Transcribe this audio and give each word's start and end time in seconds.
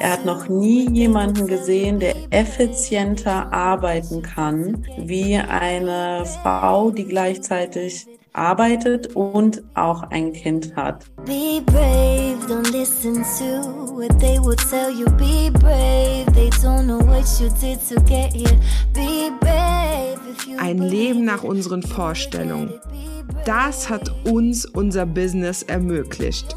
Er 0.00 0.12
hat 0.12 0.24
noch 0.24 0.48
nie 0.48 0.88
jemanden 0.90 1.46
gesehen, 1.46 1.98
der 1.98 2.14
effizienter 2.30 3.52
arbeiten 3.52 4.22
kann 4.22 4.86
wie 4.98 5.36
eine 5.36 6.24
Frau, 6.42 6.90
die 6.90 7.04
gleichzeitig 7.04 8.06
arbeitet 8.32 9.16
und 9.16 9.62
auch 9.74 10.02
ein 10.10 10.32
Kind 10.32 10.76
hat. 10.76 11.06
Be 11.24 11.60
brave, 11.64 12.36
don't 12.46 12.70
listen 12.70 13.24
to 13.38 13.94
what 13.94 14.18
they 14.20 14.38
will 14.38 14.56
tell 14.56 14.90
you. 14.90 15.06
Be 15.16 15.50
brave, 15.58 16.26
they 16.34 16.50
don't 16.62 16.84
know 16.84 17.00
what 17.06 17.24
you 17.40 17.48
did 17.60 17.80
to 17.88 18.00
get 18.02 18.32
here. 18.32 18.58
Be 18.92 19.30
brave. 19.40 20.18
Ein 20.58 20.78
Leben 20.78 21.24
nach 21.24 21.42
unseren 21.42 21.82
Vorstellungen. 21.82 22.74
Das 23.44 23.88
hat 23.88 24.12
uns 24.24 24.64
unser 24.66 25.06
Business 25.06 25.62
ermöglicht. 25.62 26.56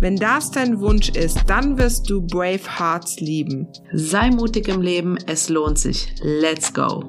Wenn 0.00 0.16
das 0.16 0.50
dein 0.50 0.80
Wunsch 0.80 1.10
ist, 1.10 1.40
dann 1.46 1.76
wirst 1.76 2.08
du 2.08 2.22
Brave 2.22 2.78
Hearts 2.78 3.20
lieben. 3.20 3.68
Sei 3.92 4.30
mutig 4.30 4.66
im 4.68 4.80
Leben, 4.80 5.18
es 5.26 5.50
lohnt 5.50 5.78
sich. 5.78 6.14
Let's 6.22 6.72
go! 6.72 7.04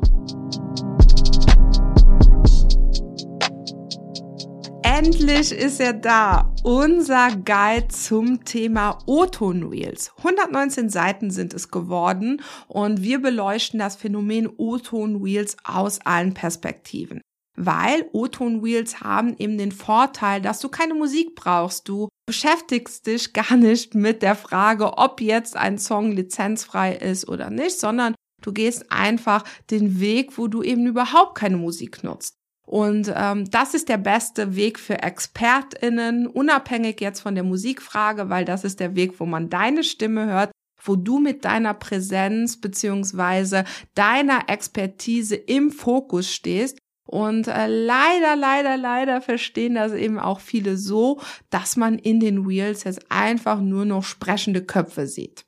Endlich 4.83 5.53
ist 5.53 5.79
er 5.79 5.93
da. 5.93 6.53
Unser 6.66 7.29
Guide 7.38 7.88
zum 7.88 8.43
Thema 8.43 8.99
O-Ton 9.05 9.63
Reels. 9.69 10.11
119 10.17 10.89
Seiten 10.89 11.31
sind 11.31 11.53
es 11.53 11.71
geworden 11.71 12.41
und 12.67 13.01
wir 13.01 13.21
beleuchten 13.21 13.79
das 13.79 13.95
Phänomen 13.95 14.49
O-Ton 14.57 15.23
Reels 15.23 15.55
aus 15.63 16.01
allen 16.03 16.33
Perspektiven. 16.33 17.21
Weil 17.55 18.09
O-Ton 18.11 18.59
Reels 18.59 18.99
haben 18.99 19.33
eben 19.38 19.57
den 19.57 19.71
Vorteil, 19.71 20.41
dass 20.41 20.59
du 20.59 20.67
keine 20.67 20.94
Musik 20.94 21.35
brauchst. 21.35 21.88
Du 21.88 22.09
beschäftigst 22.31 23.07
dich 23.07 23.33
gar 23.33 23.57
nicht 23.57 23.93
mit 23.93 24.21
der 24.21 24.35
Frage, 24.35 24.97
ob 24.97 25.19
jetzt 25.19 25.57
ein 25.57 25.77
Song 25.77 26.13
lizenzfrei 26.13 26.95
ist 26.95 27.27
oder 27.27 27.49
nicht, 27.49 27.77
sondern 27.77 28.15
du 28.41 28.53
gehst 28.53 28.89
einfach 28.89 29.43
den 29.69 29.99
Weg, 29.99 30.38
wo 30.38 30.47
du 30.47 30.63
eben 30.63 30.88
überhaupt 30.88 31.35
keine 31.35 31.57
Musik 31.57 32.05
nutzt. 32.05 32.38
Und 32.65 33.11
ähm, 33.13 33.51
das 33.51 33.73
ist 33.73 33.89
der 33.89 33.97
beste 33.97 34.55
Weg 34.55 34.79
für 34.79 35.03
ExpertInnen, 35.03 36.25
unabhängig 36.25 37.01
jetzt 37.01 37.19
von 37.19 37.35
der 37.35 37.43
Musikfrage, 37.43 38.29
weil 38.29 38.45
das 38.45 38.63
ist 38.63 38.79
der 38.79 38.95
Weg, 38.95 39.19
wo 39.19 39.25
man 39.25 39.49
deine 39.49 39.83
Stimme 39.83 40.27
hört, 40.27 40.51
wo 40.81 40.95
du 40.95 41.19
mit 41.19 41.43
deiner 41.43 41.73
Präsenz 41.73 42.61
beziehungsweise 42.61 43.66
deiner 43.93 44.47
Expertise 44.47 45.35
im 45.35 45.69
Fokus 45.69 46.31
stehst. 46.31 46.77
Und 47.11 47.49
äh, 47.49 47.67
leider, 47.67 48.37
leider, 48.37 48.77
leider 48.77 49.19
verstehen 49.19 49.75
das 49.75 49.91
eben 49.91 50.17
auch 50.17 50.39
viele 50.39 50.77
so, 50.77 51.19
dass 51.49 51.75
man 51.75 51.99
in 51.99 52.21
den 52.21 52.45
Reels 52.45 52.85
jetzt 52.85 53.11
einfach 53.11 53.59
nur 53.59 53.83
noch 53.83 54.05
sprechende 54.05 54.63
Köpfe 54.63 55.07
sieht. 55.07 55.43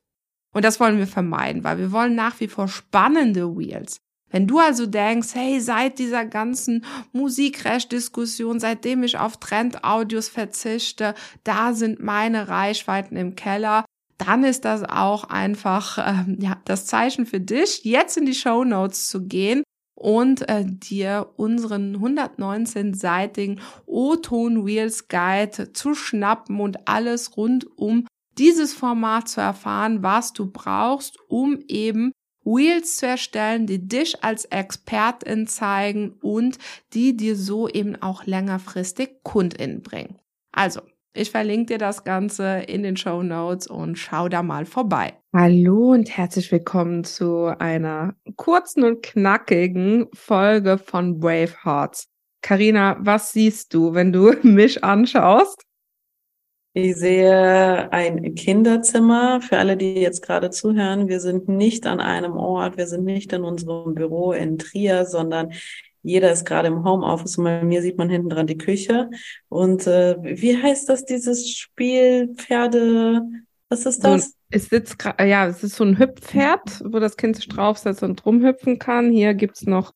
Und 0.53 0.65
das 0.65 0.81
wollen 0.81 0.97
wir 0.97 1.07
vermeiden, 1.07 1.63
weil 1.63 1.77
wir 1.77 1.93
wollen 1.93 2.15
nach 2.15 2.41
wie 2.41 2.49
vor 2.49 2.67
spannende 2.67 3.45
Reels. 3.45 3.95
Wenn 4.29 4.45
du 4.45 4.59
also 4.59 4.87
denkst, 4.87 5.29
hey, 5.35 5.61
seit 5.61 5.99
dieser 5.99 6.25
ganzen 6.25 6.83
Musikrecht-Diskussion, 7.13 8.59
seitdem 8.59 9.03
ich 9.03 9.17
auf 9.17 9.37
Trend-Audios 9.37 10.27
verzichte, 10.27 11.15
da 11.45 11.73
sind 11.73 12.03
meine 12.03 12.49
Reichweiten 12.49 13.15
im 13.15 13.35
Keller, 13.35 13.85
dann 14.17 14.43
ist 14.43 14.65
das 14.65 14.83
auch 14.83 15.23
einfach 15.25 15.97
äh, 15.97 16.25
ja, 16.39 16.57
das 16.65 16.87
Zeichen 16.87 17.25
für 17.25 17.39
dich, 17.39 17.85
jetzt 17.85 18.17
in 18.17 18.25
die 18.25 18.35
Show 18.35 18.65
Notes 18.65 19.07
zu 19.07 19.25
gehen 19.25 19.62
und 20.03 20.49
äh, 20.49 20.65
dir 20.65 21.29
unseren 21.37 21.95
119-seitigen 21.95 23.61
O-Ton 23.85 24.61
Reels 24.61 25.07
Guide 25.07 25.71
zu 25.71 25.95
schnappen 25.95 26.59
und 26.59 26.89
alles 26.89 27.37
rund 27.37 27.65
um 27.77 28.05
dieses 28.37 28.73
Format 28.73 29.29
zu 29.29 29.39
erfahren, 29.39 30.03
was 30.03 30.33
du 30.33 30.51
brauchst, 30.51 31.17
um 31.29 31.59
eben 31.69 32.11
Wheels 32.43 32.97
zu 32.97 33.07
erstellen, 33.07 33.65
die 33.65 33.87
dich 33.87 34.21
als 34.25 34.43
Expertin 34.45 35.47
zeigen 35.47 36.15
und 36.21 36.57
die 36.91 37.15
dir 37.15 37.37
so 37.37 37.69
eben 37.69 37.95
auch 38.01 38.25
längerfristig 38.25 39.23
KundInnen 39.23 39.83
bringen. 39.83 40.19
Also, 40.51 40.81
ich 41.15 41.31
verlinke 41.31 41.73
dir 41.73 41.77
das 41.77 42.03
Ganze 42.03 42.63
in 42.67 42.83
den 42.83 42.97
Show 42.97 43.21
Notes 43.21 43.67
und 43.67 43.97
schau 43.97 44.29
da 44.29 44.41
mal 44.41 44.65
vorbei. 44.65 45.13
Hallo 45.33 45.91
und 45.91 46.15
herzlich 46.17 46.51
willkommen 46.51 47.03
zu 47.03 47.53
einer 47.59 48.15
kurzen 48.35 48.83
und 48.83 49.03
knackigen 49.03 50.07
Folge 50.13 50.77
von 50.77 51.19
Brave 51.19 51.53
Hearts. 51.63 52.07
Karina, 52.41 52.97
was 52.99 53.31
siehst 53.31 53.73
du, 53.73 53.93
wenn 53.93 54.11
du 54.11 54.33
mich 54.43 54.83
anschaust? 54.83 55.63
Ich 56.75 56.95
sehe 56.95 57.91
ein 57.91 58.33
Kinderzimmer. 58.33 59.41
Für 59.41 59.59
alle, 59.59 59.77
die 59.77 59.93
jetzt 59.93 60.23
gerade 60.23 60.49
zuhören, 60.49 61.07
wir 61.07 61.19
sind 61.19 61.47
nicht 61.47 61.85
an 61.85 61.99
einem 61.99 62.33
Ort, 62.33 62.77
wir 62.77 62.87
sind 62.87 63.03
nicht 63.03 63.31
in 63.31 63.43
unserem 63.43 63.93
Büro 63.93 64.31
in 64.31 64.57
Trier, 64.57 65.05
sondern 65.05 65.53
jeder 66.03 66.31
ist 66.31 66.45
gerade 66.45 66.67
im 66.67 66.83
Homeoffice 66.83 67.37
und 67.37 67.45
bei 67.45 67.63
mir 67.63 67.81
sieht 67.81 67.97
man 67.97 68.09
hinten 68.09 68.29
dran 68.29 68.45
die 68.45 68.57
Küche. 68.57 69.09
Und 69.49 69.87
äh, 69.87 70.17
wie 70.21 70.61
heißt 70.61 70.87
das, 70.89 71.05
dieses 71.05 71.49
Spiel 71.49 72.35
Pferde? 72.35 73.21
Was 73.69 73.85
ist 73.85 74.03
das? 74.03 74.35
Es 74.49 74.65
sitzt 74.65 74.97
ja, 75.19 75.47
es 75.47 75.63
ist 75.63 75.75
so 75.75 75.83
ein 75.83 75.97
Hüpfpferd, 75.97 76.83
wo 76.85 76.99
das 76.99 77.17
Kind 77.17 77.37
sich 77.37 77.47
draufsetzt 77.47 78.03
und 78.03 78.23
rumhüpfen 78.25 78.77
kann. 78.77 79.09
Hier 79.09 79.33
gibt's 79.33 79.63
noch 79.63 79.93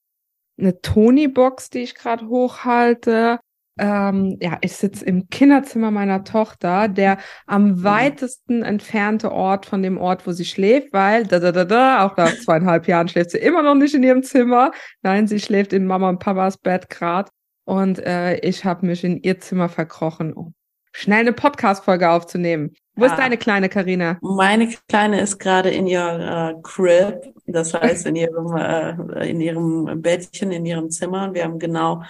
eine 0.58 0.82
Tony-Box, 0.82 1.70
die 1.70 1.80
ich 1.80 1.94
gerade 1.94 2.28
hochhalte 2.28 3.40
ähm, 3.78 4.38
ja, 4.42 4.58
ich 4.62 4.74
sitze 4.74 5.06
im 5.06 5.30
Kinderzimmer 5.30 5.92
meiner 5.92 6.24
Tochter, 6.24 6.88
der 6.88 7.18
am 7.46 7.70
mhm. 7.70 7.84
weitesten 7.84 8.64
entfernte 8.64 9.32
Ort 9.32 9.66
von 9.66 9.82
dem 9.84 9.98
Ort, 9.98 10.26
wo 10.28 10.32
sie 10.32 10.46
schläft, 10.46 10.94
weil 10.94 11.26
da 11.26 11.40
da 11.40 11.52
da 11.52 11.66
da, 11.66 12.06
auch 12.06 12.18
nach 12.18 12.34
zweieinhalb 12.36 12.88
Jahren 12.88 13.08
schläft 13.08 13.32
sie 13.32 13.38
immer 13.38 13.62
noch 13.62 13.76
nicht 13.76 13.94
in 13.94 14.04
ihrem 14.04 14.24
Zimmer. 14.24 14.72
Nein, 15.02 15.28
sie 15.28 15.40
schläft 15.40 15.74
in 15.74 15.86
Mama 15.86 16.10
und 16.10 16.20
Papas 16.20 16.58
Bett 16.58 16.90
grad 16.90 17.30
und 17.66 18.00
äh, 18.00 18.38
ich 18.40 18.64
habe 18.66 18.86
mich 18.86 19.04
in 19.04 19.18
ihr 19.18 19.40
Zimmer 19.40 19.70
verkrochen, 19.70 20.34
um 20.34 20.54
schnell 20.94 21.20
eine 21.20 21.34
Podcast-Folge 21.34 22.10
aufzunehmen. 22.10 22.74
Wo 22.96 23.06
ja. 23.06 23.12
ist 23.12 23.20
deine 23.20 23.38
kleine 23.38 23.70
Karina? 23.70 24.18
Meine 24.22 24.68
kleine 24.90 25.22
ist 25.22 25.38
gerade 25.38 25.70
in 25.70 25.86
ihrer 25.86 26.52
äh, 26.52 26.56
Crib, 26.64 27.34
das 27.46 27.74
heißt 27.76 28.08
in 28.08 28.16
ihrem 28.16 28.56
äh, 28.58 29.30
in 29.30 29.40
ihrem 29.40 30.02
Bettchen, 30.02 30.52
in 30.52 30.66
ihrem 30.66 30.90
Zimmer. 30.90 31.34
Wir 31.34 31.44
haben 31.44 31.60
genau 31.60 32.04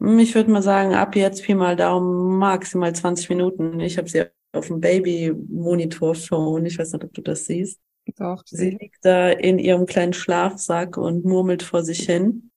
ich 0.00 0.34
würde 0.34 0.50
mal 0.50 0.62
sagen, 0.62 0.94
ab 0.94 1.14
jetzt 1.16 1.42
Pi 1.42 1.54
mal 1.54 1.76
Daumen 1.76 2.38
maximal 2.38 2.94
20 2.94 3.28
Minuten. 3.28 3.80
Ich 3.80 3.98
habe 3.98 4.08
sie 4.08 4.24
auf 4.52 4.68
dem 4.68 4.80
Baby-Monitor 4.80 6.14
schon. 6.14 6.64
Ich 6.66 6.78
weiß 6.78 6.92
nicht, 6.92 7.04
ob 7.04 7.12
du 7.12 7.22
das 7.22 7.44
siehst. 7.44 7.80
Doch. 8.16 8.42
Sie 8.46 8.70
liegt 8.70 9.04
da 9.04 9.30
in 9.30 9.58
ihrem 9.58 9.86
kleinen 9.86 10.12
Schlafsack 10.12 10.96
und 10.96 11.24
murmelt 11.24 11.62
vor 11.62 11.82
sich 11.82 12.00
hin 12.00 12.50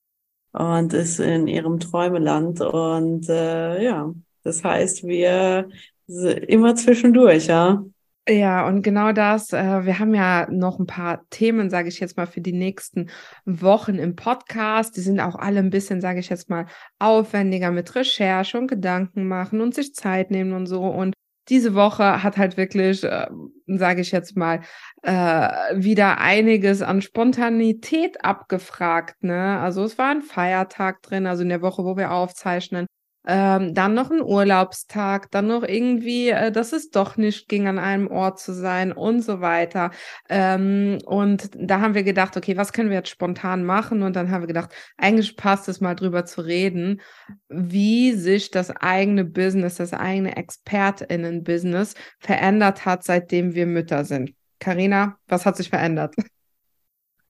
und 0.52 0.92
ist 0.92 1.20
in 1.20 1.46
ihrem 1.46 1.80
Träumeland. 1.80 2.60
Und 2.60 3.28
äh, 3.28 3.82
ja, 3.82 4.12
das 4.42 4.64
heißt, 4.64 5.04
wir 5.04 5.68
immer 6.06 6.74
zwischendurch, 6.76 7.46
ja. 7.46 7.84
Ja, 8.26 8.66
und 8.66 8.80
genau 8.80 9.12
das, 9.12 9.52
äh, 9.52 9.84
wir 9.84 9.98
haben 9.98 10.14
ja 10.14 10.46
noch 10.50 10.78
ein 10.78 10.86
paar 10.86 11.28
Themen, 11.28 11.68
sage 11.68 11.88
ich 11.88 12.00
jetzt 12.00 12.16
mal, 12.16 12.26
für 12.26 12.40
die 12.40 12.54
nächsten 12.54 13.10
Wochen 13.44 13.96
im 13.96 14.16
Podcast. 14.16 14.96
Die 14.96 15.02
sind 15.02 15.20
auch 15.20 15.34
alle 15.34 15.58
ein 15.58 15.68
bisschen, 15.68 16.00
sage 16.00 16.20
ich 16.20 16.30
jetzt 16.30 16.48
mal, 16.48 16.64
aufwendiger 16.98 17.70
mit 17.70 17.94
Recherche 17.94 18.56
und 18.56 18.68
Gedanken 18.68 19.28
machen 19.28 19.60
und 19.60 19.74
sich 19.74 19.94
Zeit 19.94 20.30
nehmen 20.30 20.54
und 20.54 20.66
so. 20.66 20.84
Und 20.86 21.12
diese 21.50 21.74
Woche 21.74 22.22
hat 22.22 22.38
halt 22.38 22.56
wirklich, 22.56 23.04
äh, 23.04 23.26
sage 23.66 24.00
ich 24.00 24.10
jetzt 24.10 24.38
mal, 24.38 24.60
äh, 25.02 25.50
wieder 25.74 26.18
einiges 26.18 26.80
an 26.80 27.02
Spontanität 27.02 28.24
abgefragt. 28.24 29.22
Ne? 29.22 29.58
Also 29.60 29.84
es 29.84 29.98
war 29.98 30.10
ein 30.10 30.22
Feiertag 30.22 31.02
drin, 31.02 31.26
also 31.26 31.42
in 31.42 31.50
der 31.50 31.60
Woche, 31.60 31.84
wo 31.84 31.98
wir 31.98 32.10
aufzeichnen 32.10 32.86
ähm, 33.26 33.74
dann 33.74 33.94
noch 33.94 34.10
ein 34.10 34.22
Urlaubstag, 34.22 35.30
dann 35.30 35.46
noch 35.46 35.62
irgendwie, 35.62 36.28
äh, 36.28 36.52
dass 36.52 36.72
es 36.72 36.90
doch 36.90 37.16
nicht 37.16 37.48
ging, 37.48 37.66
an 37.66 37.78
einem 37.78 38.08
Ort 38.08 38.38
zu 38.38 38.52
sein 38.52 38.92
und 38.92 39.22
so 39.22 39.40
weiter. 39.40 39.90
Ähm, 40.28 40.98
und 41.06 41.50
da 41.56 41.80
haben 41.80 41.94
wir 41.94 42.02
gedacht, 42.02 42.36
okay, 42.36 42.56
was 42.56 42.72
können 42.72 42.90
wir 42.90 42.98
jetzt 42.98 43.08
spontan 43.08 43.64
machen? 43.64 44.02
Und 44.02 44.14
dann 44.16 44.30
haben 44.30 44.42
wir 44.42 44.46
gedacht, 44.46 44.72
eigentlich 44.96 45.36
passt 45.36 45.68
es 45.68 45.80
mal 45.80 45.94
drüber 45.94 46.24
zu 46.24 46.42
reden, 46.42 47.00
wie 47.48 48.12
sich 48.12 48.50
das 48.50 48.70
eigene 48.70 49.24
Business, 49.24 49.76
das 49.76 49.92
eigene 49.94 50.36
ExpertInnen-Business 50.36 51.94
verändert 52.18 52.84
hat, 52.84 53.04
seitdem 53.04 53.54
wir 53.54 53.66
Mütter 53.66 54.04
sind. 54.04 54.34
Karina, 54.58 55.18
was 55.28 55.46
hat 55.46 55.56
sich 55.56 55.70
verändert? 55.70 56.14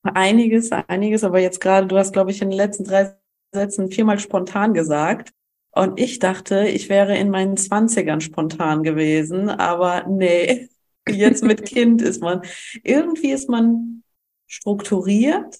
Einiges, 0.02 0.70
einiges, 0.70 1.24
aber 1.24 1.38
jetzt 1.38 1.60
gerade, 1.60 1.86
du 1.86 1.96
hast, 1.96 2.12
glaube 2.12 2.30
ich, 2.30 2.42
in 2.42 2.50
den 2.50 2.56
letzten 2.56 2.84
drei 2.84 3.14
Sätzen 3.52 3.90
viermal 3.90 4.18
spontan 4.18 4.74
gesagt. 4.74 5.32
Und 5.74 5.98
ich 5.98 6.20
dachte, 6.20 6.68
ich 6.68 6.88
wäre 6.88 7.16
in 7.16 7.30
meinen 7.30 7.56
Zwanzigern 7.56 8.20
spontan 8.20 8.82
gewesen, 8.84 9.48
aber 9.48 10.06
nee, 10.08 10.68
jetzt 11.08 11.42
mit 11.42 11.64
Kind 11.66 12.00
ist 12.00 12.20
man, 12.20 12.42
irgendwie 12.82 13.32
ist 13.32 13.48
man 13.48 14.02
strukturiert 14.46 15.58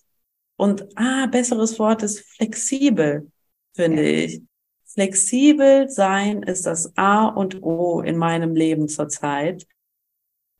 und, 0.56 0.86
ah, 0.96 1.26
besseres 1.26 1.78
Wort 1.78 2.02
ist 2.02 2.20
flexibel, 2.20 3.30
finde 3.74 4.02
ja. 4.02 4.24
ich. 4.24 4.42
Flexibel 4.86 5.88
sein 5.88 6.44
ist 6.44 6.66
das 6.66 6.96
A 6.96 7.26
und 7.26 7.64
O 7.64 8.00
in 8.00 8.16
meinem 8.16 8.54
Leben 8.54 8.86
zurzeit 8.88 9.66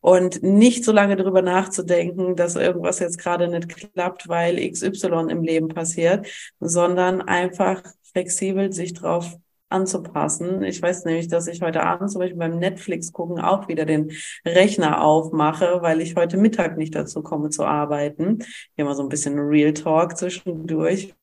und 0.00 0.42
nicht 0.42 0.84
so 0.84 0.90
lange 0.90 1.14
darüber 1.14 1.40
nachzudenken, 1.40 2.34
dass 2.34 2.56
irgendwas 2.56 2.98
jetzt 2.98 3.18
gerade 3.18 3.46
nicht 3.46 3.68
klappt, 3.68 4.28
weil 4.28 4.56
XY 4.68 5.28
im 5.30 5.44
Leben 5.44 5.68
passiert, 5.68 6.26
sondern 6.58 7.22
einfach 7.22 7.84
flexibel 8.02 8.72
sich 8.72 8.92
drauf 8.92 9.38
anzupassen. 9.68 10.62
Ich 10.62 10.80
weiß 10.80 11.04
nämlich, 11.04 11.28
dass 11.28 11.46
ich 11.46 11.62
heute 11.62 11.82
Abend 11.82 12.10
zum 12.10 12.20
Beispiel 12.20 12.38
beim 12.38 12.58
Netflix 12.58 13.12
gucken 13.12 13.40
auch 13.40 13.68
wieder 13.68 13.84
den 13.84 14.12
Rechner 14.44 15.02
aufmache, 15.02 15.78
weil 15.82 16.00
ich 16.00 16.16
heute 16.16 16.36
Mittag 16.36 16.76
nicht 16.76 16.94
dazu 16.94 17.22
komme 17.22 17.50
zu 17.50 17.64
arbeiten. 17.64 18.38
Hier 18.76 18.84
mal 18.84 18.94
so 18.94 19.02
ein 19.02 19.08
bisschen 19.08 19.38
Real 19.38 19.72
Talk 19.72 20.16
zwischendurch, 20.16 21.14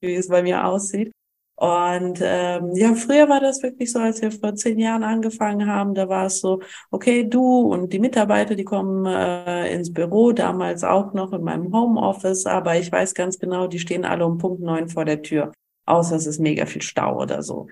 wie 0.00 0.14
es 0.14 0.28
bei 0.28 0.42
mir 0.42 0.64
aussieht. 0.64 1.12
Und 1.60 2.20
ähm, 2.22 2.74
ja, 2.74 2.94
früher 2.94 3.28
war 3.28 3.38
das 3.40 3.62
wirklich 3.62 3.92
so, 3.92 3.98
als 3.98 4.22
wir 4.22 4.32
vor 4.32 4.54
zehn 4.54 4.78
Jahren 4.78 5.02
angefangen 5.02 5.66
haben, 5.70 5.92
da 5.94 6.08
war 6.08 6.24
es 6.24 6.40
so, 6.40 6.62
okay, 6.90 7.28
du 7.28 7.70
und 7.70 7.92
die 7.92 7.98
Mitarbeiter, 7.98 8.54
die 8.54 8.64
kommen 8.64 9.04
äh, 9.04 9.70
ins 9.70 9.92
Büro, 9.92 10.32
damals 10.32 10.84
auch 10.84 11.12
noch 11.12 11.34
in 11.34 11.42
meinem 11.42 11.70
Homeoffice, 11.70 12.46
aber 12.46 12.78
ich 12.78 12.90
weiß 12.90 13.12
ganz 13.12 13.38
genau, 13.38 13.66
die 13.66 13.78
stehen 13.78 14.06
alle 14.06 14.24
um 14.24 14.38
Punkt 14.38 14.62
neun 14.62 14.88
vor 14.88 15.04
der 15.04 15.20
Tür, 15.20 15.52
außer 15.84 16.16
es 16.16 16.26
ist 16.26 16.40
mega 16.40 16.64
viel 16.64 16.80
Stau 16.80 17.20
oder 17.20 17.42
so. 17.42 17.68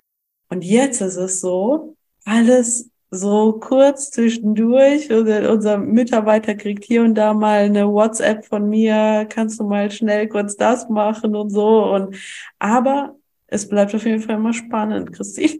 Und 0.49 0.63
jetzt 0.63 1.01
ist 1.01 1.15
es 1.15 1.41
so, 1.41 1.95
alles 2.25 2.89
so 3.11 3.53
kurz 3.59 4.11
zwischendurch. 4.11 5.11
Unser 5.11 5.77
Mitarbeiter 5.77 6.55
kriegt 6.55 6.83
hier 6.83 7.03
und 7.03 7.15
da 7.15 7.33
mal 7.33 7.61
eine 7.61 7.87
WhatsApp 7.87 8.45
von 8.45 8.69
mir, 8.69 9.25
kannst 9.29 9.59
du 9.59 9.63
mal 9.63 9.89
schnell 9.91 10.27
kurz 10.27 10.55
das 10.55 10.89
machen 10.89 11.35
und 11.35 11.49
so. 11.49 11.85
Und 11.93 12.15
aber 12.59 13.15
es 13.47 13.67
bleibt 13.67 13.95
auf 13.95 14.05
jeden 14.05 14.21
Fall 14.21 14.35
immer 14.35 14.53
spannend, 14.53 15.11
Christine. 15.13 15.59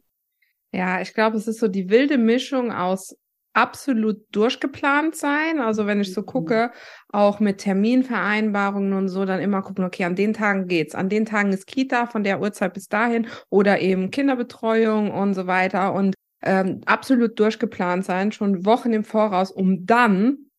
Ja, 0.71 1.01
ich 1.01 1.13
glaube, 1.13 1.37
es 1.37 1.47
ist 1.47 1.59
so 1.59 1.67
die 1.67 1.89
wilde 1.89 2.17
Mischung 2.17 2.71
aus 2.71 3.17
absolut 3.53 4.23
durchgeplant 4.31 5.15
sein. 5.15 5.59
Also 5.59 5.87
wenn 5.87 6.01
ich 6.01 6.13
so 6.13 6.21
mhm. 6.21 6.25
gucke, 6.25 6.71
auch 7.09 7.39
mit 7.39 7.59
Terminvereinbarungen 7.59 8.93
und 8.93 9.09
so, 9.09 9.25
dann 9.25 9.41
immer 9.41 9.61
gucken, 9.61 9.85
okay, 9.85 10.03
an 10.03 10.15
den 10.15 10.33
Tagen 10.33 10.67
geht's. 10.67 10.95
An 10.95 11.09
den 11.09 11.25
Tagen 11.25 11.51
ist 11.51 11.67
Kita 11.67 12.07
von 12.07 12.23
der 12.23 12.41
Uhrzeit 12.41 12.73
bis 12.73 12.87
dahin 12.87 13.27
oder 13.49 13.79
eben 13.81 14.11
Kinderbetreuung 14.11 15.11
und 15.11 15.33
so 15.33 15.47
weiter 15.47 15.93
und 15.93 16.15
ähm, 16.41 16.81
absolut 16.85 17.39
durchgeplant 17.39 18.05
sein, 18.05 18.31
schon 18.31 18.65
Wochen 18.65 18.93
im 18.93 19.03
Voraus, 19.03 19.51
um 19.51 19.85
dann 19.85 20.49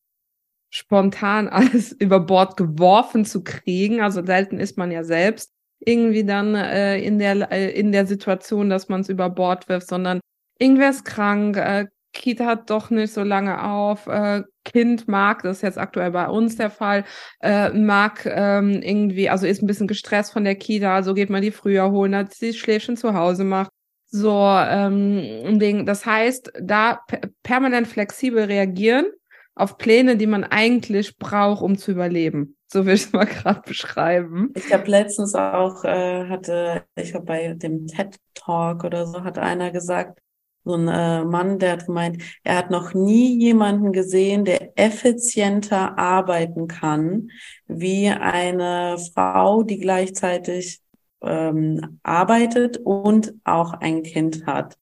spontan 0.70 1.48
alles 1.48 1.92
über 1.92 2.20
Bord 2.20 2.56
geworfen 2.56 3.24
zu 3.24 3.42
kriegen. 3.44 4.00
Also 4.00 4.24
selten 4.24 4.58
ist 4.58 4.78
man 4.78 4.90
ja 4.90 5.04
selbst 5.04 5.52
irgendwie 5.80 6.24
dann 6.24 6.54
äh, 6.54 6.98
in 6.98 7.18
der 7.18 7.50
äh, 7.50 7.70
in 7.70 7.92
der 7.92 8.06
Situation, 8.06 8.68
dass 8.68 8.88
man 8.88 9.00
es 9.00 9.08
über 9.08 9.30
Bord 9.30 9.68
wirft, 9.68 9.88
sondern 9.88 10.20
irgendwer 10.58 10.90
ist 10.90 11.04
krank, 11.04 11.56
äh, 11.56 11.86
Kita 12.12 12.46
hat 12.46 12.70
doch 12.70 12.90
nicht 12.90 13.12
so 13.12 13.22
lange 13.22 13.62
auf, 13.62 14.06
äh, 14.06 14.42
Kind 14.64 15.08
mag, 15.08 15.42
das 15.42 15.58
ist 15.58 15.62
jetzt 15.62 15.78
aktuell 15.78 16.10
bei 16.10 16.28
uns 16.28 16.56
der 16.56 16.70
Fall, 16.70 17.04
äh, 17.40 17.70
mag 17.70 18.26
ähm, 18.26 18.82
irgendwie, 18.82 19.28
also 19.30 19.46
ist 19.46 19.62
ein 19.62 19.66
bisschen 19.66 19.88
gestresst 19.88 20.32
von 20.32 20.44
der 20.44 20.56
Kita, 20.56 20.94
also 20.94 21.14
geht 21.14 21.30
man 21.30 21.42
die 21.42 21.50
früher 21.50 21.90
holen, 21.90 22.12
dass 22.12 22.38
sie 22.38 22.52
Schläfchen 22.52 22.96
zu 22.96 23.14
Hause 23.14 23.44
macht. 23.44 23.70
So, 24.12 24.42
ähm, 24.44 25.58
Ding. 25.60 25.86
Das 25.86 26.04
heißt, 26.04 26.52
da 26.60 27.00
permanent 27.44 27.86
flexibel 27.86 28.44
reagieren 28.44 29.06
auf 29.54 29.78
Pläne, 29.78 30.16
die 30.16 30.26
man 30.26 30.42
eigentlich 30.42 31.18
braucht, 31.18 31.62
um 31.62 31.78
zu 31.78 31.92
überleben. 31.92 32.56
So 32.66 32.86
will 32.86 32.94
ich 32.94 33.04
es 33.04 33.12
mal 33.12 33.24
gerade 33.26 33.62
beschreiben. 33.62 34.52
Ich 34.54 34.72
habe 34.72 34.90
letztens 34.90 35.34
auch, 35.34 35.84
äh, 35.84 36.28
hatte, 36.28 36.84
ich 36.96 37.12
glaube 37.12 37.26
bei 37.26 37.54
dem 37.54 37.86
TED 37.86 38.16
Talk 38.34 38.84
oder 38.84 39.06
so, 39.06 39.22
hat 39.22 39.38
einer 39.38 39.70
gesagt, 39.70 40.18
so 40.64 40.74
ein 40.74 40.88
äh, 40.88 41.24
Mann, 41.24 41.58
der 41.58 41.72
hat 41.72 41.86
gemeint, 41.86 42.22
er 42.44 42.56
hat 42.56 42.70
noch 42.70 42.94
nie 42.94 43.38
jemanden 43.38 43.92
gesehen, 43.92 44.44
der 44.44 44.78
effizienter 44.78 45.98
arbeiten 45.98 46.68
kann, 46.68 47.30
wie 47.66 48.08
eine 48.08 48.98
Frau, 49.14 49.62
die 49.62 49.78
gleichzeitig 49.78 50.80
ähm, 51.22 52.00
arbeitet 52.02 52.78
und 52.78 53.34
auch 53.44 53.74
ein 53.74 54.02
Kind 54.02 54.46
hat. 54.46 54.76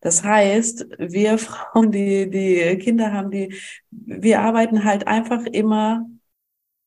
Das 0.00 0.22
heißt, 0.22 0.86
wir 0.98 1.38
Frauen, 1.38 1.90
die, 1.90 2.30
die 2.30 2.78
Kinder 2.78 3.12
haben, 3.12 3.30
die, 3.30 3.54
wir 3.90 4.40
arbeiten 4.40 4.84
halt 4.84 5.06
einfach 5.06 5.44
immer, 5.46 6.06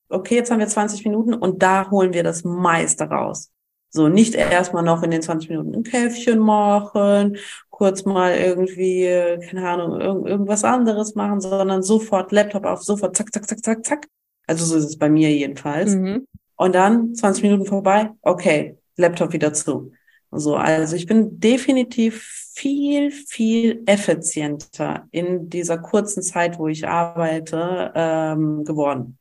okay, 0.09 0.35
jetzt 0.35 0.51
haben 0.51 0.59
wir 0.59 0.67
20 0.67 1.03
Minuten 1.05 1.33
und 1.33 1.61
da 1.61 1.89
holen 1.89 2.13
wir 2.13 2.23
das 2.23 2.43
meiste 2.43 3.05
raus. 3.05 3.51
So, 3.89 4.09
nicht 4.09 4.35
erstmal 4.35 4.83
noch 4.83 5.01
in 5.03 5.11
den 5.11 5.21
20 5.21 5.49
Minuten 5.49 5.73
ein 5.73 5.83
Käffchen 5.83 6.39
machen, 6.39 7.37
kurz 7.69 8.05
mal 8.05 8.35
irgendwie, 8.35 9.05
keine 9.47 9.67
Ahnung, 9.67 10.01
irg 10.01 10.27
irgendwas 10.27 10.63
anderes 10.63 11.15
machen, 11.15 11.39
sondern 11.39 11.83
sofort 11.83 12.31
Laptop 12.31 12.65
auf, 12.65 12.83
sofort 12.83 13.15
zack, 13.15 13.33
zack, 13.33 13.47
zack, 13.47 13.63
zack, 13.63 13.85
zack. 13.85 14.07
Also 14.45 14.65
so 14.65 14.75
ist 14.75 14.85
es 14.85 14.97
bei 14.97 15.09
mir 15.09 15.31
jedenfalls. 15.31 15.95
Mhm. 15.95 16.27
Und 16.55 16.75
dann 16.75 17.13
20 17.15 17.43
Minuten 17.43 17.65
vorbei, 17.65 18.11
okay, 18.21 18.77
Laptop 18.95 19.33
wieder 19.33 19.53
zu. 19.53 19.91
So, 20.31 20.55
also 20.55 20.95
ich 20.95 21.05
bin 21.05 21.39
definitiv 21.39 22.23
viel, 22.53 23.11
viel 23.11 23.83
effizienter 23.85 25.07
in 25.11 25.49
dieser 25.49 25.77
kurzen 25.77 26.21
Zeit, 26.23 26.59
wo 26.59 26.67
ich 26.67 26.87
arbeite, 26.87 27.91
ähm, 27.95 28.63
geworden. 28.65 29.17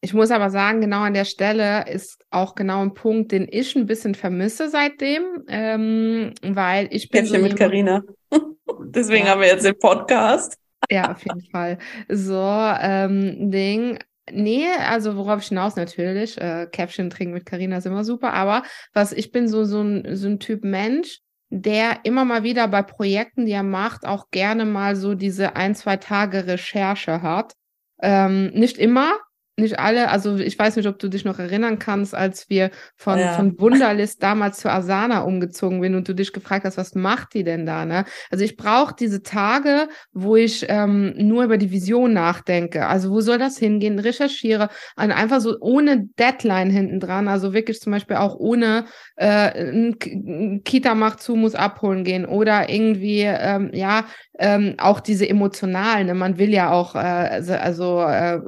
Ich 0.00 0.14
muss 0.14 0.30
aber 0.30 0.50
sagen, 0.50 0.80
genau 0.80 1.00
an 1.00 1.14
der 1.14 1.24
Stelle 1.24 1.88
ist 1.88 2.24
auch 2.30 2.54
genau 2.54 2.82
ein 2.82 2.94
Punkt, 2.94 3.32
den 3.32 3.48
ich 3.50 3.74
ein 3.74 3.86
bisschen 3.86 4.14
vermisse 4.14 4.68
seitdem, 4.68 5.44
ähm, 5.48 6.34
weil 6.42 6.88
ich 6.90 7.10
bin. 7.10 7.22
Käffchen 7.22 7.42
so 7.42 7.48
mit 7.48 7.56
Carina. 7.56 8.02
Deswegen 8.80 9.26
ja. 9.26 9.32
haben 9.32 9.40
wir 9.40 9.48
jetzt 9.48 9.64
den 9.64 9.78
Podcast. 9.78 10.56
Ja, 10.90 11.12
auf 11.12 11.24
jeden 11.24 11.44
Fall. 11.50 11.78
So, 12.08 12.40
ähm, 12.40 13.50
Ding. 13.50 13.98
Nee, 14.30 14.66
also 14.86 15.16
worauf 15.16 15.42
ich 15.42 15.48
hinaus 15.48 15.74
natürlich, 15.74 16.38
äh, 16.38 16.66
Käffchen 16.70 17.10
trinken 17.10 17.34
mit 17.34 17.46
Carina 17.46 17.78
ist 17.78 17.86
immer 17.86 18.04
super, 18.04 18.34
aber 18.34 18.62
was 18.92 19.12
ich 19.12 19.32
bin 19.32 19.48
so 19.48 19.64
so 19.64 19.80
ein, 19.80 20.16
so 20.16 20.28
ein 20.28 20.38
Typ 20.38 20.64
Mensch, 20.64 21.20
der 21.48 22.00
immer 22.04 22.26
mal 22.26 22.42
wieder 22.42 22.68
bei 22.68 22.82
Projekten, 22.82 23.46
die 23.46 23.52
er 23.52 23.62
macht, 23.62 24.06
auch 24.06 24.30
gerne 24.30 24.66
mal 24.66 24.96
so 24.96 25.14
diese 25.14 25.56
ein, 25.56 25.74
zwei 25.74 25.96
Tage 25.96 26.46
Recherche 26.46 27.22
hat. 27.22 27.54
Ähm, 28.00 28.50
nicht 28.50 28.76
immer, 28.76 29.18
nicht 29.58 29.78
alle, 29.78 30.10
also 30.10 30.36
ich 30.36 30.58
weiß 30.58 30.76
nicht, 30.76 30.86
ob 30.86 30.98
du 30.98 31.08
dich 31.08 31.24
noch 31.24 31.38
erinnern 31.38 31.78
kannst, 31.78 32.14
als 32.14 32.48
wir 32.48 32.70
von, 32.96 33.18
ja. 33.18 33.32
von 33.34 33.58
Wunderlist 33.58 34.22
damals 34.22 34.58
zu 34.58 34.70
Asana 34.70 35.20
umgezogen 35.20 35.82
sind 35.82 35.94
und 35.94 36.08
du 36.08 36.14
dich 36.14 36.32
gefragt 36.32 36.64
hast, 36.64 36.76
was 36.76 36.94
macht 36.94 37.34
die 37.34 37.44
denn 37.44 37.66
da, 37.66 37.84
ne? 37.84 38.04
Also 38.30 38.44
ich 38.44 38.56
brauche 38.56 38.94
diese 38.98 39.22
Tage, 39.22 39.88
wo 40.12 40.36
ich 40.36 40.66
ähm, 40.68 41.14
nur 41.16 41.44
über 41.44 41.58
die 41.58 41.70
Vision 41.70 42.12
nachdenke. 42.12 42.86
Also 42.86 43.10
wo 43.10 43.20
soll 43.20 43.38
das 43.38 43.58
hingehen? 43.58 43.98
Recherchiere, 43.98 44.68
und 44.96 45.12
einfach 45.12 45.40
so 45.40 45.56
ohne 45.60 46.06
Deadline 46.18 46.70
hinten 46.70 47.00
dran, 47.00 47.28
also 47.28 47.52
wirklich 47.52 47.80
zum 47.80 47.92
Beispiel 47.92 48.16
auch 48.16 48.36
ohne 48.36 48.86
äh, 49.16 49.70
ein 49.70 50.62
Kita 50.64 50.94
macht 50.94 51.20
zu, 51.20 51.34
muss 51.34 51.54
abholen 51.54 52.04
gehen 52.04 52.24
oder 52.24 52.68
irgendwie, 52.68 53.22
ähm, 53.22 53.70
ja, 53.72 54.04
ähm, 54.38 54.74
auch 54.78 55.00
diese 55.00 55.28
emotionalen, 55.28 56.06
ne? 56.06 56.14
man 56.14 56.38
will 56.38 56.50
ja 56.50 56.70
auch, 56.70 56.94
äh, 56.94 56.98
also, 56.98 57.54
also 57.54 58.02
äh, 58.02 58.40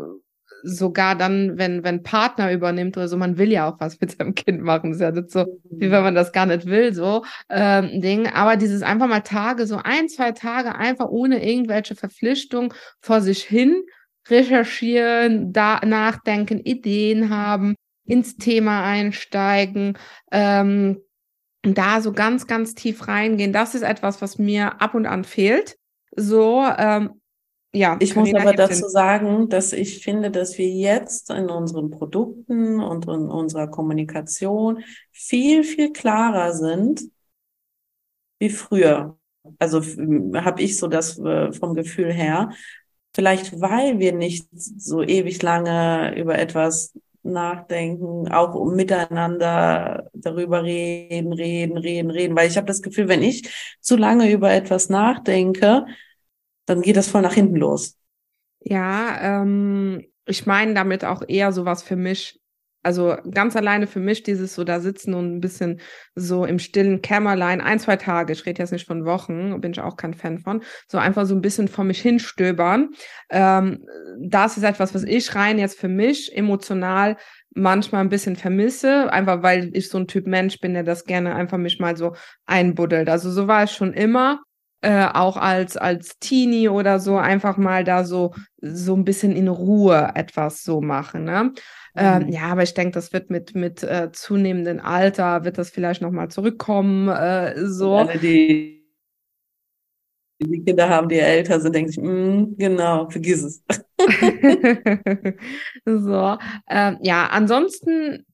sogar 0.63 1.17
dann, 1.17 1.59
wenn, 1.59 1.85
wenn 1.85 2.03
Partner 2.03 2.53
übernimmt 2.53 2.97
oder 2.97 3.09
so, 3.09 3.17
man 3.17 3.39
will 3.39 3.51
ja 3.51 3.69
auch 3.69 3.81
was 3.81 4.01
mit 4.01 4.17
seinem 4.17 4.35
Kind 4.35 4.63
machen. 4.63 4.91
Das 4.91 4.97
ist 4.97 5.03
ja 5.03 5.11
nicht 5.11 5.31
so, 5.31 5.61
wie 5.71 5.91
wenn 5.91 6.03
man 6.03 6.15
das 6.15 6.33
gar 6.33 6.47
nicht 6.47 6.67
will, 6.67 6.95
so 6.95 7.25
ähm, 7.49 8.01
Ding. 8.01 8.27
Aber 8.29 8.57
dieses 8.57 8.83
einfach 8.83 9.09
mal 9.09 9.21
Tage, 9.21 9.67
so 9.67 9.81
ein, 9.83 10.09
zwei 10.09 10.33
Tage 10.33 10.75
einfach 10.75 11.09
ohne 11.09 11.45
irgendwelche 11.45 11.95
Verpflichtung 11.95 12.75
vor 13.01 13.21
sich 13.21 13.43
hin 13.43 13.83
recherchieren, 14.29 15.53
da 15.53 15.81
nachdenken, 15.85 16.61
Ideen 16.61 17.31
haben, 17.31 17.75
ins 18.05 18.37
Thema 18.37 18.85
einsteigen, 18.85 19.99
ähm, 20.31 21.01
da 21.63 22.01
so 22.01 22.13
ganz, 22.13 22.47
ganz 22.47 22.75
tief 22.75 23.07
reingehen. 23.09 23.53
Das 23.53 23.75
ist 23.75 23.83
etwas, 23.83 24.23
was 24.23 24.39
mir 24.39 24.81
ab 24.81 24.95
und 24.95 25.07
an 25.07 25.25
fehlt. 25.25 25.77
So, 26.17 26.67
ähm, 26.79 27.20
ja, 27.73 27.97
ich 28.01 28.17
muss 28.17 28.35
aber 28.35 28.53
dazu 28.53 28.89
sagen, 28.89 29.49
dass 29.49 29.73
ich 29.73 30.03
finde, 30.03 30.31
dass 30.31 30.59
wir 30.59 30.69
jetzt 30.69 31.31
in 31.31 31.49
unseren 31.49 31.91
Produkten 31.91 32.81
und 32.81 33.05
in 33.05 33.29
unserer 33.29 33.69
Kommunikation 33.69 34.83
viel, 35.13 35.63
viel 35.63 35.93
klarer 35.93 36.53
sind 36.53 37.03
wie 38.41 38.51
früher. 38.51 39.17
Also 39.59 39.81
habe 39.83 40.63
ich 40.63 40.77
so 40.77 40.89
das 40.89 41.19
äh, 41.19 41.53
vom 41.53 41.75
Gefühl 41.75 42.13
her. 42.13 42.51
vielleicht 43.15 43.61
weil 43.61 43.99
wir 43.99 44.13
nicht 44.13 44.49
so 44.53 45.03
ewig 45.03 45.43
lange 45.43 46.19
über 46.19 46.39
etwas 46.39 46.93
nachdenken, 47.23 48.29
auch 48.33 48.55
um 48.55 48.75
miteinander 48.75 50.11
darüber 50.15 50.63
reden, 50.63 51.33
reden, 51.33 51.77
reden, 51.77 52.11
reden. 52.11 52.37
Weil 52.37 52.49
ich 52.49 52.57
habe 52.57 52.67
das 52.67 52.83
Gefühl, 52.83 53.09
wenn 53.09 53.23
ich 53.23 53.49
zu 53.81 53.97
lange 53.97 54.31
über 54.31 54.51
etwas 54.51 54.89
nachdenke, 54.89 55.87
dann 56.71 56.83
geht 56.83 56.97
das 56.97 57.09
voll 57.09 57.23
nach 57.23 57.35
hinten 57.35 57.57
los. 57.57 57.97
Ja, 58.61 59.43
ähm, 59.43 60.07
ich 60.25 60.47
meine 60.47 60.75
damit 60.75 61.05
auch 61.05 61.23
eher 61.27 61.53
sowas 61.53 61.83
für 61.83 61.97
mich. 61.97 62.41
Also 62.83 63.17
ganz 63.31 63.57
alleine 63.57 63.87
für 63.87 64.01
mich 64.01 64.23
dieses 64.23 64.55
so 64.55 64.65
da 64.65 64.81
sitzen 64.81 65.13
und 65.13 65.37
ein 65.37 65.41
bisschen 65.41 65.81
so 66.15 66.47
im 66.47 66.59
stillen 66.59 67.03
Kämmerlein, 67.03 67.61
ein, 67.61 67.79
zwei 67.79 67.97
Tage, 67.97 68.33
ich 68.33 68.47
rede 68.47 68.63
jetzt 68.63 68.71
nicht 68.71 68.87
von 68.87 69.05
Wochen, 69.05 69.61
bin 69.61 69.73
ich 69.73 69.81
auch 69.81 69.99
kein 69.99 70.15
Fan 70.15 70.39
von, 70.39 70.63
so 70.89 70.97
einfach 70.97 71.27
so 71.27 71.35
ein 71.35 71.43
bisschen 71.43 71.69
vor 71.69 71.85
mich 71.85 72.01
hinstöbern. 72.01 72.91
Ähm, 73.29 73.85
das 74.19 74.57
ist 74.57 74.63
etwas, 74.63 74.95
was 74.95 75.03
ich 75.03 75.35
rein 75.35 75.59
jetzt 75.59 75.79
für 75.79 75.89
mich 75.89 76.35
emotional 76.35 77.19
manchmal 77.55 78.01
ein 78.01 78.09
bisschen 78.09 78.37
vermisse, 78.37 79.13
einfach 79.13 79.43
weil 79.43 79.71
ich 79.75 79.91
so 79.91 79.99
ein 79.99 80.07
Typ 80.07 80.27
Mensch 80.27 80.59
bin, 80.61 80.73
der 80.73 80.85
das 80.85 81.05
gerne 81.05 81.35
einfach 81.35 81.59
mich 81.59 81.81
mal 81.81 81.97
so 81.97 82.15
einbuddelt. 82.47 83.11
Also 83.11 83.31
so 83.31 83.47
war 83.47 83.65
es 83.65 83.73
schon 83.75 83.93
immer 83.93 84.41
äh, 84.83 85.07
auch 85.13 85.37
als 85.37 85.77
als 85.77 86.19
Teenie 86.19 86.69
oder 86.69 87.01
so 87.01 87.17
einfach 87.17 87.57
mal 87.57 87.85
da 87.85 88.05
so 88.05 88.35
so 88.61 88.95
ein 88.95 89.05
bisschen 89.05 89.33
in 89.33 89.49
Ruhe 89.49 90.13
etwas 90.15 90.63
so 90.63 90.81
machen. 90.81 91.25
Ne? 91.25 91.53
Ähm, 91.97 92.25
mhm. 92.25 92.29
Ja, 92.29 92.43
aber 92.53 92.63
ich 92.63 92.75
denke, 92.75 92.93
das 92.93 93.13
wird 93.13 93.31
mit 93.31 93.55
mit 93.55 93.83
äh, 93.83 94.11
zunehmendem 94.13 94.81
Alter 94.81 95.45
wird 95.45 95.59
das 95.59 95.71
vielleicht 95.71 96.03
noch 96.03 96.13
mal 96.13 96.29
zurückkommen. 96.29 97.09
Äh, 97.09 97.55
so. 97.67 97.97
alle, 97.97 98.19
die 98.19 98.81
die 100.43 100.65
Kinder 100.65 100.89
haben, 100.89 101.09
die 101.09 101.19
älter 101.19 101.61
sind, 101.61 101.75
denke 101.75 101.91
ich, 101.91 101.99
mm, 101.99 102.57
genau, 102.57 103.09
vergiss 103.11 103.43
es. 103.43 103.63
so, 105.85 106.39
ähm, 106.69 106.99
ja, 107.03 107.27
ansonsten 107.27 108.25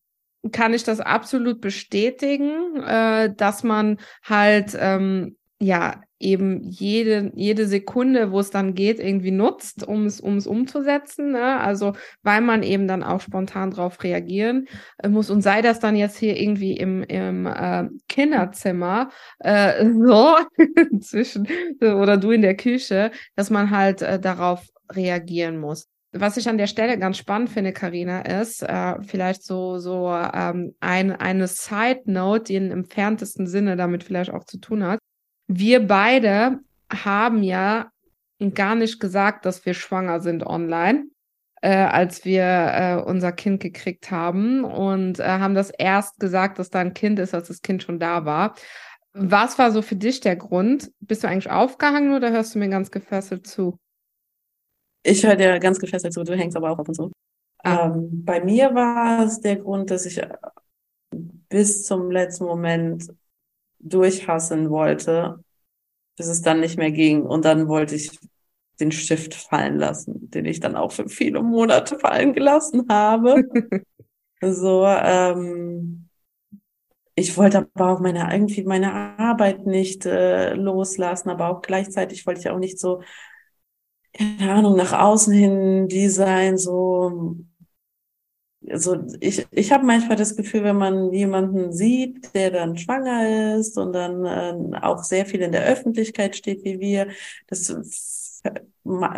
kann 0.53 0.75
ich 0.75 0.85
das 0.85 1.01
absolut 1.01 1.61
bestätigen, 1.61 2.77
äh, 2.77 3.35
dass 3.35 3.65
man 3.65 3.99
halt 4.23 4.77
ähm, 4.79 5.37
ja 5.59 6.03
eben 6.19 6.63
jede, 6.63 7.31
jede 7.35 7.67
Sekunde, 7.67 8.31
wo 8.31 8.41
es 8.41 8.51
dann 8.51 8.75
geht, 8.75 9.01
irgendwie 9.01 9.31
nutzt, 9.31 9.87
um 9.87 10.07
es, 10.07 10.21
um 10.21 10.37
es 10.37 10.47
umzusetzen. 10.47 11.33
Ne? 11.33 11.61
Also 11.61 11.95
weil 12.23 12.41
man 12.41 12.63
eben 12.63 12.89
dann 12.89 13.03
auch 13.03 13.21
spontan 13.21 13.71
drauf 13.71 14.03
reagieren 14.03 14.67
äh, 14.99 15.09
muss. 15.09 15.31
Und 15.31 15.43
sei 15.43 15.63
das 15.63 15.79
dann 15.79 15.97
jetzt 15.97 16.17
hier 16.17 16.41
irgendwie 16.41 16.73
im, 16.77 17.03
im 17.03 17.47
äh, 17.47 17.89
Kinderzimmer, 18.09 19.11
äh, 19.41 19.85
so 20.07 20.37
zwischen 21.01 21.49
oder 21.81 22.17
du 22.17 22.31
in 22.31 22.43
der 22.43 22.57
Küche, 22.57 23.11
dass 23.35 23.51
man 23.51 23.71
halt 23.71 24.03
äh, 24.03 24.19
darauf 24.19 24.67
reagieren 24.93 25.59
muss. 25.59 25.89
Was 26.13 26.39
ich 26.39 26.49
an 26.49 26.57
der 26.57 26.67
Stelle 26.67 26.99
ganz 26.99 27.19
spannend 27.19 27.51
finde, 27.51 27.75
Karina, 27.75 28.23
ist 28.23 28.63
äh, 28.63 28.95
vielleicht 29.03 29.43
so 29.45 29.79
so 29.79 30.09
ähm, 30.09 30.75
ein, 30.81 31.13
eine 31.13 31.47
Side 31.47 32.03
Note, 32.07 32.45
die 32.45 32.57
im 32.57 32.71
entferntesten 32.71 33.47
Sinne 33.47 33.77
damit 33.77 34.03
vielleicht 34.03 34.31
auch 34.31 34.45
zu 34.45 34.59
tun 34.59 34.85
hat 34.85 34.99
wir 35.47 35.87
beide 35.87 36.61
haben 36.91 37.43
ja 37.43 37.91
gar 38.55 38.75
nicht 38.75 39.01
gesagt, 39.01 39.47
dass 39.47 39.65
wir 39.65 39.75
schwanger 39.75 40.21
sind 40.21 40.47
online, 40.47 41.07
äh, 41.63 41.71
als 41.71 42.25
wir 42.25 42.43
äh, 42.45 43.03
unser 43.05 43.33
Kind 43.33 43.63
gekriegt 43.63 44.11
haben 44.11 44.65
und 44.65 45.19
äh, 45.19 45.25
haben 45.25 45.55
das 45.55 45.71
erst 45.71 46.21
gesagt, 46.21 46.59
dass 46.59 46.71
da 46.71 46.81
ein 46.81 46.95
Kind 46.95 47.19
ist, 47.19 47.35
als 47.35 47.49
das 47.49 47.63
Kind 47.63 47.83
schon 47.83 47.99
da 47.99 48.25
war. 48.25 48.55
Was 49.13 49.59
war 49.59 49.71
so 49.73 49.81
für 49.81 49.97
dich 49.97 50.21
der 50.21 50.37
Grund? 50.37 50.93
Bist 51.01 51.25
du 51.25 51.29
eigentlich 51.29 51.51
aufgehangen 51.51 52.15
oder 52.15 52.31
hörst 52.31 52.55
du 52.55 52.59
mir 52.59 52.69
ganz 52.69 52.91
gefesselt 52.91 53.47
zu? 53.47 53.79
Ich 55.03 55.25
höre 55.25 55.37
dir 55.37 55.59
ganz 55.59 55.79
gefesselt 55.79 56.13
zu, 56.13 56.25
du 56.25 56.37
hängst 56.37 56.57
aber 56.57 56.71
auch 56.71 56.79
auf 56.79 56.89
und 56.89 56.95
zu. 56.95 57.13
Ah. 57.59 57.87
Ähm, 57.87 58.25
bei 58.25 58.45
mir 58.45 58.75
war 58.75 59.25
es 59.25 59.41
der 59.41 59.57
Grund, 59.57 59.91
dass 59.91 60.05
ich 60.05 60.21
bis 61.49 61.85
zum 61.85 62.11
letzten 62.11 62.45
Moment 62.45 63.09
durchhassen 63.89 64.71
wollte, 64.71 65.43
bis 66.17 66.27
es 66.27 66.43
dann 66.43 66.61
nicht 66.61 66.79
mehr 66.79 66.93
ging. 66.93 67.23
Und 67.23 67.45
dann 67.45 67.69
wollte 67.69 67.95
ich 67.95 68.11
den 68.81 68.93
Stift 68.93 69.35
fallen 69.35 69.79
lassen, 69.79 70.31
den 70.31 70.45
ich 70.45 70.61
dann 70.61 70.77
auch 70.77 70.93
für 70.93 71.09
viele 71.09 71.43
Monate 71.43 71.99
fallen 71.99 72.35
gelassen 72.35 72.87
habe. 72.89 73.45
so, 74.43 74.87
ähm, 74.87 76.09
ich 77.15 77.37
wollte 77.39 77.59
aber 77.75 77.93
auch 77.93 78.01
meine 78.01 78.31
irgendwie 78.31 78.63
meine 78.65 78.93
Arbeit 79.19 79.67
nicht 79.67 80.05
äh, 80.05 80.53
loslassen, 80.55 81.31
aber 81.31 81.49
auch 81.49 81.63
gleichzeitig 81.63 82.27
wollte 82.27 82.41
ich 82.41 82.51
auch 82.51 82.59
nicht 82.59 82.79
so, 82.79 83.01
keine 84.13 84.53
Ahnung, 84.53 84.77
nach 84.77 84.93
außen 84.93 85.33
hin 85.33 85.89
die 85.89 86.09
sein, 86.09 86.59
so 86.59 87.37
also 88.71 88.99
ich, 89.21 89.47
ich 89.51 89.73
habe 89.73 89.85
manchmal 89.85 90.17
das 90.17 90.37
Gefühl, 90.37 90.65
wenn 90.65 90.77
man 90.77 91.13
jemanden 91.13 91.73
sieht, 91.73 92.35
der 92.35 92.51
dann 92.51 92.77
schwanger 92.77 93.57
ist 93.57 93.79
und 93.79 93.93
dann 93.93 94.25
äh, 94.25 94.79
auch 94.81 95.03
sehr 95.03 95.27
viel 95.27 95.41
in 95.41 95.53
der 95.53 95.65
Öffentlichkeit 95.65 96.37
steht 96.37 96.65
wie 96.65 96.81
wir, 96.81 97.09
das 97.47 97.69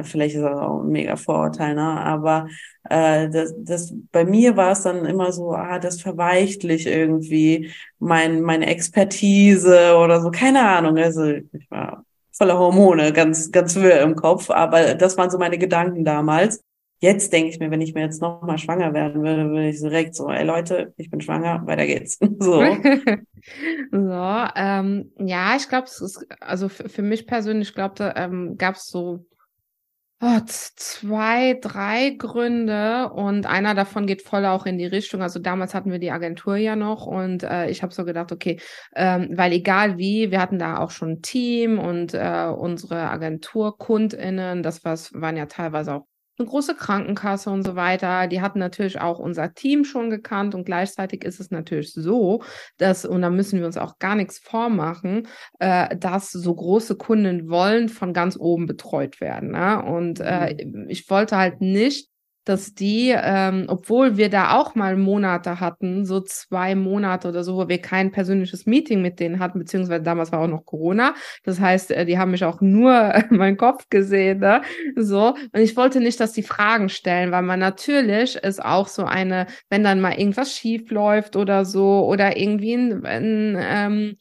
vielleicht 0.04 0.34
ist 0.36 0.42
das 0.42 0.58
auch 0.58 0.80
ein 0.80 0.88
mega 0.88 1.16
Vorurteil, 1.16 1.74
ne? 1.74 1.82
aber 1.82 2.48
äh, 2.88 3.28
das, 3.28 3.54
das 3.58 3.94
bei 4.12 4.24
mir 4.24 4.56
war 4.56 4.72
es 4.72 4.82
dann 4.82 5.04
immer 5.04 5.32
so, 5.32 5.52
ah, 5.52 5.78
das 5.78 6.00
verweichtlich 6.00 6.86
irgendwie 6.86 7.70
mein 7.98 8.40
meine 8.42 8.66
Expertise 8.66 9.96
oder 9.96 10.20
so, 10.22 10.30
keine 10.30 10.66
Ahnung. 10.66 10.96
Also 10.98 11.24
ich 11.26 11.70
war 11.70 12.04
voller 12.32 12.58
Hormone, 12.58 13.12
ganz 13.12 13.50
ganz 13.50 13.76
wirr 13.76 14.00
im 14.00 14.16
Kopf, 14.16 14.50
aber 14.50 14.94
das 14.94 15.16
waren 15.18 15.30
so 15.30 15.38
meine 15.38 15.58
Gedanken 15.58 16.04
damals 16.04 16.62
jetzt 16.98 17.32
denke 17.32 17.50
ich 17.50 17.58
mir, 17.58 17.70
wenn 17.70 17.80
ich 17.80 17.94
mir 17.94 18.02
jetzt 18.02 18.20
noch 18.20 18.42
mal 18.42 18.58
schwanger 18.58 18.92
werden 18.92 19.22
würde, 19.22 19.50
würde 19.50 19.68
ich 19.68 19.80
direkt 19.80 20.14
so, 20.14 20.28
ey 20.28 20.44
Leute, 20.44 20.92
ich 20.96 21.10
bin 21.10 21.20
schwanger, 21.20 21.66
weiter 21.66 21.86
geht's. 21.86 22.18
So. 22.40 22.60
so, 23.90 24.46
ähm, 24.56 25.12
ja, 25.18 25.56
ich 25.56 25.68
glaube, 25.68 25.86
es 25.86 26.00
ist, 26.00 26.26
also 26.40 26.68
für, 26.68 26.88
für 26.88 27.02
mich 27.02 27.26
persönlich, 27.26 27.68
ich 27.68 27.74
glaube, 27.74 27.94
da 27.96 28.14
ähm, 28.16 28.56
gab 28.56 28.76
es 28.76 28.86
so 28.86 29.24
oh, 30.20 30.40
zwei, 30.46 31.58
drei 31.60 32.10
Gründe 32.10 33.10
und 33.10 33.46
einer 33.46 33.74
davon 33.74 34.06
geht 34.06 34.22
voll 34.22 34.44
auch 34.46 34.66
in 34.66 34.78
die 34.78 34.86
Richtung. 34.86 35.22
Also 35.22 35.38
damals 35.38 35.74
hatten 35.74 35.90
wir 35.90 35.98
die 35.98 36.10
Agentur 36.10 36.56
ja 36.56 36.76
noch 36.76 37.06
und 37.06 37.42
äh, 37.42 37.70
ich 37.70 37.82
habe 37.82 37.94
so 37.94 38.04
gedacht, 38.04 38.32
okay, 38.32 38.60
ähm, 38.94 39.30
weil 39.34 39.52
egal 39.52 39.98
wie, 39.98 40.30
wir 40.30 40.40
hatten 40.40 40.58
da 40.58 40.78
auch 40.78 40.90
schon 40.90 41.10
ein 41.10 41.22
Team 41.22 41.78
und 41.78 42.14
äh, 42.14 42.46
unsere 42.56 43.10
Agenturkundinnen, 43.10 44.62
das 44.62 44.84
was, 44.84 45.12
waren 45.14 45.36
ja 45.36 45.46
teilweise 45.46 45.94
auch 45.94 46.06
eine 46.38 46.48
große 46.48 46.74
Krankenkasse 46.74 47.50
und 47.50 47.64
so 47.64 47.74
weiter. 47.76 48.26
Die 48.26 48.40
hatten 48.40 48.58
natürlich 48.58 49.00
auch 49.00 49.18
unser 49.18 49.54
Team 49.54 49.84
schon 49.84 50.10
gekannt 50.10 50.54
und 50.54 50.64
gleichzeitig 50.64 51.24
ist 51.24 51.40
es 51.40 51.50
natürlich 51.50 51.92
so, 51.92 52.42
dass, 52.76 53.04
und 53.04 53.22
da 53.22 53.30
müssen 53.30 53.58
wir 53.58 53.66
uns 53.66 53.76
auch 53.76 53.98
gar 53.98 54.14
nichts 54.14 54.38
vormachen, 54.38 55.26
äh, 55.58 55.96
dass 55.96 56.30
so 56.30 56.54
große 56.54 56.96
Kunden 56.96 57.48
wollen 57.48 57.88
von 57.88 58.12
ganz 58.12 58.36
oben 58.38 58.66
betreut 58.66 59.20
werden. 59.20 59.52
Ne? 59.52 59.82
Und 59.82 60.20
äh, 60.20 60.64
mhm. 60.64 60.86
ich 60.88 61.08
wollte 61.10 61.36
halt 61.36 61.60
nicht, 61.60 62.08
dass 62.48 62.74
die, 62.74 63.14
ähm, 63.14 63.66
obwohl 63.68 64.16
wir 64.16 64.30
da 64.30 64.56
auch 64.56 64.74
mal 64.74 64.96
Monate 64.96 65.60
hatten, 65.60 66.04
so 66.06 66.20
zwei 66.20 66.74
Monate 66.74 67.28
oder 67.28 67.44
so, 67.44 67.56
wo 67.56 67.68
wir 67.68 67.78
kein 67.78 68.10
persönliches 68.10 68.66
Meeting 68.66 69.02
mit 69.02 69.20
denen 69.20 69.38
hatten, 69.38 69.58
beziehungsweise 69.58 70.02
damals 70.02 70.32
war 70.32 70.40
auch 70.40 70.48
noch 70.48 70.64
Corona. 70.64 71.14
Das 71.44 71.60
heißt, 71.60 71.90
äh, 71.90 72.06
die 72.06 72.18
haben 72.18 72.30
mich 72.30 72.44
auch 72.44 72.60
nur 72.60 73.12
meinen 73.30 73.56
Kopf 73.56 73.88
gesehen, 73.90 74.38
ne? 74.40 74.62
So. 74.96 75.34
Und 75.52 75.60
ich 75.60 75.76
wollte 75.76 76.00
nicht, 76.00 76.20
dass 76.20 76.32
die 76.32 76.42
Fragen 76.42 76.88
stellen, 76.88 77.32
weil 77.32 77.42
man 77.42 77.60
natürlich 77.60 78.36
ist 78.36 78.64
auch 78.64 78.88
so 78.88 79.04
eine, 79.04 79.46
wenn 79.68 79.84
dann 79.84 80.00
mal 80.00 80.18
irgendwas 80.18 80.56
schief 80.56 80.90
läuft 80.90 81.36
oder 81.36 81.64
so, 81.64 82.06
oder 82.06 82.36
irgendwie 82.36 82.74
ein, 82.74 83.04
ein 83.04 83.56
ähm, 83.60 84.16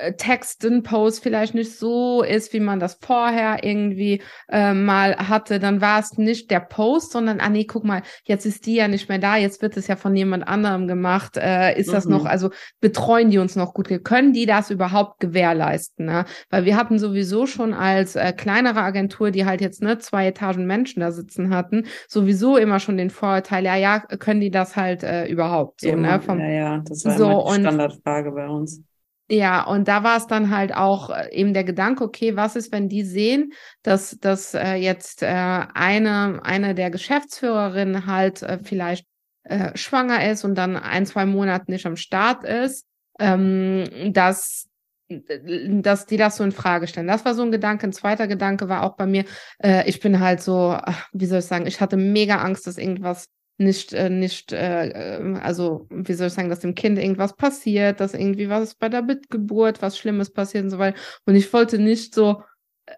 äh, 0.00 0.14
Text, 0.14 0.64
ein 0.64 0.82
Post 0.82 1.22
vielleicht 1.22 1.54
nicht 1.54 1.76
so 1.76 2.22
ist, 2.22 2.52
wie 2.52 2.60
man 2.60 2.80
das 2.80 2.98
vorher 3.00 3.62
irgendwie 3.62 4.22
äh, 4.48 4.74
mal 4.74 5.16
hatte, 5.16 5.58
dann 5.58 5.80
war 5.80 6.00
es 6.00 6.18
nicht 6.18 6.50
der 6.50 6.60
Post, 6.60 7.12
sondern, 7.12 7.40
ah 7.40 7.48
nee, 7.48 7.64
guck 7.64 7.84
mal, 7.84 8.02
jetzt 8.24 8.46
ist 8.46 8.66
die 8.66 8.74
ja 8.74 8.88
nicht 8.88 9.08
mehr 9.08 9.18
da, 9.18 9.36
jetzt 9.36 9.62
wird 9.62 9.76
es 9.76 9.86
ja 9.86 9.96
von 9.96 10.14
jemand 10.16 10.46
anderem 10.46 10.88
gemacht. 10.88 11.36
Äh, 11.36 11.78
ist 11.78 11.88
mhm. 11.88 11.92
das 11.92 12.06
noch, 12.06 12.22
mhm. 12.22 12.28
also 12.28 12.50
betreuen 12.80 13.30
die 13.30 13.38
uns 13.38 13.56
noch 13.56 13.74
gut? 13.74 13.88
Können 14.04 14.32
die 14.32 14.46
das 14.46 14.70
überhaupt 14.70 15.20
gewährleisten? 15.20 16.06
Ne? 16.06 16.24
Weil 16.48 16.64
wir 16.64 16.76
hatten 16.76 16.98
sowieso 16.98 17.46
schon 17.46 17.74
als 17.74 18.16
äh, 18.16 18.32
kleinere 18.32 18.82
Agentur, 18.82 19.30
die 19.30 19.44
halt 19.44 19.60
jetzt 19.60 19.82
ne, 19.82 19.98
zwei 19.98 20.28
Etagen 20.28 20.66
Menschen 20.66 21.00
da 21.00 21.12
sitzen 21.12 21.54
hatten, 21.54 21.86
sowieso 22.08 22.56
immer 22.56 22.80
schon 22.80 22.96
den 22.96 23.10
Vorteil, 23.10 23.64
ja, 23.64 23.76
ja, 23.76 24.00
können 24.00 24.40
die 24.40 24.50
das 24.50 24.76
halt 24.76 25.02
äh, 25.02 25.26
überhaupt 25.26 25.80
so, 25.80 25.94
ne? 25.94 26.20
Vom, 26.20 26.38
ja, 26.38 26.48
ja, 26.48 26.82
das 26.86 27.04
war 27.04 27.16
so, 27.16 27.46
die 27.48 27.60
Standardfrage 27.60 28.32
bei 28.32 28.48
uns. 28.48 28.82
Ja, 29.32 29.62
und 29.62 29.86
da 29.86 30.02
war 30.02 30.16
es 30.16 30.26
dann 30.26 30.50
halt 30.50 30.74
auch 30.74 31.08
äh, 31.10 31.32
eben 31.32 31.54
der 31.54 31.62
Gedanke, 31.62 32.02
okay, 32.02 32.34
was 32.34 32.56
ist, 32.56 32.72
wenn 32.72 32.88
die 32.88 33.04
sehen, 33.04 33.52
dass, 33.84 34.18
dass 34.18 34.54
äh, 34.54 34.74
jetzt 34.74 35.22
äh, 35.22 35.26
eine, 35.28 36.40
eine 36.42 36.74
der 36.74 36.90
Geschäftsführerinnen 36.90 38.06
halt 38.06 38.42
äh, 38.42 38.58
vielleicht 38.60 39.06
äh, 39.44 39.76
schwanger 39.76 40.28
ist 40.28 40.44
und 40.44 40.56
dann 40.56 40.76
ein, 40.76 41.06
zwei 41.06 41.26
Monate 41.26 41.70
nicht 41.70 41.86
am 41.86 41.94
Start 41.94 42.42
ist, 42.42 42.86
ähm, 43.20 44.12
dass 44.12 44.66
dass 45.08 46.06
die 46.06 46.16
das 46.16 46.36
so 46.36 46.44
in 46.44 46.52
Frage 46.52 46.86
stellen. 46.86 47.08
Das 47.08 47.24
war 47.24 47.34
so 47.34 47.42
ein 47.42 47.50
Gedanke. 47.50 47.84
Ein 47.84 47.92
zweiter 47.92 48.28
Gedanke 48.28 48.68
war 48.68 48.84
auch 48.84 48.94
bei 48.94 49.06
mir, 49.06 49.24
äh, 49.60 49.88
ich 49.88 49.98
bin 49.98 50.20
halt 50.20 50.40
so, 50.40 50.78
wie 51.12 51.26
soll 51.26 51.40
ich 51.40 51.46
sagen, 51.46 51.66
ich 51.66 51.80
hatte 51.80 51.96
mega 51.96 52.36
Angst, 52.36 52.68
dass 52.68 52.78
irgendwas 52.78 53.26
nicht, 53.60 53.92
äh, 53.92 54.08
nicht, 54.08 54.52
äh, 54.52 55.18
ähm, 55.18 55.36
also 55.36 55.86
wie 55.90 56.14
soll 56.14 56.28
ich 56.28 56.32
sagen, 56.32 56.48
dass 56.48 56.60
dem 56.60 56.74
Kind 56.74 56.98
irgendwas 56.98 57.36
passiert, 57.36 58.00
dass 58.00 58.14
irgendwie 58.14 58.48
was 58.48 58.74
bei 58.74 58.88
der 58.88 59.02
Geburt, 59.28 59.82
was 59.82 59.98
Schlimmes 59.98 60.32
passiert 60.32 60.64
und 60.64 60.70
so 60.70 60.78
weiter. 60.78 60.98
Und 61.26 61.34
ich 61.34 61.52
wollte 61.52 61.78
nicht 61.78 62.14
so 62.14 62.42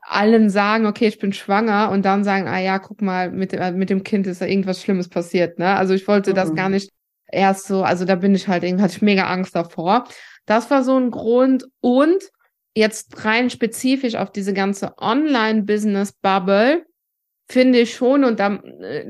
allen 0.02 0.49
sagen, 0.49 0.87
okay, 0.87 1.09
ich 1.09 1.19
bin 1.19 1.33
schwanger 1.33 1.90
und 1.90 2.04
dann 2.04 2.25
sagen, 2.25 2.49
ah 2.49 2.61
ja, 2.61 2.78
guck 2.78 3.02
mal, 3.02 3.31
mit, 3.31 3.52
äh, 3.52 3.73
mit 3.73 3.90
dem 3.90 4.04
Kind 4.04 4.26
ist 4.26 4.40
da 4.40 4.47
irgendwas 4.47 4.81
Schlimmes 4.81 5.09
passiert, 5.09 5.59
ne? 5.59 5.75
Also 5.76 5.95
ich 5.95 6.07
wollte 6.09 6.31
mhm. 6.31 6.37
das 6.37 6.54
gar 6.54 6.69
nicht 6.69 6.90
erst 7.31 7.66
so, 7.66 7.83
also 7.83 8.04
da 8.04 8.14
bin 8.14 8.35
ich 8.35 8.49
halt 8.49 8.62
irgendwie, 8.62 8.85
hatte 8.85 8.97
ich 8.97 9.02
mega 9.02 9.26
Angst 9.26 9.54
davor. 9.57 10.04
Das 10.47 10.71
war 10.71 10.85
so 10.85 10.97
ein 10.97 11.11
Grund 11.11 11.66
und 11.81 12.23
jetzt 12.75 13.25
rein 13.25 13.50
spezifisch 13.50 14.14
auf 14.14 14.31
diese 14.31 14.54
ganze 14.54 14.95
Online-Business-Bubble 14.99 16.85
finde 17.52 17.80
ich 17.80 17.94
schon 17.94 18.25
und 18.25 18.40
da 18.40 18.54
äh, 18.54 19.04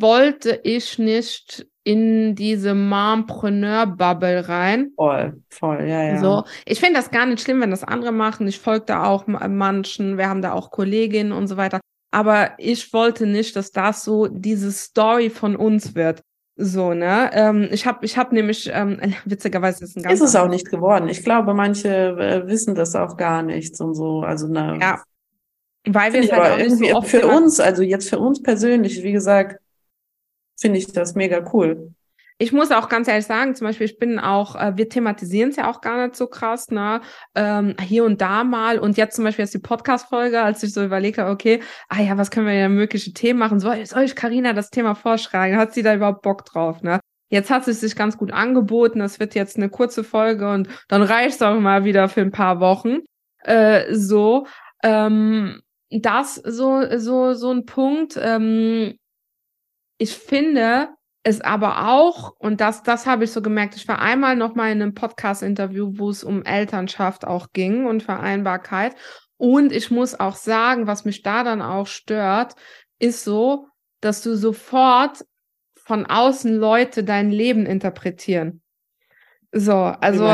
wollte 0.00 0.60
ich 0.64 0.98
nicht 0.98 1.66
in 1.84 2.34
diese 2.34 2.74
Mompreneur-Bubble 2.74 4.48
rein. 4.48 4.92
Voll, 4.96 5.40
voll, 5.48 5.88
ja, 5.88 6.02
ja. 6.02 6.20
So, 6.20 6.44
ich 6.66 6.80
finde 6.80 6.96
das 6.96 7.10
gar 7.10 7.26
nicht 7.26 7.40
schlimm, 7.40 7.60
wenn 7.60 7.70
das 7.70 7.84
andere 7.84 8.12
machen. 8.12 8.46
Ich 8.48 8.58
folge 8.58 8.86
da 8.86 9.04
auch 9.04 9.26
manchen, 9.26 10.18
wir 10.18 10.28
haben 10.28 10.42
da 10.42 10.52
auch 10.52 10.70
Kolleginnen 10.70 11.32
und 11.32 11.46
so 11.46 11.56
weiter. 11.56 11.80
Aber 12.12 12.50
ich 12.58 12.92
wollte 12.92 13.26
nicht, 13.26 13.56
dass 13.56 13.70
das 13.70 14.04
so 14.04 14.26
diese 14.26 14.72
Story 14.72 15.30
von 15.30 15.56
uns 15.56 15.94
wird. 15.94 16.22
So, 16.56 16.92
ne? 16.92 17.30
Ähm, 17.32 17.68
ich 17.70 17.86
habe 17.86 18.04
ich 18.04 18.18
hab 18.18 18.32
nämlich, 18.32 18.70
ähm, 18.72 18.98
witzigerweise 19.24 19.84
ist 19.84 19.96
ein 19.96 20.02
ganz. 20.02 20.20
Ist 20.20 20.28
es 20.28 20.36
auch 20.36 20.48
nicht 20.48 20.68
geworden. 20.70 21.08
Ich 21.08 21.24
glaube, 21.24 21.54
manche 21.54 21.88
äh, 21.88 22.46
wissen 22.46 22.74
das 22.74 22.94
auch 22.94 23.16
gar 23.16 23.42
nicht 23.42 23.80
und 23.80 23.94
so. 23.94 24.20
Also, 24.20 24.48
ne. 24.48 24.78
Ja. 24.80 25.02
Weil 25.86 26.12
wir 26.12 26.20
es 26.20 26.32
halt 26.32 26.52
auch 26.52 26.58
irgendwie 26.58 26.90
so 26.90 27.02
für 27.02 27.26
uns, 27.26 27.58
also 27.58 27.82
jetzt 27.82 28.08
für 28.08 28.18
uns 28.18 28.42
persönlich, 28.42 29.02
wie 29.02 29.12
gesagt, 29.12 29.60
finde 30.58 30.78
ich 30.78 30.92
das 30.92 31.14
mega 31.14 31.42
cool. 31.52 31.92
Ich 32.42 32.52
muss 32.52 32.70
auch 32.70 32.88
ganz 32.88 33.06
ehrlich 33.06 33.26
sagen, 33.26 33.54
zum 33.54 33.66
Beispiel, 33.66 33.84
ich 33.84 33.98
bin 33.98 34.18
auch, 34.18 34.56
äh, 34.56 34.74
wir 34.74 34.88
thematisieren 34.88 35.50
es 35.50 35.56
ja 35.56 35.70
auch 35.70 35.82
gar 35.82 36.06
nicht 36.06 36.16
so 36.16 36.26
krass, 36.26 36.70
ne? 36.70 37.02
Ähm, 37.34 37.76
hier 37.78 38.04
und 38.04 38.22
da 38.22 38.44
mal. 38.44 38.78
Und 38.78 38.96
jetzt 38.96 39.16
zum 39.16 39.24
Beispiel 39.24 39.44
jetzt 39.44 39.52
die 39.52 39.58
Podcast-Folge, 39.58 40.40
als 40.40 40.62
ich 40.62 40.72
so 40.72 40.82
überlegt 40.82 41.18
habe, 41.18 41.30
okay, 41.30 41.60
ah 41.90 42.00
ja, 42.00 42.16
was 42.16 42.30
können 42.30 42.46
wir 42.46 42.54
denn 42.54 42.74
mögliche 42.74 43.12
Themen 43.12 43.38
machen? 43.38 43.60
Soll, 43.60 43.84
soll 43.84 44.04
ich 44.04 44.16
Karina 44.16 44.54
das 44.54 44.70
Thema 44.70 44.94
vorschlagen? 44.94 45.58
Hat 45.58 45.74
sie 45.74 45.82
da 45.82 45.94
überhaupt 45.94 46.22
Bock 46.22 46.46
drauf, 46.46 46.80
ne? 46.80 46.98
Jetzt 47.28 47.50
hat 47.50 47.68
es 47.68 47.80
sich 47.80 47.94
ganz 47.94 48.16
gut 48.16 48.32
angeboten. 48.32 49.02
Es 49.02 49.20
wird 49.20 49.34
jetzt 49.34 49.58
eine 49.58 49.68
kurze 49.68 50.02
Folge 50.02 50.50
und 50.50 50.68
dann 50.88 51.02
reicht 51.02 51.36
es 51.36 51.42
auch 51.42 51.60
mal 51.60 51.84
wieder 51.84 52.08
für 52.08 52.22
ein 52.22 52.32
paar 52.32 52.58
Wochen. 52.58 53.00
Äh, 53.44 53.94
so, 53.94 54.46
ähm, 54.82 55.60
das 55.90 56.36
so 56.36 56.84
so 56.98 57.34
so 57.34 57.50
ein 57.50 57.66
Punkt. 57.66 58.18
Ähm, 58.20 58.98
ich 59.98 60.16
finde 60.16 60.88
es 61.22 61.40
aber 61.42 61.88
auch, 61.90 62.34
und 62.38 62.60
das, 62.60 62.82
das 62.82 63.06
habe 63.06 63.24
ich 63.24 63.32
so 63.32 63.42
gemerkt, 63.42 63.76
ich 63.76 63.86
war 63.86 64.00
einmal 64.00 64.36
noch 64.36 64.54
mal 64.54 64.72
in 64.72 64.80
einem 64.80 64.94
Podcast-Interview, 64.94 65.92
wo 65.98 66.08
es 66.08 66.24
um 66.24 66.42
Elternschaft 66.42 67.26
auch 67.26 67.48
ging 67.52 67.84
und 67.84 68.02
Vereinbarkeit. 68.02 68.96
Und 69.36 69.72
ich 69.72 69.90
muss 69.90 70.18
auch 70.18 70.36
sagen, 70.36 70.86
was 70.86 71.04
mich 71.04 71.22
da 71.22 71.44
dann 71.44 71.60
auch 71.60 71.86
stört, 71.86 72.54
ist 72.98 73.24
so, 73.24 73.68
dass 74.00 74.22
du 74.22 74.34
sofort 74.34 75.24
von 75.76 76.06
außen 76.06 76.56
Leute 76.56 77.04
dein 77.04 77.30
Leben 77.30 77.66
interpretieren. 77.66 78.62
So, 79.52 79.74
also 79.74 80.24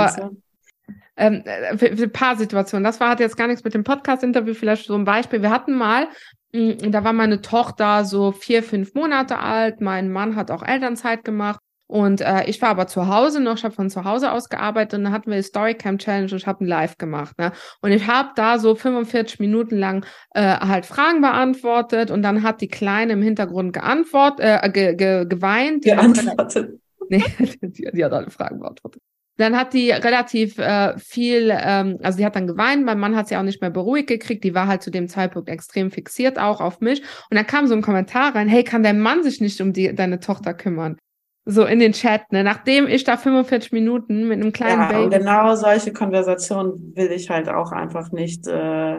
ähm, 1.17 1.43
äh, 1.45 1.77
für, 1.77 2.09
paar 2.09 2.37
Situationen. 2.37 2.85
Das 2.85 3.01
war 3.01 3.11
hat 3.11 3.21
jetzt 3.21 3.37
gar 3.37 3.47
nichts 3.47 3.65
mit 3.65 3.75
dem 3.75 3.85
Podcast-Interview, 3.85 4.55
vielleicht 4.55 4.87
so 4.87 4.95
ein 4.95 5.05
Beispiel. 5.05 5.43
Wir 5.43 5.51
hatten 5.51 5.75
mal 5.75 6.09
Mm, 6.57 6.91
da 6.91 7.05
war 7.05 7.13
meine 7.13 7.41
Tochter 7.43 8.05
so 8.05 8.33
vier, 8.33 8.63
fünf 8.63 8.95
Monate 8.95 9.39
alt. 9.39 9.81
Mein 9.81 10.11
Mann 10.11 10.37
hat 10.37 10.51
auch 10.51 10.63
Elternzeit 10.63 11.25
gemacht. 11.25 11.61
Und 11.89 12.21
äh, 12.21 12.47
ich 12.47 12.61
war 12.63 12.71
aber 12.71 12.89
zu 12.89 13.07
Hause 13.07 13.41
noch, 13.41 13.59
ich 13.59 13.65
habe 13.65 13.75
von 13.75 13.91
zu 13.91 14.03
Hause 14.03 14.33
aus 14.33 14.49
gearbeitet 14.49 14.99
und 14.99 15.05
dann 15.05 15.13
hatten 15.13 15.31
wir 15.31 15.37
die 15.37 15.45
Storycamp 15.45 16.01
Challenge 16.01 16.33
und 16.33 16.39
ich 16.39 16.47
habe 16.49 16.65
ein 16.65 16.67
Live 16.67 16.99
gemacht. 16.99 17.39
Ne? 17.39 17.53
Und 17.81 17.93
ich 17.93 18.09
habe 18.09 18.31
da 18.35 18.59
so 18.59 18.75
45 18.75 19.39
Minuten 19.39 19.77
lang 19.77 20.05
äh, 20.35 20.43
halt 20.43 20.85
Fragen 20.85 21.21
beantwortet 21.21 22.11
und 22.11 22.23
dann 22.23 22.43
hat 22.43 22.61
die 22.61 22.67
Kleine 22.67 23.13
im 23.13 23.23
Hintergrund 23.23 23.73
geantwortet, 23.73 24.41
äh, 24.41 24.69
ge, 24.71 24.97
ge, 24.97 25.27
geweint. 25.27 25.85
Geantwortet. 25.85 26.81
Nee, 27.09 27.23
die, 27.61 27.89
die 27.93 28.05
hat 28.05 28.13
alle 28.13 28.31
Fragen 28.33 28.59
beantwortet. 28.59 29.01
Dann 29.37 29.57
hat 29.57 29.75
die 29.75 29.91
relativ 29.91 30.59
äh, 30.59 30.99
viel, 30.99 31.51
ähm, 31.53 31.99
also 32.03 32.19
die 32.19 32.25
hat 32.25 32.37
dann 32.37 32.47
geweint, 32.47 32.85
mein 32.85 32.99
Mann 32.99 33.17
hat 33.17 33.29
sie 33.29 33.37
auch 33.37 33.43
nicht 33.43 33.61
mehr 33.61 33.71
beruhigt 33.71 34.09
gekriegt, 34.09 34.45
die 34.45 34.55
war 34.55 34.67
halt 34.67 34.83
zu 34.83 34.91
dem 34.91 35.09
Zeitpunkt 35.09 35.49
extrem 35.49 35.91
fixiert 35.91 36.39
auch 36.39 36.61
auf 36.61 36.81
mich. 36.81 37.03
Und 37.31 37.37
dann 37.37 37.47
kam 37.47 37.67
so 37.67 37.75
ein 37.75 37.83
Kommentar 37.83 38.35
rein, 38.35 38.49
hey, 38.49 38.65
kann 38.65 38.83
dein 38.83 39.01
Mann 39.01 39.23
sich 39.23 39.41
nicht 39.41 39.61
um 39.61 39.73
die, 39.73 39.95
deine 39.95 40.21
Tochter 40.21 40.55
kümmern? 40.55 40.97
So 41.45 41.65
in 41.65 41.79
den 41.79 41.93
Chat, 41.93 42.33
ne? 42.33 42.43
Nachdem 42.43 42.89
ich 42.89 43.05
da 43.05 43.17
45 43.17 43.71
Minuten 43.71 44.27
mit 44.27 44.41
einem 44.41 44.53
kleinen 44.53 44.83
ja, 44.83 44.89
Baby. 44.89 45.05
Und 45.05 45.11
genau 45.11 45.55
solche 45.55 45.93
Konversationen 45.93 46.97
will 46.97 47.13
ich 47.13 47.31
halt 47.31 47.49
auch 47.49 47.71
einfach 47.71 48.11
nicht 48.11 48.49
äh, 48.49 48.99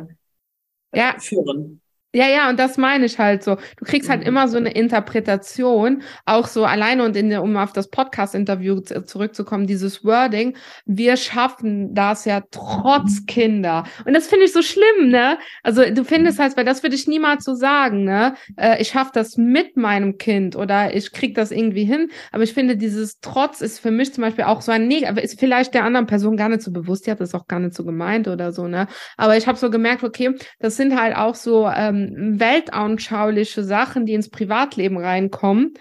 ja. 0.94 1.16
führen. 1.20 1.82
Ja, 2.18 2.28
ja, 2.28 2.50
und 2.50 2.58
das 2.58 2.78
meine 2.78 3.06
ich 3.06 3.20
halt 3.20 3.44
so. 3.44 3.58
Du 3.78 3.86
kriegst 3.86 4.10
halt 4.10 4.22
mhm. 4.22 4.28
immer 4.28 4.48
so 4.48 4.58
eine 4.58 4.72
Interpretation, 4.72 6.02
auch 6.26 6.48
so 6.48 6.66
alleine 6.66 7.04
und 7.04 7.16
in 7.16 7.30
der, 7.30 7.44
um 7.44 7.56
auf 7.58 7.74
das 7.74 7.92
Podcast-Interview 7.92 8.80
zurückzukommen, 8.80 9.68
dieses 9.68 10.04
Wording, 10.04 10.58
wir 10.88 11.16
schaffen 11.16 11.94
das 11.94 12.26
ja 12.26 12.42
trotz 12.50 13.28
Kinder. 13.28 13.84
Und 14.04 14.16
das 14.16 14.26
finde 14.26 14.46
ich 14.46 14.52
so 14.52 14.64
schlimm, 14.64 15.10
ne? 15.10 15.38
Also 15.62 15.84
du 15.92 16.04
findest 16.04 16.40
halt, 16.40 16.58
weil 16.58 16.66
das 16.66 16.82
würde 16.82 16.96
ich 16.96 17.08
niemals 17.08 17.44
so 17.44 17.54
sagen, 17.54 18.04
ne? 18.04 18.34
Äh, 18.56 18.82
ich 18.82 18.88
schaffe 18.88 19.12
das 19.14 19.38
mit 19.38 19.78
meinem 19.78 20.18
Kind 20.18 20.56
oder 20.56 20.96
ich 20.96 21.12
krieg 21.12 21.36
das 21.36 21.52
irgendwie 21.52 21.84
hin. 21.84 22.10
Aber 22.32 22.42
ich 22.42 22.54
finde, 22.56 22.78
dieses 22.78 23.20
Trotz 23.20 23.62
ist 23.62 23.78
für 23.80 23.92
mich 23.92 24.12
zum 24.12 24.24
Beispiel 24.24 24.46
auch 24.46 24.62
so 24.62 24.72
ein 24.72 24.88
Negativ, 24.88 25.24
ist 25.24 25.40
vielleicht 25.40 25.76
der 25.76 25.84
anderen 25.84 26.08
Person 26.08 26.36
gar 26.36 26.50
nicht 26.50 26.64
so 26.64 26.72
bewusst, 26.72 27.06
die 27.06 27.12
hat 27.12 27.20
das 27.20 27.36
auch 27.36 27.46
gar 27.46 27.60
nicht 27.60 27.76
so 27.76 27.86
gemeint 27.86 28.28
oder 28.28 28.52
so, 28.52 28.68
ne? 28.68 28.88
Aber 29.18 29.38
ich 29.38 29.48
habe 29.48 29.60
so 29.60 29.70
gemerkt, 29.70 30.04
okay, 30.04 30.34
das 30.58 30.78
sind 30.78 31.00
halt 31.00 31.16
auch 31.16 31.36
so, 31.36 31.68
ähm, 31.68 32.07
ähm, 32.08 32.40
weltanschauliche 32.40 33.64
Sachen, 33.64 34.06
die 34.06 34.14
ins 34.14 34.30
Privatleben 34.30 34.98
reinkommen, 34.98 35.74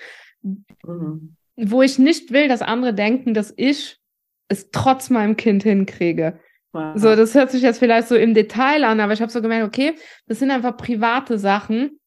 mhm. 0.43 1.37
wo 1.57 1.83
ich 1.83 1.99
nicht 1.99 2.33
will, 2.33 2.49
dass 2.49 2.63
andere 2.63 2.95
denken, 2.95 3.35
dass 3.35 3.53
ich 3.57 3.99
es 4.49 4.71
trotz 4.71 5.11
meinem 5.11 5.37
Kind 5.37 5.63
hinkriege. 5.63 6.39
Wow. 6.73 6.93
So, 6.97 7.17
das 7.17 7.35
hört 7.35 7.51
sich 7.51 7.63
jetzt 7.63 7.79
vielleicht 7.79 8.09
so 8.09 8.17
im 8.17 8.35
Detail 8.35 8.85
an, 8.85 9.01
aber 9.01 9.13
ich 9.13 9.23
habe 9.23 9.33
so 9.33 9.41
gemerkt, 9.41 9.67
okay, 9.67 9.95
das 10.27 10.39
sind 10.39 10.51
einfach 10.51 10.77
private 10.77 11.39
Sachen, 11.39 11.99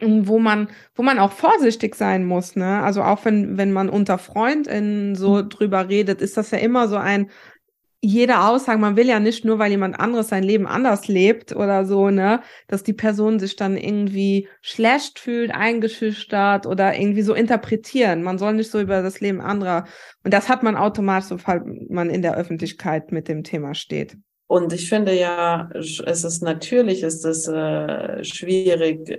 wo 0.00 0.38
man, 0.38 0.68
wo 0.94 1.02
man 1.02 1.18
auch 1.18 1.32
vorsichtig 1.32 1.94
sein 1.94 2.24
muss, 2.24 2.56
ne? 2.56 2.82
Also 2.82 3.02
auch 3.02 3.24
wenn, 3.26 3.58
wenn 3.58 3.70
man 3.70 3.90
unter 3.90 4.16
FreundInnen 4.16 5.14
so 5.14 5.42
mhm. 5.42 5.48
drüber 5.50 5.88
redet, 5.88 6.22
ist 6.22 6.36
das 6.36 6.50
ja 6.50 6.58
immer 6.58 6.88
so 6.88 6.96
ein, 6.96 7.30
jede 8.04 8.40
Aussage, 8.40 8.78
man 8.78 8.96
will 8.96 9.08
ja 9.08 9.18
nicht 9.18 9.44
nur, 9.44 9.58
weil 9.58 9.70
jemand 9.70 9.98
anderes 9.98 10.28
sein 10.28 10.42
Leben 10.42 10.66
anders 10.66 11.08
lebt 11.08 11.56
oder 11.56 11.86
so, 11.86 12.10
ne, 12.10 12.42
dass 12.68 12.82
die 12.82 12.92
Person 12.92 13.38
sich 13.38 13.56
dann 13.56 13.78
irgendwie 13.78 14.48
schlecht 14.60 15.18
fühlt, 15.18 15.50
eingeschüchtert 15.52 16.66
oder 16.66 16.98
irgendwie 16.98 17.22
so 17.22 17.32
interpretieren. 17.32 18.22
Man 18.22 18.36
soll 18.36 18.52
nicht 18.54 18.70
so 18.70 18.78
über 18.78 19.02
das 19.02 19.20
Leben 19.20 19.40
anderer. 19.40 19.84
Und 20.22 20.34
das 20.34 20.50
hat 20.50 20.62
man 20.62 20.76
automatisch, 20.76 21.28
sobald 21.28 21.62
man 21.90 22.10
in 22.10 22.20
der 22.20 22.36
Öffentlichkeit 22.36 23.10
mit 23.10 23.26
dem 23.26 23.42
Thema 23.42 23.74
steht. 23.74 24.18
Und 24.46 24.74
ich 24.74 24.88
finde 24.88 25.18
ja, 25.18 25.70
es 25.72 25.98
ist 26.00 26.42
natürlich, 26.42 27.02
ist 27.02 27.24
es 27.24 27.48
äh, 27.48 28.22
schwierig, 28.22 29.18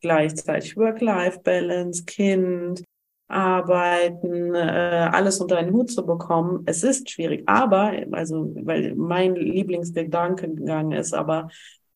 gleichzeitig 0.00 0.76
Work-Life-Balance, 0.76 2.04
Kind, 2.04 2.84
arbeiten, 3.32 4.54
äh, 4.54 5.08
alles 5.12 5.40
unter 5.40 5.56
einen 5.56 5.72
Hut 5.72 5.90
zu 5.90 6.04
bekommen. 6.04 6.62
Es 6.66 6.82
ist 6.82 7.10
schwierig, 7.10 7.42
aber, 7.46 7.92
also, 8.12 8.52
weil 8.62 8.94
mein 8.94 9.34
Lieblingsgedankengang 9.34 10.92
ist, 10.92 11.14
aber 11.14 11.48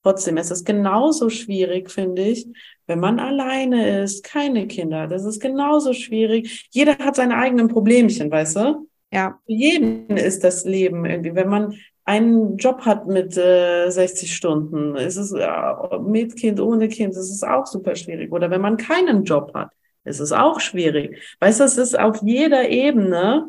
trotzdem, 0.03 0.37
es 0.37 0.51
ist 0.51 0.65
genauso 0.65 1.31
schwierig, 1.31 1.91
finde 1.91 2.23
ich, 2.23 2.47
wenn 2.87 3.01
man 3.01 3.19
alleine 3.19 4.03
ist, 4.03 4.25
keine 4.25 4.67
Kinder. 4.67 5.09
Das 5.09 5.25
ist 5.25 5.41
genauso 5.41 5.93
schwierig. 5.93 6.69
Jeder 6.71 6.97
hat 6.99 7.17
seine 7.17 7.37
eigenen 7.37 7.69
Problemchen, 7.69 8.31
weißt 8.31 8.57
du? 8.57 8.89
Ja. 9.13 9.39
Für 9.47 9.53
jeden 9.53 10.17
ist 10.17 10.45
das 10.45 10.65
Leben 10.65 11.05
irgendwie, 11.05 11.35
wenn 11.35 11.49
man 11.49 11.75
einen 12.05 12.57
Job 12.57 12.83
hat 12.83 13.09
mit 13.09 13.37
äh, 13.37 13.91
60 13.91 14.35
Stunden, 14.35 14.95
ist 14.95 15.17
es 15.17 15.33
äh, 15.33 15.99
mit 16.01 16.37
Kind, 16.37 16.61
ohne 16.61 16.89
Kind, 16.89 17.11
ist 17.11 17.31
es 17.31 17.43
auch 17.43 17.67
super 17.67 17.97
schwierig. 17.97 18.33
Oder 18.33 18.49
wenn 18.51 18.61
man 18.61 18.77
keinen 18.77 19.25
Job 19.25 19.53
hat, 19.55 19.71
es 20.07 20.21
ist 20.21 20.33
auch 20.33 20.61
schwierig. 20.61 21.19
Weißt 21.41 21.61
du, 21.61 21.65
es 21.65 21.77
ist 21.77 21.99
auf 21.99 22.23
jeder 22.23 22.69
Ebene, 22.69 23.47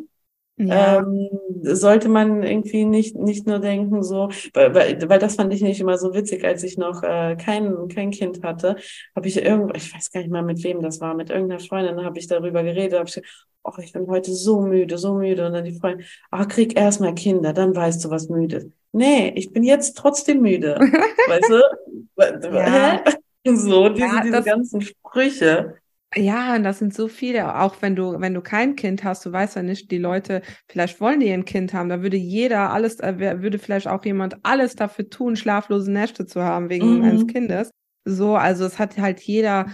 ja. 0.58 0.98
ähm, 0.98 1.30
sollte 1.62 2.10
man 2.10 2.44
irgendwie 2.44 2.86
nicht, 2.86 3.16
nicht 3.16 3.46
nur 3.46 3.60
denken, 3.60 4.04
so, 4.04 4.30
weil, 4.54 4.74
weil, 4.74 5.10
weil 5.10 5.20
das 5.20 5.36
fand 5.36 5.54
ich 5.54 5.62
nicht 5.62 5.80
immer 5.80 5.98
so 5.98 6.14
witzig, 6.14 6.44
als 6.44 6.64
ich 6.64 6.78
noch 6.78 7.04
äh, 7.04 7.36
kein, 7.36 7.88
kein 7.88 8.12
Kind 8.12 8.44
hatte, 8.44 8.76
habe 9.16 9.28
ich 9.28 9.38
irgendwo, 9.38 9.74
ich 9.76 9.94
weiß 9.94 10.12
gar 10.12 10.22
nicht 10.22 10.32
mal 10.32 10.44
mit 10.44 10.64
wem 10.64 10.82
das 10.82 11.00
war, 11.00 11.14
mit 11.14 11.30
irgendeiner 11.30 11.60
Freundin 11.62 12.04
habe 12.04 12.18
ich 12.20 12.28
darüber 12.28 12.64
geredet, 12.64 13.00
habe 13.00 13.10
ich 13.10 13.22
oh, 13.68 13.82
ich 13.82 13.92
bin 13.92 14.08
heute 14.08 14.34
so 14.34 14.62
müde, 14.62 14.98
so 14.98 15.14
müde. 15.14 15.46
Und 15.46 15.54
dann 15.54 15.66
die 15.66 15.78
Freundin, 15.78 16.06
ah, 16.32 16.46
krieg 16.46 16.80
erstmal 16.80 17.14
Kinder, 17.14 17.54
dann 17.54 17.76
weißt 17.76 18.04
du, 18.04 18.10
was 18.10 18.30
müde 18.30 18.58
ist. 18.58 18.68
Nee, 18.94 19.34
ich 19.36 19.52
bin 19.52 19.64
jetzt 19.64 19.98
trotzdem 19.98 20.42
müde. 20.42 20.76
weißt 21.28 21.50
du? 21.50 22.52
Ja. 22.54 23.04
So, 23.50 23.88
diese, 23.88 24.06
ja, 24.06 24.22
diese 24.24 24.44
ganzen 24.44 24.82
Sprüche. 24.82 25.76
Ja, 26.16 26.56
und 26.56 26.64
das 26.64 26.80
sind 26.80 26.94
so 26.94 27.10
viele, 27.10 27.60
auch 27.60 27.76
wenn 27.82 27.96
du, 27.96 28.20
wenn 28.20 28.34
du 28.34 28.42
kein 28.42 28.76
Kind 28.78 29.04
hast, 29.04 29.26
du 29.26 29.32
weißt 29.32 29.58
ja 29.58 29.62
nicht, 29.62 29.92
die 29.92 29.98
Leute, 29.98 30.42
vielleicht 30.70 31.02
wollen 31.02 31.20
die 31.20 31.32
ein 31.32 31.44
Kind 31.44 31.74
haben, 31.74 31.90
da 31.90 32.02
würde 32.02 32.16
jeder 32.16 32.72
alles, 32.72 33.00
äh, 33.02 33.42
würde 33.42 33.60
vielleicht 33.60 33.88
auch 33.88 34.06
jemand 34.06 34.38
alles 34.44 34.76
dafür 34.76 35.10
tun, 35.10 35.36
schlaflose 35.36 35.92
Nächte 35.92 36.26
zu 36.26 36.44
haben 36.44 36.70
wegen 36.70 37.00
mhm. 37.00 37.04
eines 37.04 37.28
Kindes. 37.28 37.72
So, 38.06 38.36
also 38.38 38.66
es 38.66 38.80
hat 38.80 38.98
halt 38.98 39.20
jeder 39.20 39.66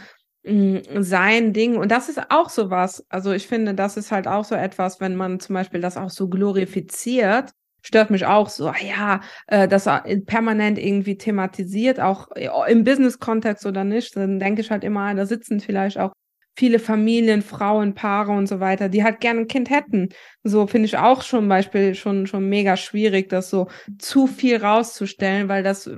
mh, 0.44 0.80
mm, 0.80 1.04
sein 1.04 1.54
Ding. 1.54 1.78
Und 1.78 1.92
das 1.92 2.10
ist 2.10 2.20
auch 2.30 2.50
so 2.50 2.72
was. 2.72 3.06
Also 3.10 3.32
ich 3.32 3.48
finde, 3.48 3.76
das 3.76 3.96
ist 3.96 4.12
halt 4.12 4.28
auch 4.28 4.44
so 4.44 4.56
etwas, 4.56 5.00
wenn 5.00 5.16
man 5.16 5.40
zum 5.40 5.54
Beispiel 5.54 5.82
das 5.82 5.98
auch 5.98 6.10
so 6.10 6.30
glorifiziert, 6.30 7.52
stört 7.84 8.10
mich 8.10 8.26
auch 8.26 8.50
so, 8.50 8.70
ah 8.70 8.76
ja, 8.82 9.22
äh, 9.48 9.68
das 9.68 9.88
permanent 10.26 10.80
irgendwie 10.80 11.18
thematisiert, 11.18 12.00
auch 12.00 12.30
äh, 12.36 12.50
im 12.70 12.84
Business-Kontext 12.84 13.68
oder 13.68 13.84
nicht, 13.84 14.16
dann 14.16 14.40
denke 14.40 14.62
ich 14.62 14.72
halt 14.72 14.84
immer, 14.84 15.14
da 15.14 15.28
sitzen 15.28 15.60
vielleicht 15.60 16.00
auch 16.00 16.14
viele 16.56 16.80
Familien, 16.80 17.42
Frauen, 17.42 17.96
Paare 17.96 18.32
und 18.32 18.48
so 18.48 18.60
weiter, 18.60 18.90
die 18.90 19.04
halt 19.04 19.20
gerne 19.20 19.42
ein 19.42 19.48
Kind 19.48 19.70
hätten. 19.70 20.10
So 20.44 20.68
finde 20.68 20.86
ich 20.86 20.98
auch 20.98 21.22
schon 21.22 21.48
Beispiel 21.48 21.96
schon, 21.96 22.28
schon 22.28 22.48
mega 22.50 22.78
schwierig, 22.78 23.30
das 23.30 23.50
so 23.50 23.68
zu 23.98 24.28
viel 24.28 24.58
rauszustellen, 24.58 25.50
weil 25.50 25.64
das 25.64 25.90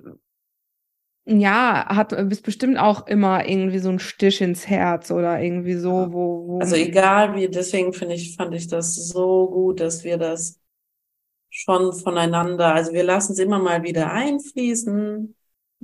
ja, 1.28 1.86
hat 1.90 2.12
ist 2.12 2.44
bestimmt 2.44 2.78
auch 2.78 3.08
immer 3.08 3.48
irgendwie 3.48 3.80
so 3.80 3.90
ein 3.90 4.00
Stich 4.00 4.42
ins 4.42 4.68
Herz 4.68 5.10
oder 5.10 5.42
irgendwie 5.42 5.74
so, 5.74 6.14
wo, 6.14 6.48
wo 6.48 6.60
Also 6.60 6.76
egal 6.76 7.36
wie, 7.36 7.50
deswegen 7.50 7.94
finde 7.94 8.14
ich, 8.16 8.36
fand 8.36 8.54
ich 8.54 8.68
das 8.68 8.96
so 8.96 9.50
gut, 9.50 9.80
dass 9.80 10.04
wir 10.04 10.18
das 10.18 10.60
schon 11.50 11.94
voneinander, 11.94 12.76
also 12.76 12.94
wir 12.94 13.04
lassen 13.04 13.34
es 13.34 13.40
immer 13.40 13.60
mal 13.60 13.84
wieder 13.84 14.12
einfließen 14.12 15.35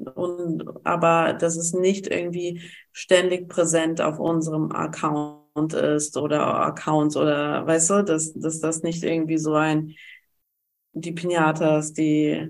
und 0.09 0.63
aber 0.83 1.33
dass 1.33 1.55
es 1.55 1.73
nicht 1.73 2.07
irgendwie 2.07 2.61
ständig 2.91 3.49
präsent 3.49 4.01
auf 4.01 4.19
unserem 4.19 4.71
Account 4.71 5.73
ist 5.73 6.17
oder 6.17 6.61
Accounts 6.65 7.15
oder 7.15 7.65
weißt 7.65 7.89
du, 7.89 8.03
dass, 8.03 8.33
dass 8.33 8.59
das 8.59 8.83
nicht 8.83 9.03
irgendwie 9.03 9.37
so 9.37 9.53
ein 9.53 9.95
die 10.93 11.13
Pinatas, 11.13 11.93
die 11.93 12.49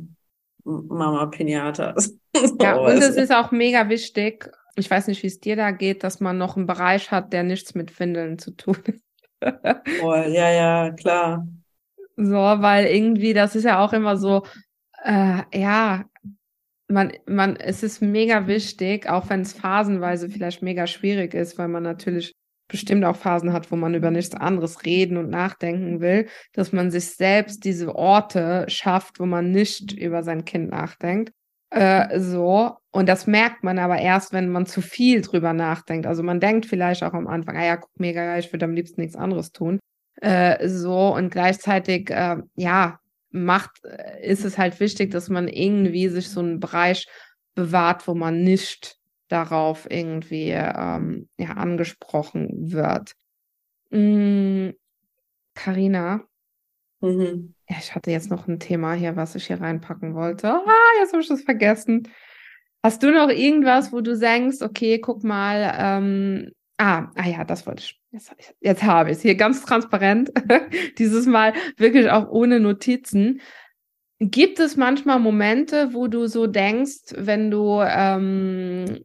Mama 0.64 1.28
Pinatas 1.28 2.16
ja, 2.60 2.76
und 2.80 2.98
es 2.98 3.16
ist 3.16 3.34
auch 3.34 3.52
mega 3.52 3.90
wichtig, 3.90 4.50
ich 4.76 4.90
weiß 4.90 5.08
nicht, 5.08 5.22
wie 5.24 5.28
es 5.28 5.40
dir 5.40 5.56
da 5.56 5.72
geht, 5.72 6.04
dass 6.04 6.20
man 6.20 6.38
noch 6.38 6.58
einen 6.58 6.66
Bereich 6.66 7.12
hat, 7.12 7.34
der 7.34 7.44
nichts 7.44 7.76
mit 7.76 8.00
Windeln 8.00 8.40
zu 8.40 8.52
tun 8.52 8.78
hat. 9.44 9.82
oh, 10.02 10.14
ja, 10.14 10.52
ja, 10.52 10.92
klar. 10.92 11.48
So, 12.16 12.34
weil 12.34 12.86
irgendwie, 12.86 13.34
das 13.34 13.56
ist 13.56 13.64
ja 13.64 13.84
auch 13.84 13.94
immer 13.94 14.18
so, 14.18 14.44
äh, 15.04 15.42
ja, 15.54 16.06
man, 16.92 17.14
man, 17.26 17.56
es 17.56 17.84
ist 17.84 18.02
mega 18.02 18.48
wichtig, 18.48 19.10
auch 19.10 19.30
wenn 19.30 19.42
es 19.42 19.54
phasenweise 19.54 20.30
vielleicht 20.30 20.62
mega 20.62 20.88
schwierig 20.88 21.34
ist, 21.34 21.58
weil 21.58 21.68
man 21.68 21.84
natürlich 21.84 22.34
bestimmt 22.68 23.04
auch 23.04 23.18
Phasen 23.18 23.52
hat, 23.52 23.72
wo 23.72 23.76
man 23.76 23.94
über 23.94 24.12
nichts 24.12 24.34
anderes 24.34 24.86
reden 24.86 25.18
und 25.18 25.30
nachdenken 25.30 26.00
will, 26.00 26.28
dass 26.54 26.72
man 26.72 26.90
sich 26.90 27.06
selbst 27.12 27.66
diese 27.66 27.94
Orte 27.94 28.66
schafft, 28.70 29.20
wo 29.20 29.26
man 29.26 29.52
nicht 29.52 29.92
über 29.92 30.24
sein 30.24 30.46
Kind 30.46 30.72
nachdenkt. 30.72 31.32
Äh, 31.70 32.20
so. 32.20 32.78
Und 32.92 33.10
das 33.10 33.28
merkt 33.28 33.64
man 33.64 33.78
aber 33.80 33.98
erst, 33.98 34.34
wenn 34.34 34.50
man 34.50 34.66
zu 34.66 34.82
viel 34.82 35.22
drüber 35.22 35.54
nachdenkt. 35.54 36.06
Also 36.08 36.24
man 36.24 36.40
denkt 36.40 36.66
vielleicht 36.66 37.04
auch 37.04 37.14
am 37.14 37.28
Anfang, 37.28 37.58
ah 37.58 37.66
ja, 37.66 37.78
guck, 37.78 37.92
mega 38.00 38.38
ich 38.38 38.52
würde 38.54 38.66
am 38.66 38.74
liebsten 38.74 39.02
nichts 39.02 39.16
anderes 39.16 39.52
tun. 39.52 39.80
Äh, 40.22 40.68
so 40.68 41.14
und 41.14 41.30
gleichzeitig, 41.30 42.10
äh, 42.10 42.38
ja, 42.56 43.00
macht, 43.32 43.84
äh, 43.86 44.26
ist 44.26 44.46
es 44.46 44.58
halt 44.58 44.80
wichtig, 44.80 45.12
dass 45.12 45.30
man 45.30 45.48
irgendwie 45.48 46.10
sich 46.10 46.30
so 46.30 46.40
einen 46.40 46.60
Bereich 46.60 47.08
bewahrt, 47.56 48.08
wo 48.08 48.16
man 48.16 48.44
nicht 48.44 48.98
darauf 49.28 49.90
irgendwie 49.90 50.50
ähm, 50.52 51.30
ja, 51.38 51.52
angesprochen 51.52 52.72
wird. 52.72 53.14
Karina, 55.56 56.18
mm, 56.18 56.22
Mhm. 57.04 57.56
Ja, 57.68 57.78
ich 57.80 57.96
hatte 57.96 58.12
jetzt 58.12 58.30
noch 58.30 58.48
ein 58.48 58.60
Thema 58.60 58.94
hier, 58.94 59.16
was 59.16 59.34
ich 59.36 59.48
hier 59.48 59.60
reinpacken 59.60 60.14
wollte. 60.14 60.50
Ah, 60.50 61.00
jetzt 61.00 61.14
habe 61.14 61.22
ich 61.24 61.28
das 61.28 61.42
vergessen. 61.42 62.08
Hast 62.84 63.02
du 63.04 63.12
noch 63.12 63.30
irgendwas, 63.30 63.92
wo 63.92 64.02
du 64.02 64.18
denkst, 64.18 64.62
okay, 64.62 65.00
guck 65.00 65.24
mal, 65.24 65.74
ähm, 65.78 66.52
ah, 66.82 67.12
ah 67.16 67.28
ja, 67.28 67.44
das 67.44 67.68
wollte 67.68 67.84
ich. 67.84 68.02
Jetzt, 68.12 68.36
jetzt 68.60 68.84
habe 68.84 69.12
ich 69.12 69.18
es 69.18 69.22
hier 69.22 69.36
ganz 69.36 69.64
transparent. 69.64 70.32
Dieses 70.98 71.28
Mal 71.28 71.54
wirklich 71.78 72.10
auch 72.10 72.28
ohne 72.30 72.60
Notizen. 72.60 73.42
Gibt 74.20 74.60
es 74.60 74.78
manchmal 74.78 75.20
Momente, 75.20 75.94
wo 75.94 76.08
du 76.08 76.28
so 76.28 76.48
denkst, 76.48 77.14
wenn 77.16 77.52
du 77.52 77.82
ähm, 77.82 79.04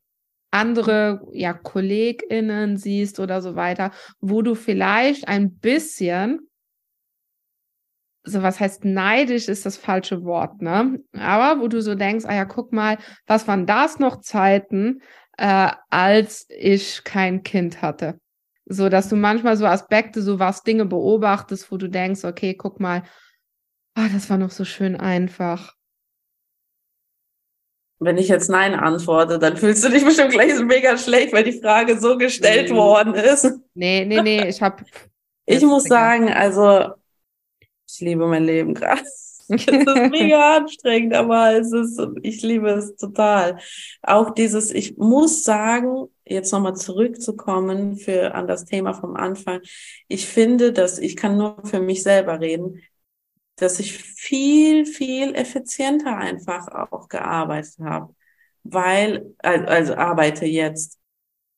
andere 0.50 1.26
ja, 1.32 1.52
KollegInnen 1.52 2.76
siehst 2.76 3.20
oder 3.20 3.42
so 3.42 3.56
weiter, 3.56 3.92
wo 4.20 4.42
du 4.42 4.54
vielleicht 4.54 5.28
ein 5.28 5.56
bisschen 5.58 6.48
so 8.28 8.42
was 8.42 8.58
heißt 8.58 8.84
neidisch 8.84 9.46
ist 9.46 9.64
das 9.66 9.76
falsche 9.76 10.24
Wort, 10.24 10.60
ne? 10.60 10.98
Aber 11.16 11.60
wo 11.62 11.68
du 11.68 11.80
so 11.80 11.94
denkst, 11.94 12.24
ah 12.26 12.34
ja, 12.34 12.44
guck 12.44 12.72
mal, 12.72 12.98
was 13.28 13.46
waren 13.46 13.66
das 13.66 14.00
noch 14.00 14.20
Zeiten, 14.20 15.00
äh, 15.36 15.70
als 15.90 16.46
ich 16.48 17.04
kein 17.04 17.42
Kind 17.42 17.82
hatte. 17.82 18.18
So, 18.64 18.88
dass 18.88 19.08
du 19.08 19.16
manchmal 19.16 19.56
so 19.56 19.66
Aspekte, 19.66 20.22
so 20.22 20.38
was 20.38 20.62
Dinge 20.62 20.86
beobachtest, 20.86 21.70
wo 21.70 21.76
du 21.76 21.88
denkst, 21.88 22.24
okay, 22.24 22.54
guck 22.54 22.80
mal, 22.80 23.04
ah, 23.94 24.08
das 24.12 24.28
war 24.28 24.38
noch 24.38 24.50
so 24.50 24.64
schön 24.64 24.96
einfach. 24.96 25.74
Wenn 27.98 28.18
ich 28.18 28.28
jetzt 28.28 28.50
Nein 28.50 28.74
antworte, 28.74 29.38
dann 29.38 29.56
fühlst 29.56 29.84
du 29.84 29.88
dich 29.88 30.04
bestimmt 30.04 30.32
gleich 30.32 30.58
mega 30.60 30.98
schlecht, 30.98 31.32
weil 31.32 31.44
die 31.44 31.58
Frage 31.60 31.98
so 31.98 32.18
gestellt 32.18 32.70
nee. 32.70 32.76
worden 32.76 33.14
ist. 33.14 33.44
Nee, 33.74 34.04
nee, 34.04 34.20
nee, 34.20 34.48
ich 34.48 34.62
hab. 34.62 34.82
Ich 35.48 35.62
muss 35.62 35.84
sagen, 35.84 36.28
also 36.28 36.94
ich 37.88 38.00
liebe 38.00 38.26
mein 38.26 38.42
Leben 38.42 38.74
gerade. 38.74 39.04
Es 39.56 39.66
ist 39.66 40.10
mega 40.10 40.56
anstrengend, 40.56 41.14
aber 41.14 41.54
es 41.54 41.72
ist, 41.72 42.00
ich 42.22 42.42
liebe 42.42 42.68
es 42.70 42.96
total. 42.96 43.58
Auch 44.02 44.30
dieses, 44.30 44.72
ich 44.72 44.96
muss 44.96 45.44
sagen, 45.44 46.08
jetzt 46.24 46.52
nochmal 46.52 46.74
zurückzukommen 46.74 47.96
für, 47.96 48.34
an 48.34 48.48
das 48.48 48.64
Thema 48.64 48.92
vom 48.92 49.14
Anfang. 49.16 49.60
Ich 50.08 50.26
finde, 50.26 50.72
dass 50.72 50.98
ich 50.98 51.16
kann 51.16 51.36
nur 51.36 51.58
für 51.64 51.80
mich 51.80 52.02
selber 52.02 52.40
reden, 52.40 52.82
dass 53.56 53.80
ich 53.80 53.96
viel, 53.96 54.84
viel 54.84 55.34
effizienter 55.34 56.16
einfach 56.16 56.68
auch 56.90 57.08
gearbeitet 57.08 57.78
habe. 57.80 58.14
Weil, 58.64 59.34
also 59.38 59.94
arbeite 59.94 60.44
jetzt 60.44 60.98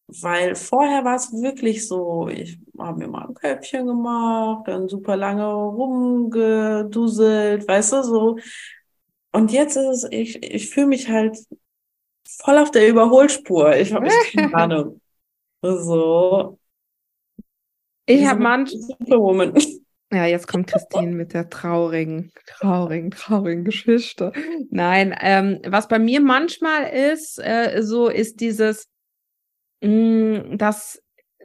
weil 0.09 0.55
vorher 0.55 1.05
war 1.05 1.17
es 1.17 1.33
wirklich 1.33 1.87
so, 1.87 2.29
ich 2.29 2.59
habe 2.79 2.99
mir 2.99 3.09
mal 3.09 3.29
ein 3.29 3.35
Köpfchen 3.35 3.87
gemacht, 3.87 4.67
dann 4.67 4.89
super 4.89 5.17
lange 5.17 5.53
rumgeduselt, 5.53 7.69
weißt 7.69 7.93
du, 7.93 8.03
so. 8.03 8.39
Und 9.33 9.53
jetzt 9.53 9.77
ist 9.77 10.05
es, 10.05 10.11
ich, 10.11 10.43
ich 10.43 10.71
fühle 10.71 10.87
mich 10.87 11.11
halt 11.11 11.37
voll 12.27 12.57
auf 12.57 12.71
der 12.71 12.89
Überholspur. 12.89 13.77
Ich 13.77 13.93
habe 13.93 14.09
keine 14.33 14.55
Ahnung. 14.55 15.01
So. 15.61 16.59
Ich 18.07 18.27
habe 18.27 18.41
manch 18.41 18.71
Superwoman. 18.71 19.53
Ja, 20.11 20.25
jetzt 20.25 20.49
kommt 20.49 20.69
Christine 20.69 21.13
mit 21.13 21.35
der 21.35 21.51
traurigen, 21.51 22.33
traurigen, 22.47 23.11
traurigen 23.11 23.65
Geschichte. 23.65 24.33
Nein, 24.71 25.15
ähm, 25.21 25.61
was 25.67 25.87
bei 25.87 25.99
mir 25.99 26.23
manchmal 26.23 26.85
ist, 27.13 27.39
äh, 27.39 27.83
so 27.83 28.09
ist 28.09 28.41
dieses, 28.41 28.89
Mm, 29.83 30.57
dass 30.59 31.01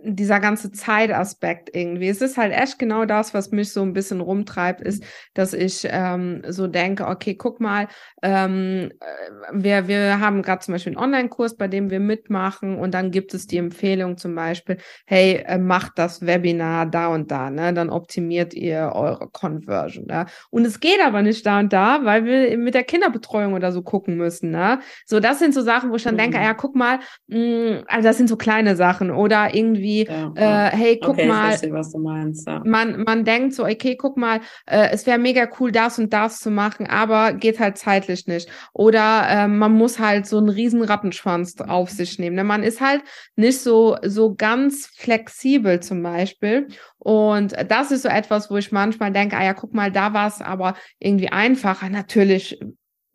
dieser 0.05 0.39
ganze 0.39 0.71
Zeitaspekt 0.71 1.69
irgendwie. 1.73 2.09
Es 2.09 2.21
ist 2.21 2.37
halt 2.37 2.53
echt 2.53 2.77
genau 2.77 3.05
das, 3.05 3.33
was 3.33 3.51
mich 3.51 3.71
so 3.71 3.81
ein 3.81 3.93
bisschen 3.93 4.21
rumtreibt, 4.21 4.81
ist, 4.81 5.03
dass 5.33 5.53
ich 5.53 5.87
ähm, 5.89 6.41
so 6.47 6.67
denke, 6.67 7.07
okay, 7.07 7.35
guck 7.35 7.59
mal, 7.59 7.87
ähm, 8.21 8.91
äh, 8.99 9.53
wir, 9.53 9.87
wir 9.87 10.19
haben 10.19 10.41
gerade 10.41 10.61
zum 10.61 10.73
Beispiel 10.73 10.97
einen 10.97 11.03
Online-Kurs, 11.03 11.55
bei 11.55 11.67
dem 11.67 11.89
wir 11.89 11.99
mitmachen 11.99 12.77
und 12.77 12.93
dann 12.93 13.11
gibt 13.11 13.33
es 13.33 13.47
die 13.47 13.57
Empfehlung 13.57 14.17
zum 14.17 14.35
Beispiel, 14.35 14.77
hey, 15.05 15.43
äh, 15.45 15.57
macht 15.57 15.93
das 15.95 16.25
Webinar 16.25 16.85
da 16.85 17.07
und 17.07 17.31
da, 17.31 17.49
ne? 17.49 17.73
Dann 17.73 17.89
optimiert 17.89 18.53
ihr 18.53 18.91
eure 18.93 19.29
Conversion. 19.29 20.05
Ne? 20.07 20.25
Und 20.49 20.65
es 20.65 20.79
geht 20.79 20.99
aber 21.03 21.21
nicht 21.21 21.45
da 21.45 21.59
und 21.59 21.71
da, 21.71 22.03
weil 22.03 22.25
wir 22.25 22.57
mit 22.57 22.73
der 22.73 22.83
Kinderbetreuung 22.83 23.53
oder 23.53 23.71
so 23.71 23.81
gucken 23.81 24.17
müssen. 24.17 24.51
Ne? 24.51 24.79
So, 25.05 25.19
das 25.19 25.39
sind 25.39 25.53
so 25.53 25.61
Sachen, 25.61 25.91
wo 25.91 25.95
ich 25.95 26.03
dann 26.03 26.15
mhm. 26.15 26.19
denke, 26.19 26.37
ja, 26.37 26.53
guck 26.53 26.75
mal, 26.75 26.99
mh, 27.27 27.37
mm, 27.37 27.83
also 27.87 28.07
das 28.07 28.17
sind 28.17 28.27
so 28.27 28.35
kleine 28.35 28.75
Sachen 28.75 29.11
oder 29.11 29.53
irgendwie 29.55 29.92
irgendwie, 30.01 30.39
ja, 30.39 30.67
äh, 30.67 30.75
hey, 30.75 30.99
guck 30.99 31.11
okay, 31.11 31.27
mal, 31.27 31.57
verstehe, 31.57 31.99
meinst. 31.99 32.47
Ja. 32.47 32.61
man, 32.65 33.03
man 33.03 33.23
denkt 33.23 33.53
so, 33.53 33.63
okay, 33.65 33.95
guck 33.95 34.17
mal, 34.17 34.39
äh, 34.65 34.89
es 34.91 35.05
wäre 35.05 35.17
mega 35.17 35.47
cool, 35.59 35.71
das 35.71 35.99
und 35.99 36.13
das 36.13 36.39
zu 36.39 36.51
machen, 36.51 36.87
aber 36.87 37.33
geht 37.33 37.59
halt 37.59 37.77
zeitlich 37.77 38.27
nicht. 38.27 38.49
Oder 38.73 39.27
äh, 39.29 39.47
man 39.47 39.73
muss 39.73 39.99
halt 39.99 40.25
so 40.25 40.37
einen 40.37 40.49
riesen 40.49 40.83
Rattenschwanz 40.83 41.55
auf 41.61 41.89
sich 41.89 42.19
nehmen. 42.19 42.35
Ne? 42.35 42.43
Man 42.43 42.63
ist 42.63 42.81
halt 42.81 43.01
nicht 43.35 43.59
so, 43.59 43.97
so 44.03 44.35
ganz 44.35 44.87
flexibel 44.95 45.79
zum 45.79 46.01
Beispiel. 46.03 46.67
Und 46.97 47.53
das 47.67 47.91
ist 47.91 48.03
so 48.03 48.09
etwas, 48.09 48.49
wo 48.49 48.57
ich 48.57 48.71
manchmal 48.71 49.11
denke, 49.11 49.37
ah 49.37 49.43
ja, 49.43 49.53
guck 49.53 49.73
mal, 49.73 49.91
da 49.91 50.13
war 50.13 50.27
es 50.27 50.41
aber 50.41 50.75
irgendwie 50.99 51.29
einfacher. 51.29 51.89
Natürlich 51.89 52.59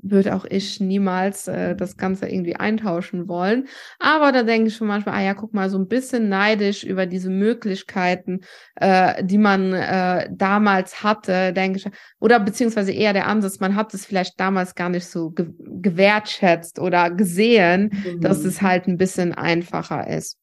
würde 0.01 0.35
auch 0.35 0.45
ich 0.45 0.81
niemals 0.81 1.49
äh, 1.49 1.75
das 1.75 1.97
Ganze 1.97 2.29
irgendwie 2.29 2.57
eintauschen 2.57 3.29
wollen. 3.29 3.69
Aber 3.99 4.33
da 4.33 4.43
denke 4.43 4.69
ich 4.69 4.77
schon 4.77 4.89
manchmal, 4.89 5.17
ah 5.17 5.23
ja, 5.23 5.35
guck 5.35 5.55
mal, 5.55 5.71
so 5.71 5.79
ein 5.79 5.89
bisschen 5.89 6.29
neidisch 6.29 6.85
über 6.85 7.07
diese 7.07 7.31
Möglichkeiten, 7.31 8.41
äh, 8.77 9.25
die 9.25 9.39
man 9.39 9.73
äh, 9.73 10.29
damals 10.31 11.03
hatte, 11.03 11.53
denke 11.53 11.79
ich, 11.79 11.87
oder 12.21 12.39
beziehungsweise 12.41 12.93
eher 12.93 13.13
der 13.13 13.27
Ansatz, 13.27 13.61
man 13.61 13.75
hat 13.75 13.93
es 13.95 14.07
vielleicht 14.07 14.39
damals 14.39 14.75
gar 14.75 14.89
nicht 14.89 15.07
so 15.07 15.31
ge 15.31 15.49
gewertschätzt 15.59 16.79
oder 16.79 17.11
gesehen, 17.11 17.91
mhm. 17.93 18.21
dass 18.21 18.45
es 18.45 18.63
halt 18.63 18.87
ein 18.87 18.99
bisschen 18.99 19.35
einfacher 19.35 20.07
ist. 20.07 20.37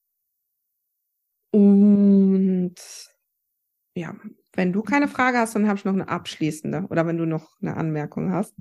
Und 1.52 2.76
ja, 3.96 4.14
wenn 4.54 4.74
du 4.74 4.82
keine 4.82 5.08
Frage 5.08 5.38
hast, 5.38 5.56
dann 5.56 5.68
habe 5.68 5.78
ich 5.78 5.86
noch 5.86 5.94
eine 5.94 6.10
abschließende 6.10 6.88
oder 6.90 7.06
wenn 7.08 7.18
du 7.18 7.26
noch 7.26 7.50
eine 7.62 7.78
Anmerkung 7.78 8.32
hast. 8.34 8.54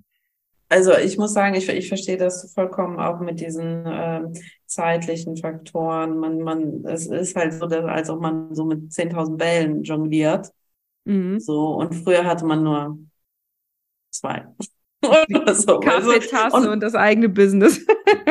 Also 0.68 0.96
ich 0.96 1.18
muss 1.18 1.34
sagen, 1.34 1.54
ich, 1.54 1.68
ich 1.68 1.88
verstehe 1.88 2.16
das 2.16 2.52
vollkommen 2.52 2.98
auch 2.98 3.20
mit 3.20 3.40
diesen 3.40 3.86
äh, 3.86 4.22
zeitlichen 4.66 5.36
Faktoren. 5.36 6.18
Man, 6.18 6.40
man, 6.40 6.84
es 6.86 7.06
ist 7.06 7.36
halt 7.36 7.54
so, 7.54 7.66
dass, 7.66 7.84
als 7.84 8.10
ob 8.10 8.20
man 8.20 8.54
so 8.54 8.64
mit 8.64 8.90
10.000 8.90 9.36
Bällen 9.36 9.82
jongliert. 9.82 10.50
Mhm. 11.04 11.38
So, 11.38 11.74
und 11.74 11.94
früher 11.94 12.24
hatte 12.24 12.46
man 12.46 12.62
nur 12.62 12.98
zwei. 14.10 14.46
Oder 15.04 15.54
so. 15.54 15.80
Kaffeetasse 15.80 16.56
und, 16.56 16.68
und 16.68 16.80
das 16.80 16.94
eigene 16.94 17.28
Business. 17.28 17.84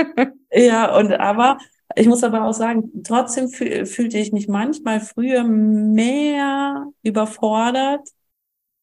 ja, 0.51 0.97
und 0.97 1.13
aber 1.13 1.59
ich 1.95 2.07
muss 2.07 2.23
aber 2.23 2.45
auch 2.45 2.53
sagen, 2.53 3.03
trotzdem 3.03 3.49
fühlte 3.49 4.17
ich 4.17 4.31
mich 4.31 4.47
manchmal 4.47 4.99
früher 4.99 5.43
mehr 5.43 6.87
überfordert, 7.03 8.01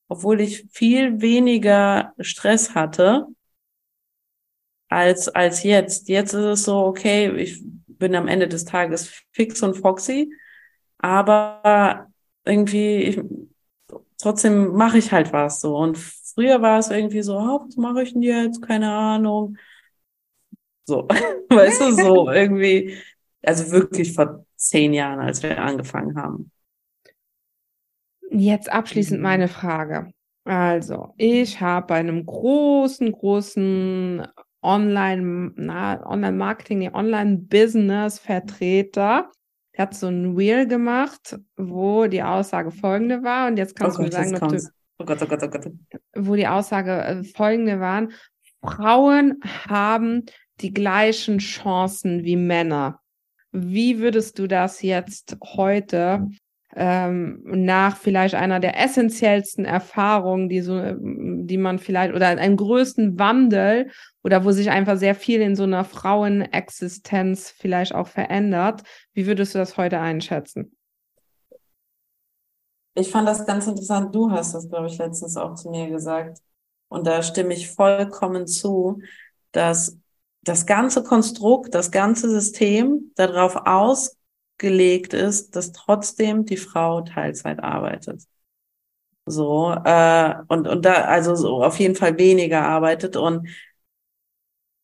obwohl 0.08 0.40
ich 0.40 0.66
viel 0.70 1.20
weniger 1.20 2.12
Stress 2.20 2.76
hatte 2.76 3.26
als, 4.90 5.28
als 5.28 5.62
jetzt. 5.62 6.08
Jetzt 6.08 6.34
ist 6.34 6.44
es 6.44 6.64
so, 6.64 6.84
okay, 6.84 7.30
ich 7.36 7.62
bin 7.86 8.14
am 8.14 8.28
Ende 8.28 8.48
des 8.48 8.64
Tages 8.66 9.24
fix 9.32 9.62
und 9.62 9.76
foxy, 9.76 10.32
aber 10.98 12.08
irgendwie, 12.44 12.96
ich, 13.02 13.20
trotzdem 14.20 14.72
mache 14.72 14.98
ich 14.98 15.12
halt 15.12 15.32
was 15.32 15.60
so. 15.60 15.76
Und 15.76 15.96
früher 15.96 16.60
war 16.60 16.78
es 16.78 16.90
irgendwie 16.90 17.22
so, 17.22 17.38
oh, 17.38 17.64
was 17.66 17.76
mache 17.76 18.02
ich 18.02 18.12
denn 18.12 18.22
jetzt? 18.22 18.62
Keine 18.62 18.92
Ahnung. 18.92 19.56
So, 20.84 21.06
weißt 21.48 21.80
du, 21.80 21.92
so 21.92 22.30
irgendwie, 22.32 22.98
also 23.42 23.70
wirklich 23.70 24.12
vor 24.12 24.44
zehn 24.56 24.92
Jahren, 24.92 25.20
als 25.20 25.42
wir 25.42 25.62
angefangen 25.62 26.16
haben. 26.16 26.50
Jetzt 28.30 28.70
abschließend 28.70 29.20
meine 29.20 29.48
Frage. 29.48 30.12
Also, 30.44 31.14
ich 31.16 31.60
habe 31.60 31.86
bei 31.86 31.96
einem 31.96 32.24
großen, 32.24 33.12
großen 33.12 34.26
Online, 34.62 35.52
na, 35.56 36.06
Online-Marketing, 36.06 36.78
nee, 36.78 36.90
Online-Business-Vertreter. 36.90 39.30
Der 39.76 39.82
hat 39.82 39.94
so 39.94 40.08
ein 40.08 40.36
Wheel 40.36 40.66
gemacht, 40.66 41.38
wo 41.56 42.06
die 42.06 42.22
Aussage 42.22 42.70
folgende 42.70 43.22
war. 43.22 43.48
Und 43.48 43.56
jetzt 43.56 43.74
kannst 43.76 43.98
oh 43.98 44.02
du 44.02 44.10
Gott, 44.10 44.18
mir 44.18 44.30
sagen, 44.30 44.42
ob 44.42 44.50
du, 44.50 44.58
oh 44.98 45.04
Gott, 45.04 45.22
oh 45.22 45.26
Gott, 45.26 45.42
oh 45.42 45.48
Gott. 45.48 45.66
wo 46.14 46.36
die 46.36 46.46
Aussage 46.46 47.02
äh, 47.02 47.24
folgende 47.24 47.80
waren. 47.80 48.12
Frauen 48.62 49.40
haben 49.68 50.26
die 50.60 50.74
gleichen 50.74 51.38
Chancen 51.38 52.24
wie 52.24 52.36
Männer. 52.36 53.00
Wie 53.52 53.98
würdest 53.98 54.38
du 54.38 54.46
das 54.46 54.82
jetzt 54.82 55.38
heute 55.56 56.28
ähm, 56.76 57.40
nach 57.44 57.96
vielleicht 57.96 58.34
einer 58.34 58.60
der 58.60 58.78
essentiellsten 58.78 59.64
Erfahrungen, 59.64 60.48
die 60.48 60.60
so, 60.60 60.80
die 61.00 61.56
man 61.56 61.78
vielleicht 61.78 62.14
oder 62.14 62.28
einen 62.28 62.56
größten 62.56 63.18
Wandel 63.18 63.90
oder 64.22 64.44
wo 64.44 64.52
sich 64.52 64.70
einfach 64.70 64.96
sehr 64.96 65.14
viel 65.14 65.40
in 65.40 65.56
so 65.56 65.62
einer 65.62 65.84
Frauenexistenz 65.84 67.50
vielleicht 67.50 67.94
auch 67.94 68.08
verändert. 68.08 68.82
Wie 69.12 69.26
würdest 69.26 69.54
du 69.54 69.58
das 69.58 69.76
heute 69.76 69.98
einschätzen? 69.98 70.76
Ich 72.94 73.10
fand 73.10 73.28
das 73.28 73.46
ganz 73.46 73.66
interessant. 73.66 74.14
Du 74.14 74.30
hast 74.30 74.54
das, 74.54 74.68
glaube 74.68 74.88
ich, 74.88 74.98
letztens 74.98 75.36
auch 75.36 75.54
zu 75.54 75.70
mir 75.70 75.88
gesagt. 75.88 76.38
Und 76.88 77.06
da 77.06 77.22
stimme 77.22 77.54
ich 77.54 77.70
vollkommen 77.70 78.46
zu, 78.46 79.00
dass 79.52 79.96
das 80.42 80.66
ganze 80.66 81.02
Konstrukt, 81.02 81.74
das 81.74 81.90
ganze 81.90 82.28
System 82.28 83.12
darauf 83.14 83.56
aus 83.56 84.16
gelegt 84.58 85.14
ist, 85.14 85.56
dass 85.56 85.72
trotzdem 85.72 86.44
die 86.44 86.56
Frau 86.56 87.00
Teilzeit 87.02 87.62
arbeitet. 87.62 88.22
So, 89.26 89.72
äh, 89.72 90.34
und, 90.48 90.66
und 90.66 90.84
da, 90.84 91.04
also 91.04 91.34
so 91.36 91.62
auf 91.62 91.78
jeden 91.78 91.94
Fall 91.94 92.18
weniger 92.18 92.62
arbeitet. 92.62 93.16
Und 93.16 93.48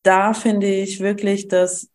da 0.07 0.33
finde 0.33 0.67
ich 0.67 0.99
wirklich, 0.99 1.47
dass 1.47 1.89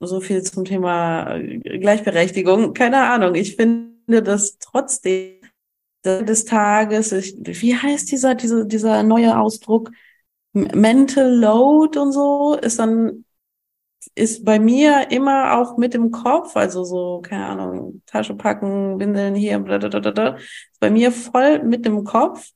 so 0.00 0.20
viel 0.20 0.42
zum 0.42 0.64
Thema 0.64 1.38
Gleichberechtigung, 1.38 2.74
keine 2.74 3.08
Ahnung, 3.08 3.34
ich 3.34 3.56
finde, 3.56 4.22
dass 4.22 4.58
trotzdem 4.58 5.40
des 6.04 6.44
Tages, 6.44 7.12
ich, 7.12 7.36
wie 7.38 7.76
heißt 7.76 8.10
dieser, 8.10 8.34
dieser, 8.34 8.64
dieser 8.64 9.02
neue 9.02 9.38
Ausdruck? 9.38 9.90
Mental 10.52 11.34
Load 11.34 11.98
und 11.98 12.12
so 12.12 12.54
ist 12.54 12.78
dann 12.78 13.24
ist 14.14 14.44
bei 14.44 14.58
mir 14.58 15.10
immer 15.10 15.58
auch 15.58 15.76
mit 15.76 15.94
im 15.94 16.10
Kopf, 16.10 16.56
also 16.56 16.84
so, 16.84 17.20
keine 17.20 17.46
Ahnung, 17.46 18.02
Tasche 18.06 18.34
packen, 18.34 18.98
Windeln 18.98 19.34
hier, 19.34 19.58
blablabla, 19.58 20.36
ist 20.36 20.80
bei 20.80 20.90
mir 20.90 21.12
voll 21.12 21.62
mit 21.62 21.84
im 21.86 22.04
Kopf. 22.04 22.50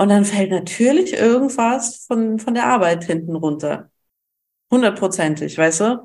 Und 0.00 0.08
dann 0.08 0.24
fällt 0.24 0.50
natürlich 0.50 1.12
irgendwas 1.12 2.06
von, 2.06 2.38
von 2.38 2.54
der 2.54 2.64
Arbeit 2.68 3.04
hinten 3.04 3.36
runter. 3.36 3.90
Hundertprozentig, 4.70 5.58
weißt 5.58 5.80
du? 5.80 6.04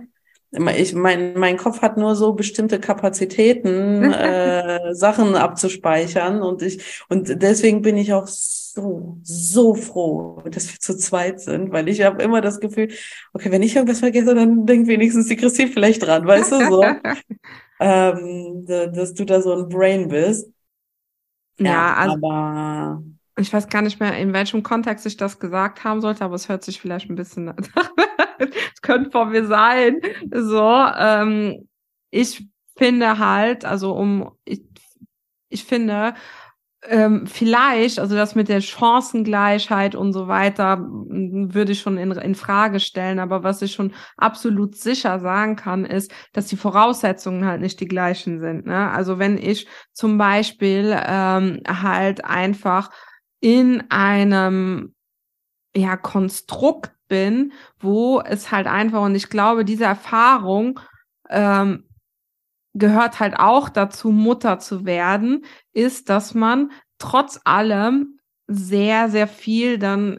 Ich, 0.76 0.94
mein, 0.94 1.40
mein 1.40 1.56
Kopf 1.56 1.82
hat 1.82 1.96
nur 1.96 2.14
so 2.18 2.34
bestimmte 2.34 2.82
Kapazitäten, 2.82 4.04
äh, 4.12 4.94
Sachen 4.94 5.36
abzuspeichern 5.36 6.42
und 6.42 6.62
ich, 6.62 7.06
und 7.08 7.42
deswegen 7.42 7.84
bin 7.84 7.96
ich 7.96 8.12
auch 8.12 8.28
so, 8.28 9.18
so 9.24 9.76
froh, 9.76 10.44
dass 10.52 10.74
wir 10.74 10.80
zu 10.82 10.98
zweit 10.98 11.40
sind, 11.40 11.72
weil 11.72 11.88
ich 11.88 12.02
habe 12.02 12.22
immer 12.22 12.42
das 12.42 12.60
Gefühl, 12.60 12.90
okay, 13.32 13.50
wenn 13.50 13.64
ich 13.64 13.78
irgendwas 13.78 14.00
vergesse, 14.00 14.36
dann 14.36 14.66
denkt 14.66 14.90
wenigstens 14.90 15.30
die 15.30 15.38
Christine 15.38 15.72
vielleicht 15.72 16.06
dran, 16.06 16.28
weißt 16.28 16.52
du, 16.52 16.66
so, 16.68 16.84
ähm, 17.80 18.66
dass 18.66 19.14
du 19.14 19.24
da 19.24 19.42
so 19.42 19.54
ein 19.54 19.70
Brain 19.70 20.10
bist. 20.10 20.52
Ja, 21.60 21.66
ja 21.66 21.94
also, 21.94 22.16
aber 22.16 23.02
ich 23.38 23.52
weiß 23.52 23.68
gar 23.68 23.82
nicht 23.82 24.00
mehr, 24.00 24.18
in 24.18 24.34
welchem 24.34 24.64
Kontext 24.64 25.06
ich 25.06 25.18
das 25.18 25.40
gesagt 25.40 25.84
haben 25.84 26.02
sollte, 26.02 26.24
aber 26.24 26.36
es 26.36 26.48
hört 26.48 26.64
sich 26.64 26.80
vielleicht 26.80 27.10
ein 27.10 27.16
bisschen, 27.16 27.50
es 28.40 28.82
könnte 28.82 29.12
von 29.12 29.32
mir 29.32 29.46
sein. 29.46 30.00
So, 30.32 30.86
ähm, 30.98 31.68
ich 32.12 32.48
finde 32.78 33.20
halt, 33.20 33.66
also 33.66 33.94
um, 33.94 34.32
ich, 34.46 34.64
ich 35.50 35.66
finde, 35.66 36.14
ähm, 36.88 37.26
vielleicht, 37.28 38.00
also 38.00 38.16
das 38.16 38.36
mit 38.36 38.48
der 38.48 38.62
Chancengleichheit 38.62 39.96
und 39.96 40.14
so 40.14 40.28
weiter, 40.28 40.80
würde 40.80 41.72
ich 41.72 41.82
schon 41.82 41.98
in, 41.98 42.12
in 42.12 42.36
Frage 42.36 42.80
stellen. 42.80 43.20
Aber 43.20 43.44
was 43.44 43.62
ich 43.62 43.74
schon 43.74 43.94
absolut 44.18 44.76
sicher 44.76 45.20
sagen 45.20 45.56
kann, 45.56 45.86
ist, 45.86 46.12
dass 46.34 46.48
die 46.48 46.58
Voraussetzungen 46.58 47.46
halt 47.46 47.62
nicht 47.62 47.80
die 47.80 47.88
gleichen 47.88 48.40
sind. 48.40 48.66
Ne? 48.68 48.92
Also 48.92 49.20
wenn 49.20 49.38
ich 49.38 49.68
zum 49.94 50.18
Beispiel 50.18 50.96
ähm, 51.06 51.62
halt 51.68 52.24
einfach 52.24 52.92
in 53.46 53.84
einem 53.92 54.96
ja, 55.76 55.98
Konstrukt 55.98 56.94
bin, 57.08 57.54
wo 57.78 58.20
es 58.22 58.50
halt 58.50 58.66
einfach, 58.66 59.04
und 59.04 59.14
ich 59.14 59.30
glaube, 59.30 59.64
diese 59.66 59.84
Erfahrung 59.84 60.80
ähm, 61.30 61.88
gehört 62.74 63.20
halt 63.20 63.38
auch 63.38 63.70
dazu, 63.70 64.10
Mutter 64.10 64.58
zu 64.58 64.84
werden, 64.84 65.46
ist, 65.74 66.10
dass 66.10 66.34
man 66.34 66.72
trotz 66.98 67.40
allem 67.44 68.20
sehr, 68.48 69.12
sehr 69.12 69.28
viel 69.28 69.78
dann, 69.78 70.18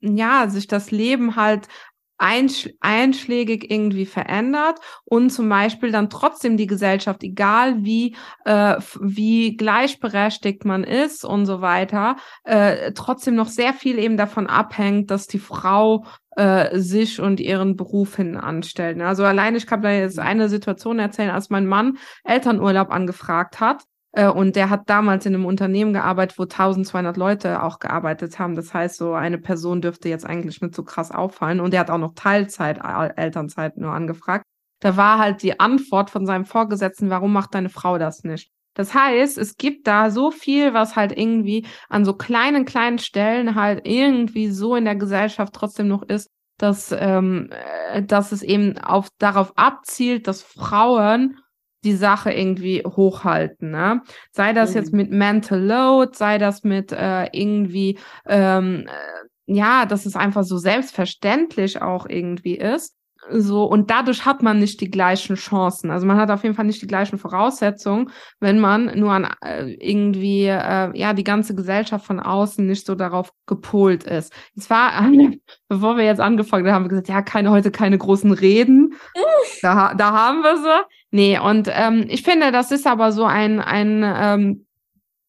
ja, 0.00 0.48
sich 0.48 0.66
das 0.66 0.90
Leben 0.90 1.36
halt 1.36 1.68
einschlägig 2.18 3.70
irgendwie 3.70 4.06
verändert 4.06 4.78
und 5.04 5.30
zum 5.30 5.48
Beispiel 5.48 5.92
dann 5.92 6.10
trotzdem 6.10 6.56
die 6.56 6.66
Gesellschaft, 6.66 7.22
egal 7.22 7.84
wie, 7.84 8.16
äh, 8.44 8.76
wie 9.00 9.56
gleichberechtigt 9.56 10.64
man 10.64 10.84
ist 10.84 11.24
und 11.24 11.46
so 11.46 11.60
weiter, 11.60 12.16
äh, 12.44 12.92
trotzdem 12.92 13.34
noch 13.34 13.48
sehr 13.48 13.74
viel 13.74 13.98
eben 13.98 14.16
davon 14.16 14.46
abhängt, 14.46 15.10
dass 15.10 15.26
die 15.26 15.38
Frau 15.38 16.04
äh, 16.36 16.78
sich 16.78 17.20
und 17.20 17.40
ihren 17.40 17.76
Beruf 17.76 18.16
hin 18.16 18.36
anstellt. 18.36 19.00
Also 19.00 19.24
allein, 19.24 19.56
ich 19.56 19.66
kann 19.66 19.82
da 19.82 19.90
jetzt 19.90 20.18
eine 20.18 20.48
Situation 20.48 20.98
erzählen, 20.98 21.30
als 21.30 21.50
mein 21.50 21.66
Mann 21.66 21.98
Elternurlaub 22.24 22.90
angefragt 22.90 23.60
hat, 23.60 23.84
und 24.24 24.56
der 24.56 24.70
hat 24.70 24.88
damals 24.88 25.26
in 25.26 25.34
einem 25.34 25.44
Unternehmen 25.44 25.92
gearbeitet, 25.92 26.38
wo 26.38 26.44
1200 26.44 27.16
Leute 27.16 27.62
auch 27.62 27.78
gearbeitet 27.78 28.38
haben. 28.38 28.54
Das 28.54 28.72
heißt, 28.72 28.96
so 28.96 29.12
eine 29.12 29.36
Person 29.36 29.82
dürfte 29.82 30.08
jetzt 30.08 30.24
eigentlich 30.24 30.62
nicht 30.62 30.74
so 30.74 30.84
krass 30.84 31.10
auffallen. 31.10 31.60
Und 31.60 31.72
der 31.72 31.80
hat 31.80 31.90
auch 31.90 31.98
noch 31.98 32.14
Teilzeit, 32.14 32.80
Elternzeit 33.16 33.76
nur 33.76 33.92
angefragt. 33.92 34.44
Da 34.80 34.96
war 34.96 35.18
halt 35.18 35.42
die 35.42 35.60
Antwort 35.60 36.10
von 36.10 36.24
seinem 36.24 36.46
Vorgesetzten, 36.46 37.10
warum 37.10 37.32
macht 37.32 37.54
deine 37.54 37.68
Frau 37.68 37.98
das 37.98 38.24
nicht? 38.24 38.50
Das 38.74 38.94
heißt, 38.94 39.38
es 39.38 39.56
gibt 39.56 39.86
da 39.86 40.10
so 40.10 40.30
viel, 40.30 40.74
was 40.74 40.96
halt 40.96 41.16
irgendwie 41.16 41.66
an 41.88 42.04
so 42.04 42.14
kleinen, 42.14 42.66
kleinen 42.66 42.98
Stellen 42.98 43.54
halt 43.54 43.86
irgendwie 43.86 44.50
so 44.50 44.76
in 44.76 44.84
der 44.84 44.96
Gesellschaft 44.96 45.54
trotzdem 45.54 45.88
noch 45.88 46.02
ist, 46.02 46.30
dass, 46.58 46.92
ähm, 46.92 47.50
äh, 47.92 48.02
dass 48.02 48.32
es 48.32 48.42
eben 48.42 48.78
auf, 48.78 49.08
darauf 49.18 49.56
abzielt, 49.56 50.26
dass 50.26 50.42
Frauen 50.42 51.38
die 51.86 51.94
Sache 51.94 52.32
irgendwie 52.32 52.82
hochhalten. 52.84 53.70
Ne? 53.70 54.02
Sei 54.32 54.52
das 54.52 54.70
mhm. 54.70 54.76
jetzt 54.76 54.92
mit 54.92 55.10
Mental 55.10 55.60
Load, 55.60 56.16
sei 56.16 56.38
das 56.38 56.64
mit 56.64 56.92
äh, 56.92 57.28
irgendwie, 57.32 57.98
ähm, 58.26 58.86
äh, 58.86 59.54
ja, 59.54 59.86
dass 59.86 60.04
es 60.04 60.16
einfach 60.16 60.42
so 60.42 60.58
selbstverständlich 60.58 61.80
auch 61.80 62.06
irgendwie 62.08 62.56
ist. 62.56 62.96
So, 63.30 63.64
und 63.64 63.90
dadurch 63.90 64.24
hat 64.24 64.42
man 64.42 64.58
nicht 64.58 64.80
die 64.80 64.90
gleichen 64.90 65.36
Chancen. 65.36 65.90
Also 65.90 66.06
man 66.06 66.16
hat 66.16 66.30
auf 66.30 66.42
jeden 66.42 66.54
Fall 66.54 66.64
nicht 66.64 66.82
die 66.82 66.86
gleichen 66.86 67.18
Voraussetzungen, 67.18 68.10
wenn 68.40 68.60
man 68.60 68.98
nur 68.98 69.12
an 69.12 69.28
äh, 69.44 69.72
irgendwie, 69.74 70.44
äh, 70.44 70.96
ja, 70.96 71.12
die 71.12 71.24
ganze 71.24 71.54
Gesellschaft 71.54 72.06
von 72.06 72.20
außen 72.20 72.66
nicht 72.66 72.86
so 72.86 72.94
darauf 72.94 73.32
gepolt 73.46 74.04
ist. 74.04 74.32
Es 74.56 74.70
war, 74.70 74.92
bevor 75.68 75.96
wir 75.96 76.04
jetzt 76.04 76.20
angefangen 76.20 76.66
haben, 76.66 76.74
haben 76.74 76.84
wir 76.84 76.90
gesagt, 76.90 77.08
ja, 77.08 77.22
keine 77.22 77.50
heute 77.50 77.70
keine 77.70 77.98
großen 77.98 78.32
Reden. 78.32 78.94
da, 79.62 79.94
da 79.94 80.12
haben 80.12 80.42
wir 80.42 80.56
sie. 80.58 80.86
Nee, 81.10 81.38
und 81.38 81.68
ähm, 81.72 82.06
ich 82.08 82.22
finde, 82.22 82.52
das 82.52 82.70
ist 82.70 82.86
aber 82.86 83.12
so 83.12 83.24
ein, 83.24 83.60
ein 83.60 84.02
ähm, 84.04 84.66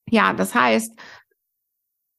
ja, 0.10 0.34
das 0.34 0.56
heißt, 0.56 0.98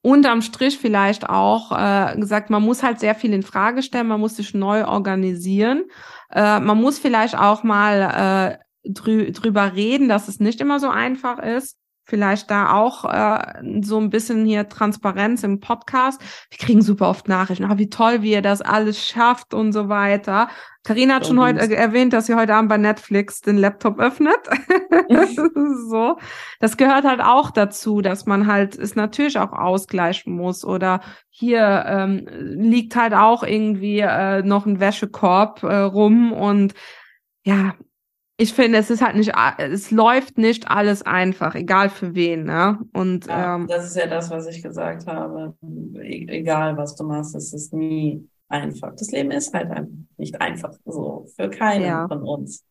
unterm 0.03 0.43
Strich 0.43 0.79
vielleicht 0.79 1.29
auch 1.29 1.73
äh, 1.73 2.17
gesagt, 2.17 2.51
man 2.51 2.63
muss 2.63 2.83
halt 2.83 3.01
sehr 3.01 3.15
viel 3.15 3.33
in 3.33 3.43
Frage 3.43 3.83
stellen, 3.83 4.07
man 4.09 4.21
muss 4.21 4.37
sich 4.37 4.55
neu 4.55 4.87
organisieren. 4.87 5.85
Äh, 6.31 6.61
man 6.61 6.81
muss 6.81 6.99
vielleicht 6.99 7.37
auch 7.37 7.63
mal 7.63 8.59
äh, 8.85 8.91
drü 8.91 9.33
drüber 9.33 9.75
reden, 9.75 10.09
dass 10.09 10.29
es 10.29 10.41
nicht 10.41 10.61
immer 10.61 10.81
so 10.81 10.89
einfach 10.89 11.39
ist 11.39 11.77
vielleicht 12.09 12.51
da 12.51 12.73
auch 12.73 13.05
äh, 13.05 13.83
so 13.83 14.01
ein 14.01 14.09
bisschen 14.09 14.47
hier 14.47 14.68
Transparenz 14.68 15.42
im 15.42 15.61
Podcast. 15.61 16.21
Wir 16.51 16.59
kriegen 16.59 16.81
super 16.81 17.09
oft 17.11 17.29
Nachrichten, 17.29 17.71
oh, 17.71 17.77
wie 17.77 17.90
toll, 17.90 18.23
wie 18.23 18.33
ihr 18.33 18.42
das 18.42 18.62
alles 18.62 19.07
schafft 19.07 19.53
und 19.53 19.73
so 19.73 19.88
weiter. 19.88 20.49
Karina 20.85 21.16
hat 21.16 21.27
schon 21.27 21.38
heute 21.38 21.77
erwähnt, 21.77 22.14
dass 22.14 22.27
sie 22.27 22.35
heute 22.35 22.55
Abend 22.55 22.71
bei 22.71 22.79
Netflix 22.79 23.42
den 23.42 23.59
Laptop 23.59 23.99
öffnet. 23.99 24.38
so. 25.90 26.16
Das 26.61 26.79
gehört 26.79 27.05
halt 27.05 27.21
auch 27.21 27.51
dazu, 27.51 28.01
dass 28.01 28.25
man 28.25 28.47
halt 28.47 28.79
es 28.79 28.94
natürlich 28.94 29.38
auch 29.38 29.53
ausgleichen 29.53 30.33
muss 30.33 30.64
oder 30.64 31.01
hier 31.29 31.85
ähm, 31.87 32.27
liegt 32.40 32.97
halt 32.97 33.12
auch 33.12 33.42
irgendwie 33.42 34.01
äh, 34.01 34.42
noch 34.42 34.64
ein 34.64 34.81
Wäschekorb 34.81 35.62
äh, 35.62 35.77
rum 35.77 36.33
und 36.33 36.73
ja, 37.44 37.75
ich 38.40 38.55
finde, 38.55 38.79
es 38.79 38.88
ist 38.88 39.03
halt 39.03 39.16
nicht, 39.16 39.33
es 39.59 39.90
läuft 39.90 40.38
nicht 40.38 40.70
alles 40.70 41.03
einfach, 41.03 41.57
egal 41.57 41.90
für 41.90 42.14
wen, 42.14 42.44
ne? 42.44 42.79
Und 42.92 43.27
ja, 43.27 43.57
ähm, 43.57 43.66
das 43.66 43.87
ist 43.87 43.96
ja 43.96 44.07
das, 44.07 44.31
was 44.31 44.46
ich 44.46 44.62
gesagt 44.62 45.09
habe. 45.09 45.57
E 46.01 46.24
egal, 46.29 46.77
was 46.77 46.94
du 46.94 47.03
machst, 47.03 47.35
es 47.35 47.53
ist 47.53 47.74
nie 47.74 48.29
einfach. 48.48 48.94
Das 48.94 49.11
Leben 49.11 49.33
ist 49.33 49.53
halt 49.53 49.70
einfach 49.72 49.92
nicht 50.16 50.40
einfach 50.40 50.72
so 50.85 51.27
für 51.35 51.51
keinen 51.51 51.85
ja. 51.85 52.07
von 52.07 52.22
uns. 52.22 52.64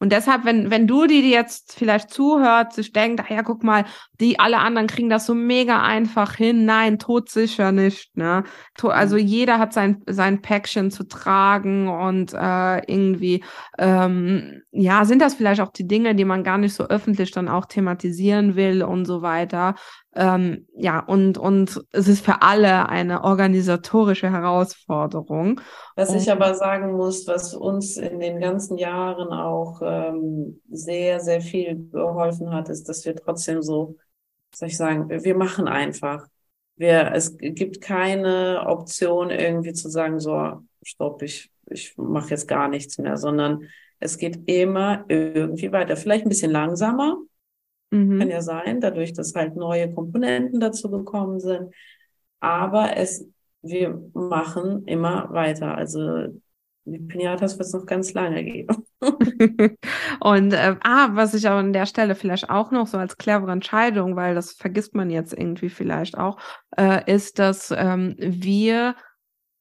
Und 0.00 0.12
deshalb, 0.12 0.44
wenn, 0.44 0.70
wenn 0.70 0.86
du, 0.86 1.06
die, 1.06 1.22
die 1.22 1.30
jetzt 1.30 1.74
vielleicht 1.74 2.10
zuhört, 2.10 2.72
sich 2.72 2.92
denkt, 2.92 3.20
ach 3.24 3.30
ja, 3.30 3.42
guck 3.42 3.64
mal, 3.64 3.84
die 4.20 4.38
alle 4.38 4.58
anderen 4.58 4.86
kriegen 4.86 5.10
das 5.10 5.26
so 5.26 5.34
mega 5.34 5.82
einfach 5.82 6.34
hin. 6.34 6.64
Nein, 6.64 6.98
todsicher 6.98 7.72
nicht, 7.72 8.16
ne? 8.16 8.44
Also 8.80 9.16
mhm. 9.16 9.22
jeder 9.22 9.58
hat 9.58 9.72
sein, 9.72 10.02
sein 10.06 10.40
Päckchen 10.40 10.90
zu 10.90 11.04
tragen 11.04 11.88
und 11.88 12.32
äh, 12.32 12.78
irgendwie, 12.86 13.42
ähm, 13.78 14.62
ja, 14.70 15.04
sind 15.04 15.20
das 15.20 15.34
vielleicht 15.34 15.60
auch 15.60 15.72
die 15.72 15.88
Dinge, 15.88 16.14
die 16.14 16.24
man 16.24 16.44
gar 16.44 16.58
nicht 16.58 16.74
so 16.74 16.84
öffentlich 16.84 17.32
dann 17.32 17.48
auch 17.48 17.66
thematisieren 17.66 18.54
will 18.54 18.82
und 18.82 19.04
so 19.04 19.22
weiter. 19.22 19.74
Ähm, 20.20 20.66
ja, 20.74 20.98
und, 20.98 21.38
und 21.38 21.80
es 21.92 22.08
ist 22.08 22.24
für 22.24 22.42
alle 22.42 22.88
eine 22.88 23.22
organisatorische 23.22 24.28
Herausforderung. 24.28 25.60
Was 25.94 26.12
ich 26.12 26.28
aber 26.32 26.54
sagen 26.54 26.96
muss, 26.96 27.28
was 27.28 27.54
uns 27.54 27.96
in 27.96 28.18
den 28.18 28.40
ganzen 28.40 28.78
Jahren 28.78 29.28
auch 29.28 29.80
ähm, 29.80 30.60
sehr, 30.68 31.20
sehr 31.20 31.40
viel 31.40 31.88
geholfen 31.92 32.52
hat, 32.52 32.68
ist, 32.68 32.88
dass 32.88 33.04
wir 33.04 33.14
trotzdem 33.14 33.62
so, 33.62 33.94
soll 34.52 34.66
ich 34.66 34.76
sagen, 34.76 35.08
wir 35.08 35.36
machen 35.36 35.68
einfach. 35.68 36.26
Wir, 36.74 37.12
es 37.14 37.38
gibt 37.38 37.80
keine 37.80 38.64
Option 38.66 39.30
irgendwie 39.30 39.72
zu 39.72 39.88
sagen, 39.88 40.18
so, 40.18 40.62
stopp, 40.82 41.22
ich, 41.22 41.48
ich 41.66 41.96
mache 41.96 42.30
jetzt 42.30 42.48
gar 42.48 42.66
nichts 42.66 42.98
mehr, 42.98 43.16
sondern 43.16 43.68
es 44.00 44.18
geht 44.18 44.48
immer 44.50 45.04
irgendwie 45.06 45.70
weiter. 45.70 45.96
Vielleicht 45.96 46.26
ein 46.26 46.28
bisschen 46.28 46.50
langsamer, 46.50 47.18
Mhm. 47.90 48.18
Kann 48.18 48.30
ja 48.30 48.42
sein, 48.42 48.80
dadurch, 48.80 49.12
dass 49.12 49.34
halt 49.34 49.56
neue 49.56 49.92
Komponenten 49.92 50.60
dazu 50.60 50.90
gekommen 50.90 51.40
sind. 51.40 51.72
Aber 52.40 52.96
es, 52.96 53.26
wir 53.62 54.00
machen 54.14 54.84
immer 54.86 55.28
weiter. 55.32 55.76
Also 55.76 56.28
die 56.84 56.98
Pinatas 56.98 57.58
wird 57.58 57.66
es 57.66 57.74
noch 57.74 57.86
ganz 57.86 58.14
lange 58.14 58.44
geben. 58.44 58.84
und 60.20 60.52
äh, 60.52 60.76
ah, 60.82 61.10
was 61.12 61.34
ich 61.34 61.48
auch 61.48 61.58
an 61.58 61.72
der 61.72 61.86
Stelle 61.86 62.14
vielleicht 62.14 62.50
auch 62.50 62.70
noch 62.70 62.86
so 62.86 62.98
als 62.98 63.16
clevere 63.16 63.52
Entscheidung, 63.52 64.16
weil 64.16 64.34
das 64.34 64.52
vergisst 64.52 64.94
man 64.94 65.10
jetzt 65.10 65.32
irgendwie 65.32 65.68
vielleicht 65.68 66.16
auch, 66.16 66.38
äh, 66.76 67.12
ist, 67.12 67.38
dass 67.38 67.72
ähm, 67.76 68.14
wir 68.18 68.94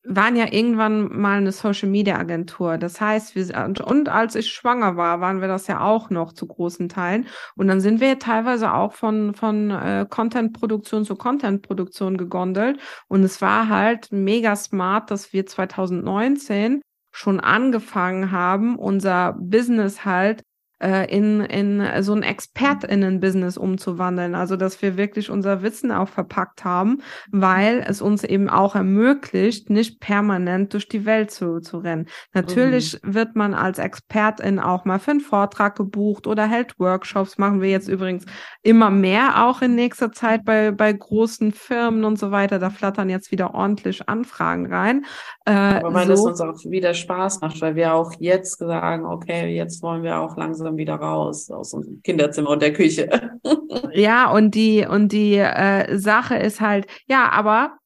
waren 0.08 0.36
ja 0.36 0.52
irgendwann 0.52 1.20
mal 1.20 1.38
eine 1.38 1.52
Social 1.52 1.90
Media 1.90 2.18
Agentur. 2.18 2.78
Das 2.78 3.02
heißt, 3.02 3.36
wir 3.36 3.68
und, 3.86 4.10
als 4.10 4.36
ich 4.36 4.50
schwanger 4.50 4.96
war, 4.98 5.22
waren 5.22 5.42
wir 5.42 5.48
das 5.48 5.68
ja 5.68 5.82
auch 5.82 6.10
noch 6.10 6.34
zu 6.34 6.48
großen 6.48 6.90
Teilen. 6.90 7.28
Und 7.56 7.68
dann 7.68 7.82
sind 7.82 8.00
wir 8.02 8.20
teilweise 8.20 8.74
auch 8.74 8.94
von 8.94 9.34
von 9.34 9.72
äh, 9.72 10.06
Content 10.10 10.54
Produktion 10.54 11.06
zu 11.06 11.16
Content 11.16 11.62
Produktion 11.62 12.18
gegondelt. 12.18 12.80
Und 13.08 13.24
es 13.24 13.42
war 13.42 13.70
halt 13.70 14.12
mega 14.12 14.56
smart, 14.56 15.12
dass 15.12 15.34
wir 15.34 15.46
2019 15.46 16.82
schon 17.12 17.40
angefangen 17.40 18.32
haben, 18.32 18.78
unser 18.78 19.34
Business 19.40 20.06
halt 20.06 20.44
in, 20.80 21.42
in 21.42 22.04
so 22.04 22.14
ein 22.14 22.24
ExpertInnen-Business 22.24 23.58
umzuwandeln. 23.58 24.36
Also, 24.36 24.56
dass 24.56 24.82
wir 24.82 24.98
wirklich 24.98 25.30
unser 25.30 25.62
Wissen 25.64 25.92
auch 25.92 26.10
verpackt 26.10 26.64
haben, 26.64 27.02
weil 27.32 27.84
es 27.88 28.02
uns 28.02 28.24
eben 28.24 28.50
auch 28.50 28.76
ermöglicht, 28.76 29.70
nicht 29.70 30.00
permanent 30.00 30.74
durch 30.74 30.88
die 30.88 31.06
Welt 31.06 31.32
zu, 31.32 31.60
zu 31.62 31.80
rennen. 31.80 32.08
Natürlich 32.34 33.02
mhm. 33.02 33.14
wird 33.16 33.36
man 33.36 33.54
als 33.54 33.80
Expertin 33.80 34.60
auch 34.60 34.86
mal 34.86 35.00
für 35.00 35.12
einen 35.12 35.20
Vortrag 35.22 35.76
gebucht 35.76 36.28
oder 36.28 36.46
hält 36.48 36.80
Workshops. 36.80 37.38
Machen 37.38 37.62
wir 37.62 37.70
jetzt 37.70 37.88
übrigens 37.88 38.26
immer 38.62 38.90
mehr 38.90 39.46
auch 39.46 39.62
in 39.62 39.76
nächster 39.76 40.12
Zeit 40.12 40.46
bei, 40.46 40.72
bei 40.72 40.94
großen 40.94 41.52
Firmen 41.52 42.04
und 42.04 42.20
so 42.20 42.32
weiter. 42.32 42.60
Da 42.60 42.70
flattern 42.70 43.10
jetzt 43.10 43.32
wieder 43.32 43.54
ordentlich 43.54 44.08
Anfragen 44.08 44.72
rein. 44.72 45.06
Äh, 45.46 45.52
Aber 45.52 45.94
weil 45.94 46.08
so. 46.08 46.14
es 46.14 46.22
uns 46.22 46.42
auch 46.42 46.58
wieder 46.70 46.94
Spaß 46.94 47.42
macht, 47.42 47.62
weil 47.62 47.76
wir 47.76 47.94
auch 47.94 48.14
jetzt 48.20 48.60
sagen, 48.60 49.06
okay, 49.06 49.56
jetzt 49.56 49.82
wollen 49.82 50.04
wir 50.04 50.20
auch 50.20 50.38
langsam 50.38 50.67
langsam 50.68 50.78
wieder 50.78 50.96
raus 50.96 51.50
aus 51.50 51.74
unserem 51.74 52.02
Kinderzimmer 52.04 52.52
und 52.52 52.62
der 52.62 52.74
Küche. 52.74 53.10
ja, 53.94 54.32
und 54.32 54.56
die, 54.56 54.86
und 54.86 55.12
die 55.12 55.36
äh, 55.36 55.98
Sache 55.98 56.36
ist 56.36 56.62
halt, 56.62 56.88
ja, 57.08 57.30
aber 57.30 57.78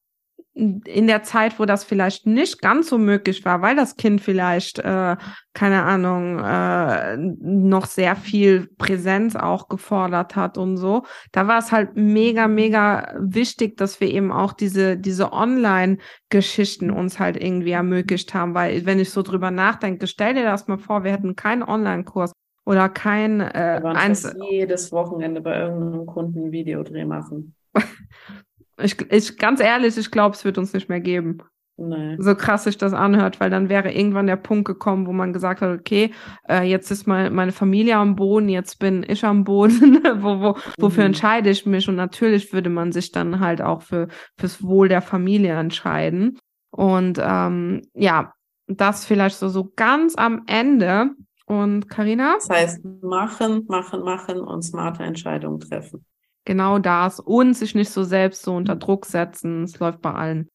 in 0.54 1.06
der 1.06 1.22
Zeit, 1.22 1.58
wo 1.58 1.64
das 1.64 1.82
vielleicht 1.82 2.26
nicht 2.26 2.60
ganz 2.60 2.90
so 2.90 2.98
möglich 2.98 3.42
war, 3.46 3.62
weil 3.62 3.74
das 3.74 3.96
Kind 3.96 4.20
vielleicht, 4.20 4.78
äh, 4.80 5.16
keine 5.54 5.82
Ahnung, 5.84 6.40
äh, 6.40 7.16
noch 7.16 7.86
sehr 7.86 8.16
viel 8.16 8.68
Präsenz 8.76 9.34
auch 9.34 9.68
gefordert 9.68 10.36
hat 10.36 10.58
und 10.58 10.76
so, 10.76 11.04
da 11.32 11.48
war 11.48 11.58
es 11.58 11.72
halt 11.72 11.96
mega, 11.96 12.48
mega 12.48 13.14
wichtig, 13.18 13.78
dass 13.78 13.98
wir 14.00 14.10
eben 14.10 14.30
auch 14.30 14.52
diese, 14.52 14.98
diese 14.98 15.32
Online-Geschichten 15.32 16.90
uns 16.90 17.18
halt 17.18 17.42
irgendwie 17.42 17.70
ermöglicht 17.70 18.34
haben, 18.34 18.52
weil 18.52 18.84
wenn 18.84 19.00
ich 19.00 19.08
so 19.08 19.22
drüber 19.22 19.50
nachdenke, 19.50 20.06
stell 20.06 20.34
dir 20.34 20.44
das 20.44 20.68
mal 20.68 20.78
vor, 20.78 21.02
wir 21.02 21.12
hätten 21.12 21.34
keinen 21.34 21.62
Online-Kurs, 21.62 22.32
oder 22.64 22.88
kein 22.88 23.40
äh, 23.40 23.80
eins 23.82 24.30
jedes 24.50 24.92
Wochenende 24.92 25.40
bei 25.40 25.58
irgendeinem 25.58 26.06
Kunden 26.06 26.46
ein 26.46 26.52
Videodreh 26.52 27.04
machen. 27.04 27.54
ich, 28.80 29.00
ich 29.10 29.36
ganz 29.38 29.60
ehrlich, 29.60 29.96
ich 29.96 30.10
glaube, 30.10 30.36
es 30.36 30.44
wird 30.44 30.58
uns 30.58 30.72
nicht 30.72 30.88
mehr 30.88 31.00
geben. 31.00 31.38
Nee. 31.78 32.16
So 32.18 32.34
krass 32.34 32.64
sich 32.64 32.76
das 32.76 32.92
anhört, 32.92 33.40
weil 33.40 33.48
dann 33.50 33.68
wäre 33.68 33.90
irgendwann 33.92 34.26
der 34.26 34.36
Punkt 34.36 34.66
gekommen, 34.66 35.06
wo 35.06 35.12
man 35.12 35.32
gesagt 35.32 35.62
hat, 35.62 35.80
okay, 35.80 36.12
äh, 36.48 36.62
jetzt 36.64 36.90
ist 36.90 37.06
mein, 37.06 37.34
meine 37.34 37.50
Familie 37.50 37.96
am 37.96 38.14
Boden, 38.14 38.48
jetzt 38.50 38.78
bin 38.78 39.04
ich 39.08 39.24
am 39.24 39.42
Boden, 39.44 40.00
wo, 40.22 40.40
wo, 40.40 40.56
wofür 40.78 41.04
Mhm. 41.04 41.08
entscheide 41.08 41.50
ich 41.50 41.64
mich? 41.64 41.88
Und 41.88 41.96
natürlich 41.96 42.52
würde 42.52 42.68
man 42.70 42.92
sich 42.92 43.10
dann 43.10 43.40
halt 43.40 43.62
auch 43.62 43.82
für 43.82 44.08
fürs 44.38 44.62
Wohl 44.62 44.88
der 44.88 45.00
Familie 45.02 45.54
entscheiden. 45.54 46.38
Und 46.70 47.18
ähm, 47.20 47.82
ja, 47.94 48.32
das 48.68 49.06
vielleicht 49.06 49.36
so, 49.36 49.48
so 49.48 49.72
ganz 49.74 50.14
am 50.16 50.42
Ende. 50.46 51.10
Und 51.46 51.88
Karina, 51.88 52.34
Das 52.34 52.48
heißt, 52.50 52.84
machen, 53.02 53.66
machen, 53.68 54.02
machen 54.02 54.40
und 54.40 54.62
smarte 54.62 55.02
Entscheidungen 55.02 55.60
treffen. 55.60 56.04
genau 56.44 56.78
das. 56.78 57.20
Und 57.20 57.54
sich 57.54 57.74
nicht 57.74 57.90
so 57.90 58.04
selbst 58.04 58.42
so 58.42 58.54
unter 58.54 58.76
Druck 58.76 59.06
setzen. 59.06 59.64
Es 59.64 59.78
läuft 59.78 60.00
bei 60.00 60.12
allen, 60.12 60.50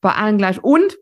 bei 0.00 0.12
allen 0.12 0.38
gleich. 0.38 0.62
Und 0.62 0.96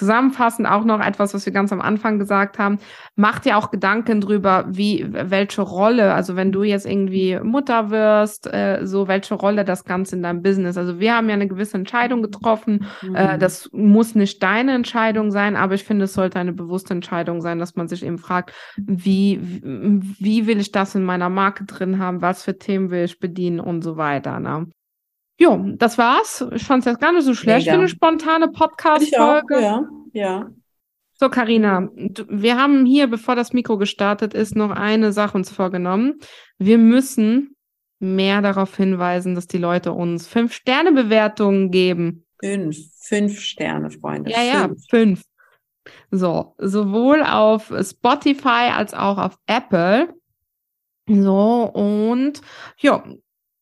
zusammenfassend 0.00 0.66
auch 0.66 0.84
noch 0.84 1.00
etwas, 1.00 1.32
was 1.34 1.46
wir 1.46 1.52
ganz 1.52 1.72
am 1.72 1.80
Anfang 1.80 2.18
gesagt 2.18 2.58
haben. 2.58 2.78
Mach 3.14 3.38
dir 3.38 3.56
auch 3.56 3.70
Gedanken 3.70 4.20
drüber, 4.20 4.64
wie, 4.68 5.06
welche 5.08 5.62
Rolle, 5.62 6.14
also 6.14 6.34
wenn 6.34 6.50
du 6.50 6.64
jetzt 6.64 6.86
irgendwie 6.86 7.38
Mutter 7.40 7.90
wirst, 7.90 8.52
äh, 8.52 8.80
so 8.82 9.06
welche 9.06 9.34
Rolle 9.34 9.64
das 9.64 9.84
Ganze 9.84 10.16
in 10.16 10.22
deinem 10.22 10.42
Business. 10.42 10.76
Also 10.76 10.98
wir 10.98 11.14
haben 11.14 11.28
ja 11.28 11.34
eine 11.34 11.46
gewisse 11.46 11.76
Entscheidung 11.76 12.22
getroffen. 12.22 12.86
Äh, 13.14 13.36
Mhm. 13.36 13.38
das 13.38 13.68
muss 13.72 14.14
nicht 14.14 14.42
deine 14.42 14.74
Entscheidung 14.74 15.30
sein, 15.30 15.54
aber 15.54 15.74
ich 15.74 15.84
finde, 15.84 16.06
es 16.06 16.14
sollte 16.14 16.38
eine 16.40 16.52
bewusste 16.52 16.94
Entscheidung 16.94 17.40
sein, 17.40 17.58
dass 17.58 17.76
man 17.76 17.86
sich 17.86 18.04
eben 18.04 18.18
fragt, 18.18 18.52
wie, 18.76 19.38
wie 20.18 20.40
wie 20.40 20.46
will 20.46 20.60
ich 20.60 20.72
das 20.72 20.94
in 20.94 21.04
meiner 21.04 21.28
Marke 21.28 21.64
drin 21.64 21.98
haben, 21.98 22.22
was 22.22 22.44
für 22.44 22.56
Themen 22.56 22.90
will 22.90 23.04
ich 23.04 23.18
bedienen 23.18 23.60
und 23.60 23.82
so 23.82 23.96
weiter. 23.98 24.40
Ne? 24.40 24.68
Jo, 25.40 25.58
das 25.76 25.96
war's. 25.96 26.44
Ich 26.54 26.64
fand 26.64 26.80
es 26.80 26.84
jetzt 26.92 27.00
gar 27.00 27.12
nicht 27.12 27.24
so 27.24 27.34
schlecht 27.34 27.66
Mega. 27.66 27.74
für 27.76 27.80
eine 27.80 27.88
spontane 27.88 28.44
Ich 28.46 28.50
auch, 28.50 28.58
Podcast-Folge. 28.68 29.60
ja, 29.60 29.88
ja. 30.12 30.50
So, 31.14 31.28
Karina, 31.28 31.88
wir 32.28 32.56
haben 32.56 32.84
hier, 32.86 33.06
bevor 33.06 33.36
das 33.36 33.52
Mikro 33.52 33.76
gestartet 33.78 34.34
ist, 34.34 34.54
noch 34.56 34.70
eine 34.70 35.12
Sache 35.12 35.36
uns 35.36 35.50
vorgenommen. 35.50 36.18
Wir 36.58 36.78
müssen 36.78 37.56
mehr 37.98 38.40
darauf 38.42 38.76
hinweisen, 38.76 39.34
dass 39.34 39.46
die 39.46 39.58
Leute 39.58 39.92
uns 39.92 40.26
Fünf-Sterne-Bewertungen 40.28 41.70
geben. 41.70 42.24
Fünf, 42.42 42.76
fünf 43.02 43.38
Sterne, 43.40 43.90
Freunde. 43.90 44.30
Ja, 44.30 44.42
ja, 44.42 44.62
Fünf. 44.68 44.84
fünf. 44.88 45.22
So, 46.10 46.54
sowohl 46.58 47.22
auf 47.22 47.72
Spotify 47.82 48.70
als 48.74 48.94
auch 48.94 49.18
auf 49.18 49.36
Apple. 49.46 50.14
So, 51.06 51.64
und 51.74 52.40
ja, 52.78 53.04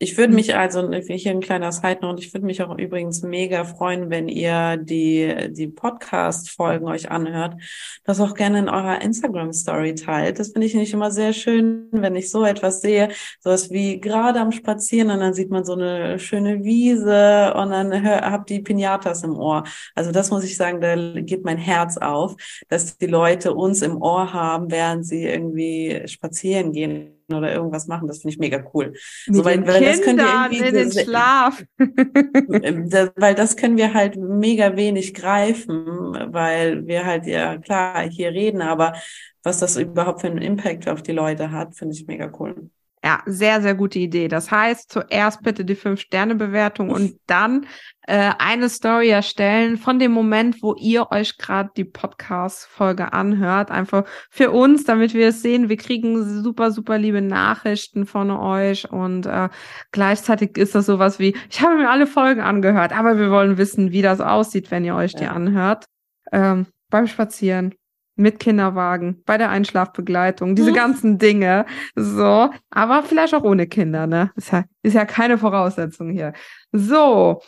Ich 0.01 0.16
würde 0.16 0.32
mich 0.32 0.55
also, 0.55 0.92
hier 0.92 1.32
ein 1.32 1.40
kleiner 1.40 1.72
Side 1.72 1.99
Note, 2.03 2.22
ich 2.22 2.32
würde 2.32 2.46
mich 2.46 2.62
auch 2.62 2.78
übrigens 2.78 3.22
mega 3.22 3.64
freuen, 3.64 4.11
wenn 4.11 4.28
ihr 4.28 4.76
die, 4.76 5.51
die 5.51 5.66
Podcast-Folgen 5.66 6.86
euch 6.86 7.11
anhört, 7.11 7.57
das 8.05 8.20
auch 8.20 8.34
gerne 8.34 8.61
in 8.61 8.68
eurer 8.68 9.03
Instagram-Story 9.03 9.96
teilt. 9.96 10.38
Das 10.38 10.51
finde 10.53 10.68
ich 10.68 10.74
nicht 10.74 10.92
immer 10.92 11.11
sehr 11.11 11.32
schön, 11.32 11.88
wenn 11.90 12.14
ich 12.14 12.30
so 12.30 12.44
etwas 12.44 12.80
sehe, 12.80 13.09
sowas 13.40 13.70
wie 13.70 13.99
gerade 13.99 14.38
am 14.38 14.53
Spazieren 14.53 15.11
und 15.11 15.18
dann 15.18 15.34
sieht 15.34 15.51
man 15.51 15.64
so 15.64 15.72
eine 15.72 16.20
schöne 16.20 16.62
Wiese 16.62 17.55
und 17.57 17.70
dann 17.70 18.01
hör, 18.01 18.20
habt 18.30 18.51
die 18.51 18.61
Pinatas 18.61 19.24
im 19.24 19.36
Ohr. 19.36 19.64
Also 19.96 20.12
das 20.12 20.30
muss 20.30 20.44
ich 20.44 20.57
sagen, 20.57 20.80
da 20.80 20.94
geht 21.22 21.44
mein 21.44 21.59
Herz 21.59 21.96
auf, 21.96 22.36
dass 22.68 22.99
die 22.99 23.07
Leute 23.07 23.53
uns 23.53 23.82
im 23.82 24.01
Ohr 24.01 24.32
haben, 24.32 24.70
während 24.70 25.05
sie 25.05 25.24
irgendwie 25.24 26.07
spazieren 26.07 26.70
gehen 26.70 27.18
oder 27.35 27.53
irgendwas 27.53 27.87
machen. 27.87 28.09
Das 28.09 28.18
finde 28.18 28.35
ich 28.35 28.39
mega 28.39 28.62
cool. 28.74 28.95
mit 29.26 29.37
So, 29.37 29.45
weil- 29.45 29.66
weil 29.66 29.85
das 29.85 29.99
ihr 29.99 30.05
Kindern 30.05 30.53
irgendwie 30.53 30.68
in 30.68 30.74
den 30.74 30.93
Schlaf. 30.93 31.64
Ähm, 31.79 32.89
da- 32.91 33.11
Weil 33.16 33.35
das 33.35 33.57
können 33.57 33.76
wir 33.76 33.95
halt 33.95 34.16
mega 34.16 34.76
wenig 34.76 35.14
greifen, 35.14 35.87
weil 36.33 36.87
wir 36.87 37.05
halt 37.07 37.26
ja 37.26 37.57
klar 37.59 38.09
hier 38.09 38.31
reden, 38.31 38.62
aber 38.62 38.95
was 39.43 39.61
das 39.61 39.76
überhaupt 39.76 40.20
für 40.22 40.26
einen 40.29 40.43
Impact 40.43 40.89
auf 40.89 41.03
die 41.03 41.12
Leute 41.12 41.51
hat, 41.51 41.74
finde 41.76 41.95
ich 41.95 42.07
mega 42.07 42.31
cool. 42.39 42.70
Ja, 43.05 43.22
sehr, 43.26 43.62
sehr 43.62 43.74
gute 43.74 43.99
Idee. 44.01 44.26
Das 44.26 44.51
heißt, 44.51 44.90
zuerst 44.90 45.42
bitte 45.42 45.64
die 45.64 45.76
Fünf-Sterne-Bewertung 45.76 46.90
und 46.90 47.14
dann 47.26 47.66
äh, 48.09 48.32
eine 48.38 48.68
Story 48.68 49.11
erstellen 49.11 49.76
von 49.76 50.01
dem 50.01 50.11
Moment, 50.11 50.62
wo 50.62 50.74
ihr 50.74 51.11
euch 51.12 51.38
gerade 51.38 51.70
die 51.76 51.84
Podcast-Folge 51.84 53.12
anhört. 53.12 53.70
Einfach 53.70 54.05
für 54.30 54.51
uns, 54.51 54.84
damit 54.84 55.14
wir 55.14 55.28
es 55.28 55.42
sehen. 55.42 55.68
Wir 55.68 55.76
kriegen 55.76 56.42
super, 56.42 56.72
super 56.72 56.99
liebe 56.99 57.22
Nachrichten 57.22 58.05
von 58.05 58.32
euch 58.32 58.90
und 58.90 59.26
äh, 59.26 59.49
gleichzeitig 59.92 60.57
ist 60.57 60.74
das 60.74 60.86
sowas 60.86 61.20
wie, 61.20 61.36
ich 61.51 61.61
habe 61.61 61.76
mir 61.76 61.90
alle 61.90 62.07
Folgen 62.09 62.40
angehört, 62.40 62.92
aber 62.92 63.18
wir 63.18 63.30
wollen 63.30 63.59
wissen, 63.59 63.92
wie 63.92 64.03
das 64.03 64.20
aussieht, 64.20 64.70
wenn 64.72 64.84
ihr 64.84 64.96
euch 64.96 65.14
die 65.14 65.26
anhört. 65.26 65.84
Ähm, 66.32 66.66
beim 66.90 67.07
Spazieren, 67.07 67.74
mit 68.19 68.39
Kinderwagen, 68.41 69.23
bei 69.27 69.39
der 69.39 69.51
Einschlafbegleitung, 69.51 70.55
diese 70.57 70.69
Hm. 70.69 70.75
ganzen 70.75 71.19
Dinge. 71.19 71.66
So, 71.95 72.51
aber 72.71 73.03
vielleicht 73.03 73.35
auch 73.35 73.45
ohne 73.45 73.66
Kinder, 73.66 74.07
ne? 74.07 74.33
Ist 74.37 74.51
ja, 74.53 74.64
ist 74.83 74.95
ja 74.95 75.05
keine 75.05 75.39
Voraussetzung 75.39 76.11
hier. 76.11 76.33
So, 76.73 77.41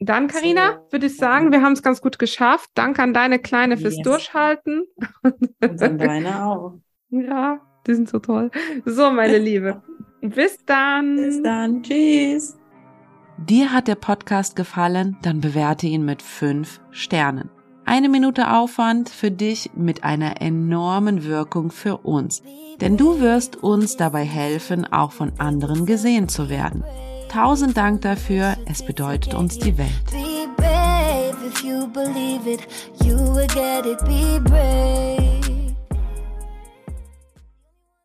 dann, 0.00 0.26
Karina, 0.26 0.80
So. 0.86 0.92
würde 0.92 1.06
ich 1.06 1.16
sagen, 1.16 1.52
wir 1.52 1.62
haben 1.62 1.72
es 1.74 1.82
ganz 1.82 2.00
gut 2.00 2.18
geschafft. 2.18 2.68
Danke 2.74 3.02
an 3.02 3.14
deine 3.14 3.38
Kleine 3.38 3.76
fürs 3.76 3.96
Yes. 3.96 4.02
Durchhalten. 4.04 4.82
Und 5.22 5.80
dann 5.80 5.98
deine 5.98 6.44
auch. 6.44 6.74
Ja, 7.10 7.60
die 7.86 7.94
sind 7.94 8.08
so 8.08 8.18
toll. 8.18 8.50
So, 8.86 9.10
meine 9.10 9.36
Liebe. 9.38 9.82
Bis 10.22 10.64
dann. 10.64 11.16
Bis 11.16 11.42
dann. 11.42 11.82
Tschüss. 11.82 12.56
Dir 13.36 13.72
hat 13.72 13.86
der 13.86 13.96
Podcast 13.96 14.56
gefallen? 14.56 15.16
Dann 15.22 15.40
bewerte 15.40 15.86
ihn 15.86 16.04
mit 16.04 16.22
fünf 16.22 16.80
Sternen. 16.90 17.50
Eine 17.84 18.08
Minute 18.08 18.52
Aufwand 18.52 19.08
für 19.08 19.30
dich 19.30 19.70
mit 19.74 20.04
einer 20.04 20.40
enormen 20.40 21.24
Wirkung 21.24 21.70
für 21.70 21.98
uns. 21.98 22.42
Denn 22.80 22.96
du 22.96 23.20
wirst 23.20 23.56
uns 23.56 23.96
dabei 23.96 24.24
helfen, 24.24 24.90
auch 24.90 25.12
von 25.12 25.32
anderen 25.38 25.84
gesehen 25.84 26.28
zu 26.28 26.48
werden. 26.48 26.84
Tausend 27.28 27.76
Dank 27.76 28.02
dafür, 28.02 28.56
es 28.66 28.84
bedeutet 28.84 29.34
uns 29.34 29.58
die 29.58 29.76
Welt. 29.78 29.90